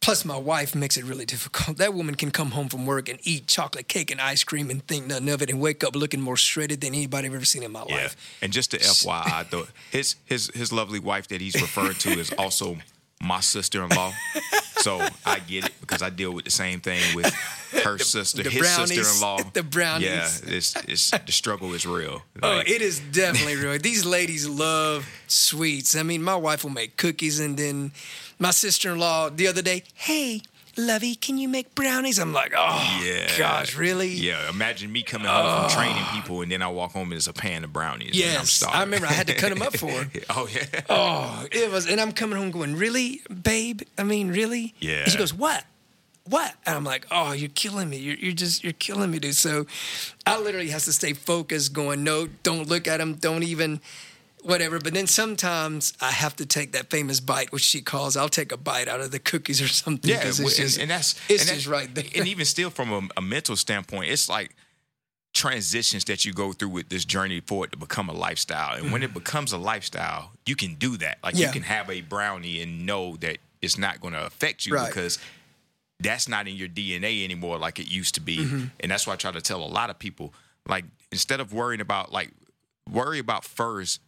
Plus, 0.00 0.24
my 0.24 0.36
wife 0.36 0.74
makes 0.74 0.96
it 0.96 1.04
really 1.04 1.26
difficult. 1.26 1.76
That 1.76 1.92
woman 1.92 2.14
can 2.14 2.30
come 2.30 2.52
home 2.52 2.68
from 2.70 2.86
work 2.86 3.08
and 3.10 3.18
eat 3.22 3.46
chocolate 3.46 3.86
cake 3.86 4.10
and 4.10 4.18
ice 4.20 4.42
cream 4.44 4.70
and 4.70 4.86
think 4.86 5.06
nothing 5.06 5.28
of 5.28 5.42
it, 5.42 5.50
and 5.50 5.60
wake 5.60 5.84
up 5.84 5.94
looking 5.94 6.20
more 6.22 6.36
shredded 6.38 6.80
than 6.80 6.94
anybody 6.94 7.28
I've 7.28 7.34
ever 7.34 7.44
seen 7.44 7.62
in 7.62 7.72
my 7.72 7.84
Yeah, 7.86 7.96
life. 7.96 8.16
and 8.40 8.50
just 8.52 8.70
to 8.70 8.78
FYI, 8.78 9.48
though, 9.50 9.66
his 9.90 10.16
his 10.24 10.50
his 10.54 10.72
lovely 10.72 11.00
wife 11.00 11.28
that 11.28 11.40
he's 11.42 11.54
referring 11.60 11.96
to 11.96 12.10
is 12.18 12.32
also 12.38 12.78
my 13.22 13.40
sister-in-law. 13.40 14.12
so 14.82 15.00
I 15.24 15.38
get 15.40 15.66
it 15.66 15.72
because 15.80 16.02
I 16.02 16.10
deal 16.10 16.32
with 16.32 16.44
the 16.44 16.50
same 16.50 16.80
thing 16.80 17.02
with 17.14 17.32
her 17.84 17.98
sister, 17.98 18.42
the 18.42 18.50
his 18.50 18.60
brownies, 18.62 18.94
sister-in-law. 18.94 19.38
the 19.52 19.62
brownies. 19.62 20.08
Yeah, 20.08 20.56
it's, 20.56 20.76
it's 20.88 21.10
the 21.10 21.32
struggle 21.32 21.74
is 21.74 21.86
real. 21.86 22.22
Oh, 22.42 22.58
it 22.60 22.82
is 22.82 23.00
definitely 23.00 23.56
real. 23.56 23.78
These 23.78 24.04
ladies 24.04 24.48
love 24.48 25.08
sweets. 25.26 25.96
I 25.96 26.02
mean, 26.02 26.22
my 26.22 26.36
wife 26.36 26.64
will 26.64 26.70
make 26.70 26.96
cookies, 26.96 27.40
and 27.40 27.56
then 27.56 27.92
my 28.38 28.50
sister 28.50 28.90
in 28.92 28.98
law 28.98 29.28
the 29.28 29.46
other 29.46 29.62
day, 29.62 29.84
hey, 29.94 30.42
Lovey, 30.86 31.14
can 31.14 31.38
you 31.38 31.48
make 31.48 31.74
brownies? 31.74 32.18
I'm 32.18 32.32
like, 32.32 32.52
oh, 32.56 33.00
Yeah. 33.04 33.38
gosh, 33.38 33.76
really? 33.76 34.08
Yeah, 34.08 34.48
imagine 34.48 34.90
me 34.90 35.02
coming 35.02 35.28
home 35.28 35.68
from 35.68 35.70
training 35.70 36.02
oh. 36.06 36.12
people 36.14 36.42
and 36.42 36.50
then 36.50 36.62
I 36.62 36.68
walk 36.68 36.92
home 36.92 37.04
and 37.04 37.12
there's 37.12 37.28
a 37.28 37.32
pan 37.32 37.64
of 37.64 37.72
brownies. 37.72 38.14
and 38.14 38.24
I'm 38.30 38.40
Yes. 38.40 38.62
I 38.62 38.80
remember 38.80 39.06
I 39.06 39.12
had 39.12 39.26
to 39.28 39.34
cut 39.34 39.50
them 39.50 39.62
up 39.62 39.76
for 39.76 39.90
her. 39.90 40.10
oh 40.30 40.48
yeah. 40.52 40.64
Oh, 40.88 41.46
it 41.52 41.70
was, 41.70 41.86
and 41.86 42.00
I'm 42.00 42.12
coming 42.12 42.38
home 42.38 42.50
going, 42.50 42.76
really, 42.76 43.20
babe? 43.42 43.82
I 43.98 44.02
mean, 44.04 44.28
really? 44.28 44.74
Yeah. 44.80 45.02
And 45.02 45.12
she 45.12 45.18
goes, 45.18 45.34
what? 45.34 45.64
What? 46.24 46.54
And 46.66 46.76
I'm 46.76 46.84
like, 46.84 47.06
oh, 47.10 47.32
you're 47.32 47.48
killing 47.50 47.90
me. 47.90 47.96
You're, 47.96 48.16
you're 48.16 48.32
just, 48.32 48.62
you're 48.62 48.72
killing 48.74 49.10
me, 49.10 49.18
dude. 49.18 49.34
So 49.34 49.66
I 50.26 50.38
literally 50.38 50.68
has 50.68 50.84
to 50.84 50.92
stay 50.92 51.12
focused, 51.12 51.72
going, 51.72 52.04
no, 52.04 52.28
don't 52.42 52.68
look 52.68 52.86
at 52.86 52.98
them. 52.98 53.14
Don't 53.14 53.42
even. 53.42 53.80
Whatever. 54.44 54.78
But 54.78 54.94
then 54.94 55.06
sometimes 55.06 55.92
I 56.00 56.10
have 56.10 56.36
to 56.36 56.46
take 56.46 56.72
that 56.72 56.90
famous 56.90 57.20
bite, 57.20 57.52
which 57.52 57.62
she 57.62 57.80
calls. 57.82 58.16
I'll 58.16 58.28
take 58.28 58.52
a 58.52 58.56
bite 58.56 58.88
out 58.88 59.00
of 59.00 59.10
the 59.10 59.18
cookies 59.18 59.60
or 59.60 59.68
something. 59.68 60.10
Yeah, 60.10 60.22
it's 60.24 60.38
just, 60.38 60.76
and, 60.76 60.82
and 60.82 60.90
that's 60.90 61.14
it's 61.28 61.50
and 61.50 61.66
right 61.66 61.94
there. 61.94 62.04
And 62.16 62.26
even 62.28 62.44
still, 62.44 62.70
from 62.70 62.92
a, 62.92 63.00
a 63.18 63.22
mental 63.22 63.56
standpoint, 63.56 64.10
it's 64.10 64.28
like 64.28 64.54
transitions 65.32 66.04
that 66.06 66.24
you 66.24 66.32
go 66.32 66.52
through 66.52 66.70
with 66.70 66.88
this 66.88 67.04
journey 67.04 67.40
for 67.40 67.64
it 67.64 67.70
to 67.72 67.78
become 67.78 68.08
a 68.08 68.12
lifestyle. 68.12 68.76
And 68.76 68.90
when 68.92 69.02
it 69.02 69.14
becomes 69.14 69.52
a 69.52 69.58
lifestyle, 69.58 70.32
you 70.44 70.56
can 70.56 70.74
do 70.74 70.96
that. 70.98 71.18
Like 71.22 71.34
Mm-hmm. 71.34 71.40
Yeah. 71.42 71.46
you 71.46 71.52
can 71.52 71.62
have 71.62 71.88
a 71.88 72.00
brownie 72.00 72.60
and 72.60 72.84
know 72.84 73.16
that 73.16 73.38
it's 73.62 73.78
not 73.78 74.00
going 74.00 74.14
to 74.14 74.26
affect 74.26 74.66
you 74.66 74.74
Right. 74.74 74.88
because 74.88 75.18
that's 76.00 76.28
not 76.28 76.48
in 76.48 76.56
your 76.56 76.66
DNA 76.68 77.22
anymore 77.24 77.58
like 77.58 77.78
it 77.78 77.86
used 77.88 78.14
to 78.16 78.20
be. 78.20 78.38
Mm-hmm. 78.38 78.64
And 78.80 78.90
that's 78.90 79.06
why 79.06 79.12
I 79.12 79.16
try 79.16 79.30
to 79.30 79.40
tell 79.40 79.62
a 79.62 79.68
lot 79.68 79.88
of 79.90 79.98
people 79.98 80.34
like 80.66 80.84
instead 81.12 81.38
of 81.40 81.52
worrying 81.52 81.80
about 81.80 82.10
like 82.10 82.30
worry 82.90 83.18
about 83.20 83.44
first 83.44 84.00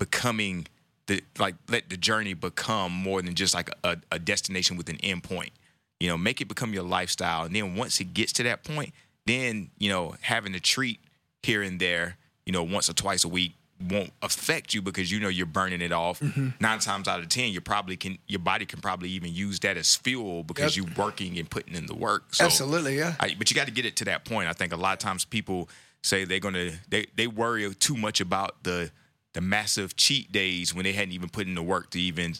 becoming 0.00 0.66
the 1.06 1.22
like 1.38 1.54
let 1.68 1.88
the 1.88 1.96
journey 1.96 2.34
become 2.34 2.90
more 2.90 3.22
than 3.22 3.34
just 3.34 3.54
like 3.54 3.70
a, 3.84 3.98
a 4.10 4.18
destination 4.18 4.76
with 4.76 4.88
an 4.88 4.98
end 5.04 5.22
point. 5.22 5.52
You 6.00 6.08
know, 6.08 6.18
make 6.18 6.40
it 6.40 6.46
become 6.48 6.72
your 6.74 6.82
lifestyle. 6.82 7.44
And 7.44 7.54
then 7.54 7.76
once 7.76 8.00
it 8.00 8.14
gets 8.14 8.32
to 8.34 8.42
that 8.44 8.64
point, 8.64 8.92
then, 9.26 9.70
you 9.78 9.90
know, 9.90 10.14
having 10.22 10.54
a 10.54 10.60
treat 10.60 10.98
here 11.42 11.62
and 11.62 11.78
there, 11.78 12.16
you 12.46 12.52
know, 12.52 12.62
once 12.62 12.88
or 12.88 12.94
twice 12.94 13.22
a 13.22 13.28
week 13.28 13.52
won't 13.90 14.10
affect 14.22 14.74
you 14.74 14.82
because 14.82 15.10
you 15.10 15.20
know 15.20 15.28
you're 15.28 15.46
burning 15.46 15.80
it 15.80 15.92
off. 15.92 16.20
Mm-hmm. 16.20 16.48
Nine 16.60 16.78
times 16.80 17.06
out 17.08 17.20
of 17.20 17.28
ten, 17.28 17.50
you 17.52 17.60
probably 17.60 17.96
can 17.96 18.18
your 18.26 18.40
body 18.40 18.64
can 18.66 18.80
probably 18.80 19.10
even 19.10 19.32
use 19.32 19.60
that 19.60 19.76
as 19.76 19.94
fuel 19.96 20.42
because 20.42 20.76
Yep. 20.76 20.86
you're 20.86 21.06
working 21.06 21.38
and 21.38 21.48
putting 21.48 21.74
in 21.74 21.86
the 21.86 21.94
work. 21.94 22.34
So, 22.34 22.44
Absolutely, 22.44 22.96
yeah. 22.96 23.14
I, 23.20 23.34
but 23.38 23.50
you 23.50 23.54
got 23.54 23.66
to 23.66 23.72
get 23.72 23.84
it 23.86 23.96
to 23.96 24.04
that 24.06 24.24
point. 24.24 24.48
I 24.48 24.52
think 24.52 24.72
a 24.72 24.76
lot 24.76 24.92
of 24.92 24.98
times 24.98 25.24
people 25.24 25.68
say 26.02 26.24
they're 26.24 26.40
gonna 26.40 26.72
they 26.88 27.06
they 27.14 27.26
worry 27.26 27.72
too 27.74 27.96
much 27.96 28.20
about 28.20 28.62
the 28.64 28.90
the 29.32 29.40
massive 29.40 29.96
cheat 29.96 30.32
days 30.32 30.74
when 30.74 30.84
they 30.84 30.92
hadn't 30.92 31.12
even 31.12 31.28
put 31.28 31.46
in 31.46 31.54
the 31.54 31.62
work 31.62 31.90
to 31.90 32.00
even 32.00 32.34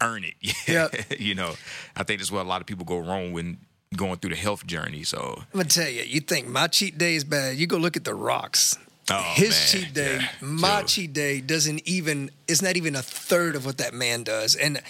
earn 0.00 0.24
it. 0.24 0.34
Yep. 0.68 1.20
you 1.20 1.34
know, 1.34 1.54
I 1.96 2.02
think 2.04 2.20
that's 2.20 2.30
where 2.30 2.40
a 2.42 2.46
lot 2.46 2.60
of 2.60 2.66
people 2.66 2.84
go 2.84 2.98
wrong 2.98 3.32
when 3.32 3.58
going 3.96 4.16
through 4.18 4.30
the 4.30 4.36
health 4.36 4.66
journey. 4.66 5.02
So 5.04 5.36
I'm 5.38 5.58
gonna 5.58 5.68
tell 5.68 5.88
you, 5.88 6.02
you 6.02 6.20
think 6.20 6.48
my 6.48 6.66
cheat 6.66 6.96
day 6.98 7.14
is 7.14 7.24
bad? 7.24 7.56
You 7.56 7.66
go 7.66 7.76
look 7.76 7.96
at 7.96 8.04
the 8.04 8.14
Rock's. 8.14 8.78
Oh, 9.10 9.20
His 9.34 9.50
man, 9.50 9.66
cheat 9.82 9.94
day, 9.94 10.14
yeah, 10.16 10.28
my 10.40 10.82
cheat 10.82 11.12
day 11.12 11.40
doesn't 11.40 11.86
even. 11.86 12.30
It's 12.46 12.62
not 12.62 12.76
even 12.76 12.94
a 12.94 13.02
third 13.02 13.56
of 13.56 13.66
what 13.66 13.78
that 13.78 13.92
man 13.92 14.22
does. 14.22 14.54
And 14.54 14.80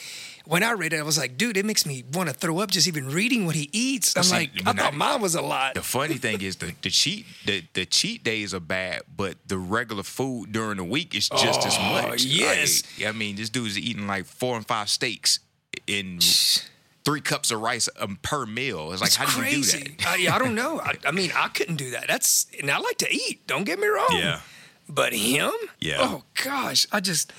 when 0.44 0.62
I 0.62 0.72
read 0.72 0.92
it, 0.92 0.98
I 1.00 1.02
was 1.02 1.18
like, 1.18 1.37
dude, 1.37 1.57
it 1.57 1.64
makes 1.64 1.87
me 1.87 2.05
want 2.12 2.28
to 2.28 2.35
throw 2.35 2.59
up 2.59 2.70
just 2.70 2.88
even 2.88 3.09
reading 3.09 3.46
what 3.46 3.55
he 3.55 3.68
eats. 3.72 4.16
I'm 4.16 4.22
See, 4.24 4.35
like, 4.35 4.50
I 4.66 4.72
thought 4.72 4.92
I- 4.94 4.96
mine 4.96 5.20
was 5.20 5.35
a 5.35 5.42
lot. 5.42 5.74
the 5.74 5.83
funny 5.83 6.14
thing 6.18 6.40
is 6.42 6.57
the, 6.57 6.74
the 6.83 6.90
cheat 6.90 7.26
the, 7.46 7.62
the 7.74 7.87
cheat 7.87 8.24
days 8.24 8.52
are 8.55 8.61
bad, 8.61 9.02
but 9.16 9.37
the 9.46 9.59
regular 9.59 10.02
food 10.02 10.52
during 10.52 10.76
the 10.78 10.85
week 10.85 11.14
is 11.14 11.28
just 11.28 11.64
as 11.66 11.76
Oh, 11.78 12.09
much. 12.09 12.24
yes. 12.24 12.83
Like, 12.98 13.09
I 13.09 13.12
mean, 13.12 13.37
this 13.37 13.48
dude's 13.50 13.78
eating 13.78 14.07
like 14.07 14.26
four 14.26 14.57
and 14.57 14.66
five 14.66 14.88
steaks 14.88 15.38
in 15.87 16.18
three 17.05 17.20
cups 17.20 17.50
of 17.50 17.61
rice 17.61 17.88
um, 17.98 18.18
per 18.22 18.46
meal. 18.46 18.92
It's 18.92 19.00
like, 19.00 19.09
It's 19.09 19.16
how 19.16 19.26
do 19.26 19.44
you 19.44 19.62
do 19.62 19.78
that? 19.78 20.07
I, 20.07 20.16
yeah, 20.16 20.35
I 20.35 20.38
don't 20.38 20.55
know. 20.55 20.81
I, 20.81 20.94
I 21.07 21.11
mean, 21.11 21.31
I 21.37 21.48
couldn't 21.48 21.76
do 21.76 21.90
that. 21.92 22.07
That's 22.09 22.46
and 22.61 22.70
I 22.70 22.78
like 22.78 22.98
to 22.98 23.12
eat. 23.12 23.46
Don't 23.46 23.64
get 23.64 23.78
me 23.78 23.87
wrong. 23.88 24.07
Yeah. 24.12 24.40
But 24.88 25.12
him? 25.12 25.52
Yeah. 25.81 25.96
Oh 26.00 26.22
gosh, 26.42 26.87
I 26.92 27.00
just. 27.00 27.33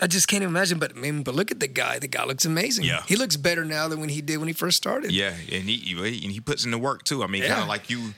I 0.00 0.06
just 0.06 0.28
can't 0.28 0.42
even 0.42 0.54
imagine, 0.54 0.78
but 0.78 0.96
I 0.96 0.98
mean, 1.00 1.22
but 1.22 1.34
look 1.34 1.50
at 1.50 1.60
the 1.60 1.66
guy. 1.68 1.98
The 1.98 2.08
guy 2.08 2.24
looks 2.24 2.44
amazing. 2.46 2.84
Yeah. 2.86 3.02
he 3.06 3.16
looks 3.16 3.36
better 3.36 3.64
now 3.64 3.86
than 3.88 4.00
when 4.00 4.08
he 4.08 4.22
did 4.22 4.38
when 4.38 4.48
he 4.48 4.54
first 4.54 4.76
started. 4.78 5.12
Yeah, 5.12 5.28
and 5.52 5.64
he 5.68 5.92
and 5.92 6.32
he 6.32 6.40
puts 6.40 6.64
in 6.64 6.70
the 6.70 6.78
work 6.78 7.04
too. 7.04 7.22
I 7.22 7.26
mean, 7.26 7.42
kind 7.42 7.60
of 7.60 7.68
like 7.68 7.90
you 7.90 8.14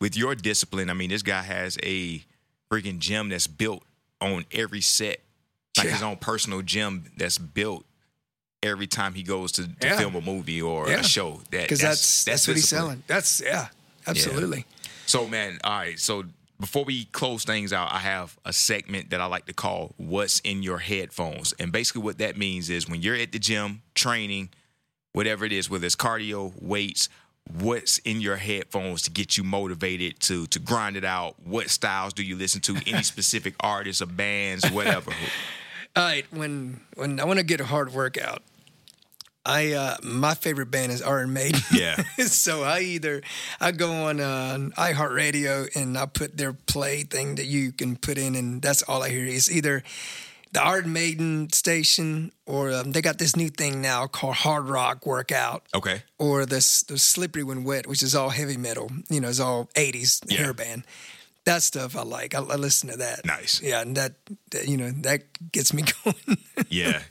with 0.00 0.16
your 0.16 0.34
discipline. 0.34 0.90
I 0.90 0.94
mean, 0.94 1.10
this 1.10 1.22
guy 1.22 1.42
has 1.42 1.76
a 1.82 2.22
freaking 2.70 2.98
gym 2.98 3.28
that's 3.30 3.46
built 3.48 3.82
on 4.20 4.44
every 4.52 4.80
set, 4.80 5.20
like 5.76 5.88
his 5.88 6.02
own 6.02 6.16
personal 6.16 6.62
gym 6.62 7.04
that's 7.16 7.38
built 7.38 7.84
every 8.62 8.86
time 8.86 9.12
he 9.12 9.22
goes 9.22 9.52
to, 9.52 9.62
to 9.80 9.86
Yeah. 9.86 9.98
film 9.98 10.14
a 10.14 10.20
movie 10.20 10.62
or 10.62 10.88
Yeah. 10.88 11.00
a 11.00 11.02
show. 11.02 11.42
That 11.50 11.62
because 11.62 11.80
that's 11.80 12.24
that's, 12.24 12.46
what 12.48 12.56
he's 12.56 12.68
selling. 12.68 13.02
That's 13.06 13.42
yeah, 13.44 13.68
absolutely. 14.06 14.66
So, 15.06 15.26
man, 15.28 15.58
all 15.64 15.72
right. 15.78 15.98
So, 16.00 16.24
before 16.60 16.84
we 16.84 17.06
close 17.06 17.44
things 17.44 17.72
out, 17.72 17.92
I 17.92 17.98
have 17.98 18.38
a 18.44 18.52
segment 18.52 19.10
that 19.10 19.20
I 19.20 19.26
like 19.26 19.46
to 19.46 19.52
call 19.52 19.94
What's 19.96 20.38
in 20.40 20.62
Your 20.62 20.78
Headphones. 20.78 21.52
And 21.58 21.72
basically, 21.72 22.02
what 22.02 22.18
that 22.18 22.36
means 22.36 22.70
is 22.70 22.88
when 22.88 23.02
you're 23.02 23.16
at 23.16 23.32
the 23.32 23.38
gym 23.38 23.82
training, 23.94 24.50
whatever 25.12 25.44
it 25.44 25.52
is, 25.52 25.68
whether 25.68 25.86
it's 25.86 25.96
cardio, 25.96 26.52
weights, 26.62 27.08
what's 27.58 27.98
in 27.98 28.20
your 28.20 28.36
headphones 28.36 29.02
to 29.02 29.10
get 29.10 29.36
you 29.36 29.44
motivated 29.44 30.20
to 30.20 30.46
to 30.46 30.58
grind 30.58 30.96
it 30.96 31.04
out? 31.04 31.36
What 31.44 31.70
styles 31.70 32.12
do 32.12 32.22
you 32.22 32.36
listen 32.36 32.60
to? 32.62 32.76
Any 32.86 33.02
specific 33.14 33.54
artists 33.60 34.00
or 34.00 34.06
bands, 34.06 34.68
whatever? 34.70 35.12
All 35.96 36.04
right, 36.04 36.26
when 36.30 36.80
when 36.94 37.20
I 37.20 37.24
want 37.24 37.38
to 37.38 37.44
get 37.44 37.60
a 37.60 37.64
hard 37.64 37.92
workout, 37.92 38.42
I 39.46 39.72
uh, 39.72 39.96
my 40.02 40.34
favorite 40.34 40.70
band 40.70 40.90
is 40.92 41.02
Iron 41.02 41.32
Maiden. 41.32 41.60
Yeah. 41.72 41.96
so 42.26 42.62
I 42.62 42.80
either 42.80 43.20
I 43.60 43.72
go 43.72 43.92
on 44.06 44.20
uh, 44.20 44.58
iHeartRadio 44.76 45.74
and 45.76 45.96
I 45.98 46.06
put 46.06 46.36
their 46.36 46.52
play 46.52 47.02
thing 47.02 47.34
that 47.36 47.46
you 47.46 47.72
can 47.72 47.96
put 47.96 48.16
in, 48.18 48.34
and 48.34 48.62
that's 48.62 48.82
all 48.82 49.02
I 49.02 49.10
hear 49.10 49.26
is 49.26 49.50
either 49.50 49.82
the 50.52 50.62
Iron 50.62 50.92
Maiden 50.92 51.50
station 51.52 52.30
or 52.46 52.72
um, 52.72 52.92
they 52.92 53.02
got 53.02 53.18
this 53.18 53.34
new 53.36 53.48
thing 53.48 53.82
now 53.82 54.06
called 54.06 54.36
Hard 54.36 54.68
Rock 54.68 55.04
Workout. 55.04 55.64
Okay. 55.74 56.02
or 56.18 56.46
this 56.46 56.82
the 56.84 56.96
slippery 56.98 57.42
when 57.42 57.64
wet, 57.64 57.86
which 57.86 58.02
is 58.02 58.14
all 58.14 58.30
heavy 58.30 58.56
metal. 58.56 58.90
You 59.10 59.20
know, 59.20 59.28
it's 59.28 59.40
all 59.40 59.68
'80s 59.74 60.20
Yeah. 60.28 60.38
hair 60.38 60.54
band. 60.54 60.84
That 61.46 61.62
stuff 61.62 61.94
I 61.94 62.02
like. 62.04 62.34
I, 62.34 62.38
I 62.38 62.56
listen 62.56 62.88
to 62.90 62.96
that. 62.96 63.26
Nice. 63.26 63.60
Yeah, 63.62 63.82
and 63.82 63.94
that, 63.96 64.14
that 64.52 64.66
you 64.66 64.78
know 64.78 64.90
that 65.02 65.24
gets 65.52 65.74
me 65.74 65.82
going. 66.04 66.38
Yeah. 66.70 67.02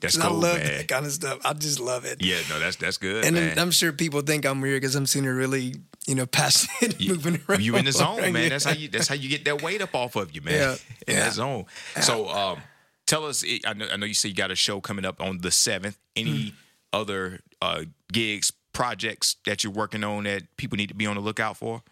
That's 0.00 0.16
'Cause 0.16 0.18
I 0.18 0.28
love 0.28 0.58
man. 0.58 0.66
that 0.66 0.88
kind 0.88 1.06
of 1.06 1.12
stuff. 1.12 1.38
I 1.44 1.52
just 1.52 1.78
love 1.78 2.04
it. 2.04 2.20
Yeah, 2.20 2.38
no, 2.50 2.58
that's 2.58 2.76
that's 2.76 2.96
good. 2.98 3.24
and 3.24 3.36
man. 3.36 3.52
I'm, 3.52 3.58
I'm 3.66 3.70
sure 3.70 3.92
people 3.92 4.22
think 4.22 4.44
I'm 4.44 4.60
weird 4.60 4.80
because 4.80 4.96
I'm 4.96 5.06
seeing 5.06 5.24
a 5.26 5.32
really 5.32 5.76
you 6.06 6.14
know 6.16 6.26
passionate 6.40 6.98
moving 7.00 7.40
around. 7.48 7.62
You 7.62 7.76
in 7.76 7.84
the 7.84 7.92
zone, 7.92 8.20
man. 8.32 8.34
Yeah. 8.34 8.48
That's 8.48 8.64
how 8.64 8.72
you. 8.72 8.88
That's 8.88 9.06
how 9.08 9.14
you 9.14 9.28
get 9.28 9.44
that 9.44 9.62
weight 9.62 9.80
up 9.80 9.94
off 9.94 10.16
of 10.16 10.34
you, 10.34 10.40
man. 10.42 10.54
Yeah, 10.54 10.72
In 11.06 11.14
yeah. 11.14 11.24
that 11.26 11.34
zone. 11.34 11.66
So, 12.00 12.28
um, 12.28 12.58
tell 13.06 13.24
us. 13.24 13.44
I 13.64 13.72
know, 13.74 13.86
I 13.92 13.96
know 13.96 14.06
you 14.06 14.14
say 14.14 14.28
you 14.30 14.34
got 14.34 14.50
a 14.50 14.56
show 14.56 14.80
coming 14.80 15.04
up 15.04 15.20
on 15.22 15.38
the 15.38 15.52
seventh. 15.52 15.96
Any 16.16 16.48
Hmm. 16.48 16.54
other 16.92 17.40
uh, 17.62 17.84
gigs, 18.12 18.52
projects 18.72 19.36
that 19.46 19.62
you're 19.62 19.72
working 19.72 20.02
on 20.02 20.24
that 20.24 20.56
people 20.56 20.76
need 20.76 20.88
to 20.88 20.94
be 20.94 21.06
on 21.06 21.14
the 21.14 21.22
lookout 21.22 21.56
for? 21.56 21.82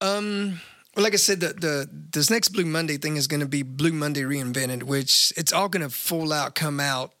Um, 0.00 0.60
well, 0.98 1.04
like 1.04 1.12
I 1.14 1.16
said, 1.18 1.38
the, 1.38 1.52
the 1.52 1.88
this 2.12 2.28
next 2.28 2.48
Blue 2.48 2.64
Monday 2.66 2.96
thing 2.96 3.16
is 3.16 3.28
going 3.28 3.38
to 3.38 3.46
be 3.46 3.62
Blue 3.62 3.92
Monday 3.92 4.22
reinvented, 4.22 4.82
which 4.82 5.32
it's 5.36 5.52
all 5.52 5.68
going 5.68 5.84
to 5.88 5.94
full 5.94 6.32
out 6.32 6.56
come 6.56 6.80
out. 6.80 7.12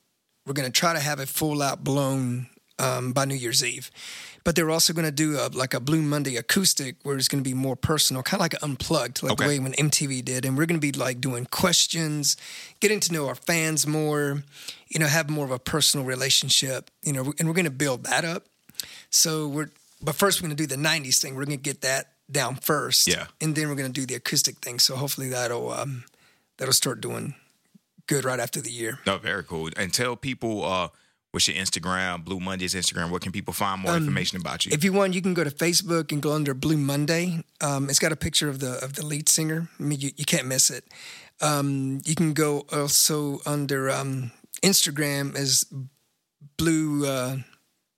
We're 0.44 0.54
going 0.54 0.66
to 0.70 0.76
try 0.76 0.94
to 0.94 0.98
have 0.98 1.20
it 1.20 1.28
full 1.28 1.62
out 1.62 1.84
blown 1.84 2.48
um, 2.80 3.12
by 3.12 3.24
New 3.24 3.36
Year's 3.36 3.62
Eve, 3.62 3.92
but 4.42 4.56
they're 4.56 4.68
also 4.68 4.92
going 4.92 5.04
to 5.04 5.12
do 5.12 5.38
a, 5.38 5.46
like 5.56 5.74
a 5.74 5.78
Blue 5.80 6.02
Monday 6.02 6.34
acoustic, 6.34 6.96
where 7.04 7.16
it's 7.16 7.28
going 7.28 7.44
to 7.44 7.48
be 7.48 7.54
more 7.54 7.76
personal, 7.76 8.24
kind 8.24 8.40
of 8.40 8.40
like 8.40 8.60
unplugged, 8.64 9.22
like 9.22 9.30
Okay. 9.34 9.44
the 9.44 9.48
way 9.48 9.58
when 9.60 9.74
MTV 9.74 10.24
did, 10.24 10.44
and 10.44 10.58
we're 10.58 10.66
going 10.66 10.80
to 10.80 10.84
be 10.84 10.90
like 10.90 11.20
doing 11.20 11.46
questions, 11.46 12.36
getting 12.80 12.98
to 12.98 13.12
know 13.12 13.28
our 13.28 13.36
fans 13.36 13.86
more, 13.86 14.42
you 14.88 14.98
know, 14.98 15.06
have 15.06 15.30
more 15.30 15.44
of 15.44 15.52
a 15.52 15.58
personal 15.60 16.04
relationship, 16.04 16.90
you 17.04 17.12
know, 17.12 17.32
and 17.38 17.46
we're 17.46 17.54
going 17.54 17.64
to 17.64 17.70
build 17.70 18.02
that 18.06 18.24
up. 18.24 18.46
So 19.10 19.46
we're, 19.46 19.70
but 20.02 20.16
first 20.16 20.42
we're 20.42 20.48
gonna 20.48 20.56
do 20.56 20.66
the 20.66 20.76
'90s 20.76 21.20
thing. 21.20 21.36
We're 21.36 21.44
gonna 21.44 21.56
get 21.58 21.82
that 21.82 22.12
down 22.30 22.56
first, 22.56 23.06
Yeah. 23.08 23.26
and 23.40 23.54
then 23.54 23.68
we're 23.68 23.74
gonna 23.76 23.88
do 23.88 24.06
the 24.06 24.14
acoustic 24.14 24.56
thing. 24.58 24.78
So 24.80 24.96
hopefully 24.96 25.28
that'll 25.30 25.70
um, 25.72 26.04
that'll 26.58 26.74
start 26.74 27.00
doing 27.00 27.34
good 28.06 28.24
right 28.24 28.40
after 28.40 28.60
the 28.60 28.70
year. 28.70 28.98
No, 29.06 29.18
very 29.18 29.44
cool. 29.44 29.70
And 29.76 29.92
tell 29.92 30.16
people 30.16 30.64
uh, 30.64 30.88
what's 31.32 31.46
your 31.48 31.56
Instagram, 31.56 32.24
Blue 32.24 32.40
Mondays 32.40 32.74
Instagram. 32.74 33.10
Where 33.10 33.20
can 33.20 33.32
people 33.32 33.52
find 33.54 33.82
more 33.82 33.96
information 33.96 34.40
about 34.40 34.64
you? 34.64 34.70
Um, 34.72 34.78
If 34.78 34.84
you 34.84 34.92
want, 34.92 35.14
you 35.14 35.22
can 35.22 35.34
go 35.34 35.44
to 35.44 35.50
Facebook 35.50 36.10
and 36.12 36.22
go 36.22 36.32
under 36.34 36.54
Blue 36.54 36.76
Monday. 36.78 37.44
Um, 37.60 37.88
it's 37.90 37.98
got 37.98 38.12
a 38.12 38.16
picture 38.16 38.48
of 38.48 38.58
the 38.60 38.82
of 38.84 38.94
the 38.94 39.04
lead 39.04 39.28
singer. 39.28 39.68
I 39.78 39.82
mean, 39.82 40.00
you, 40.00 40.10
you 40.16 40.24
can't 40.24 40.46
miss 40.46 40.70
it. 40.70 40.84
Um, 41.40 42.00
you 42.04 42.14
can 42.14 42.32
go 42.32 42.66
also 42.72 43.40
under 43.46 43.90
um, 43.90 44.32
Instagram 44.62 45.36
as 45.36 45.64
Blue 46.56 47.06
uh, 47.06 47.36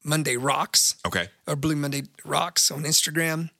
Monday 0.04 0.36
Rocks. 0.36 0.96
okay. 1.06 1.28
or 1.46 1.56
Blue 1.56 1.76
Monday 1.76 2.02
Rocks 2.24 2.70
on 2.70 2.82
Instagram. 2.84 3.50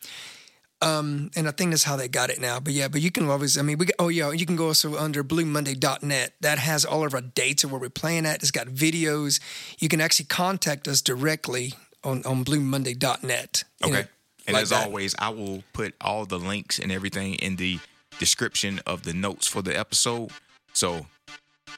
Um, 0.83 1.31
and 1.37 1.47
I 1.47 1.51
think 1.51 1.71
that's 1.73 1.85
how 1.85 1.97
they 1.97 2.09
got 2.09 2.31
it 2.31 2.41
now. 2.41 2.59
But 2.59 2.73
yeah, 2.73 2.89
but 2.89 3.03
you 3.03 3.11
can 3.11 3.29
always, 3.29 3.59
I 3.59 3.63
mean, 3.63 3.77
we, 3.79 3.89
oh 3.99 4.09
yeah, 4.09 4.31
you 4.33 4.47
can 4.47 4.57
go 4.57 4.69
also 4.69 4.97
under 4.97 5.23
bluemonday.net. 5.23 6.33
That 6.41 6.59
has 6.59 6.85
all 6.87 7.05
of 7.05 7.13
our 7.13 7.21
dates 7.21 7.65
of 7.65 7.71
where 7.73 7.81
we're 7.81 7.91
playing 7.91 8.25
at. 8.25 8.37
It's 8.43 8.51
got 8.51 8.69
videos. 8.69 9.41
You 9.79 9.89
can 9.89 10.01
actually 10.01 10.25
contact 10.27 10.89
us 10.89 11.03
directly 11.03 11.75
on, 12.03 12.25
on 12.25 12.45
bluemonday.net. 12.45 13.65
Okay. 13.85 13.93
know, 13.93 14.05
and 14.47 14.55
like 14.55 14.63
as 14.63 14.71
that. 14.71 14.87
always, 14.87 15.15
I 15.19 15.29
will 15.29 15.63
put 15.75 15.95
all 16.01 16.25
the 16.25 16.39
links 16.39 16.79
and 16.79 16.91
everything 16.91 17.35
in 17.35 17.57
the 17.57 17.79
description 18.19 18.81
of 18.87 19.03
the 19.03 19.13
notes 19.13 19.47
for 19.47 19.61
the 19.61 19.79
episode. 19.79 20.31
So, 20.73 21.07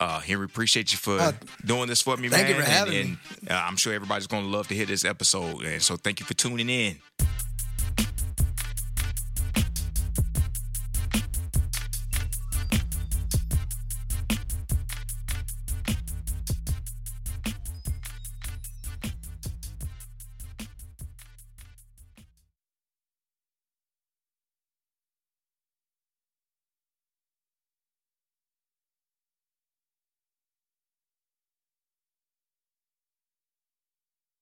uh, 0.01 0.21
Henry, 0.21 0.45
appreciate 0.45 0.93
you 0.93 0.99
for 0.99 1.19
Uh, 1.19 1.33
doing 1.65 1.89
this 1.89 2.03
for 2.03 2.17
me, 2.17 2.29
thank 2.29 2.47
man. 2.49 2.57
you 2.57 2.63
for 2.63 2.71
having 2.71 3.01
and, 3.01 3.11
me. 3.11 3.17
uh, 3.51 3.55
I'm 3.55 3.77
sure 3.77 3.93
everybody's 3.93 4.29
going 4.29 4.45
to 4.45 4.49
love 4.49 4.69
to 4.69 4.75
hear 4.75 4.87
this 4.87 5.05
episode. 5.05 5.65
And 5.65 5.83
so, 5.83 5.97
thank 5.97 6.21
you 6.21 6.27
for 6.27 6.35
tuning 6.35 6.71
in. 6.71 6.99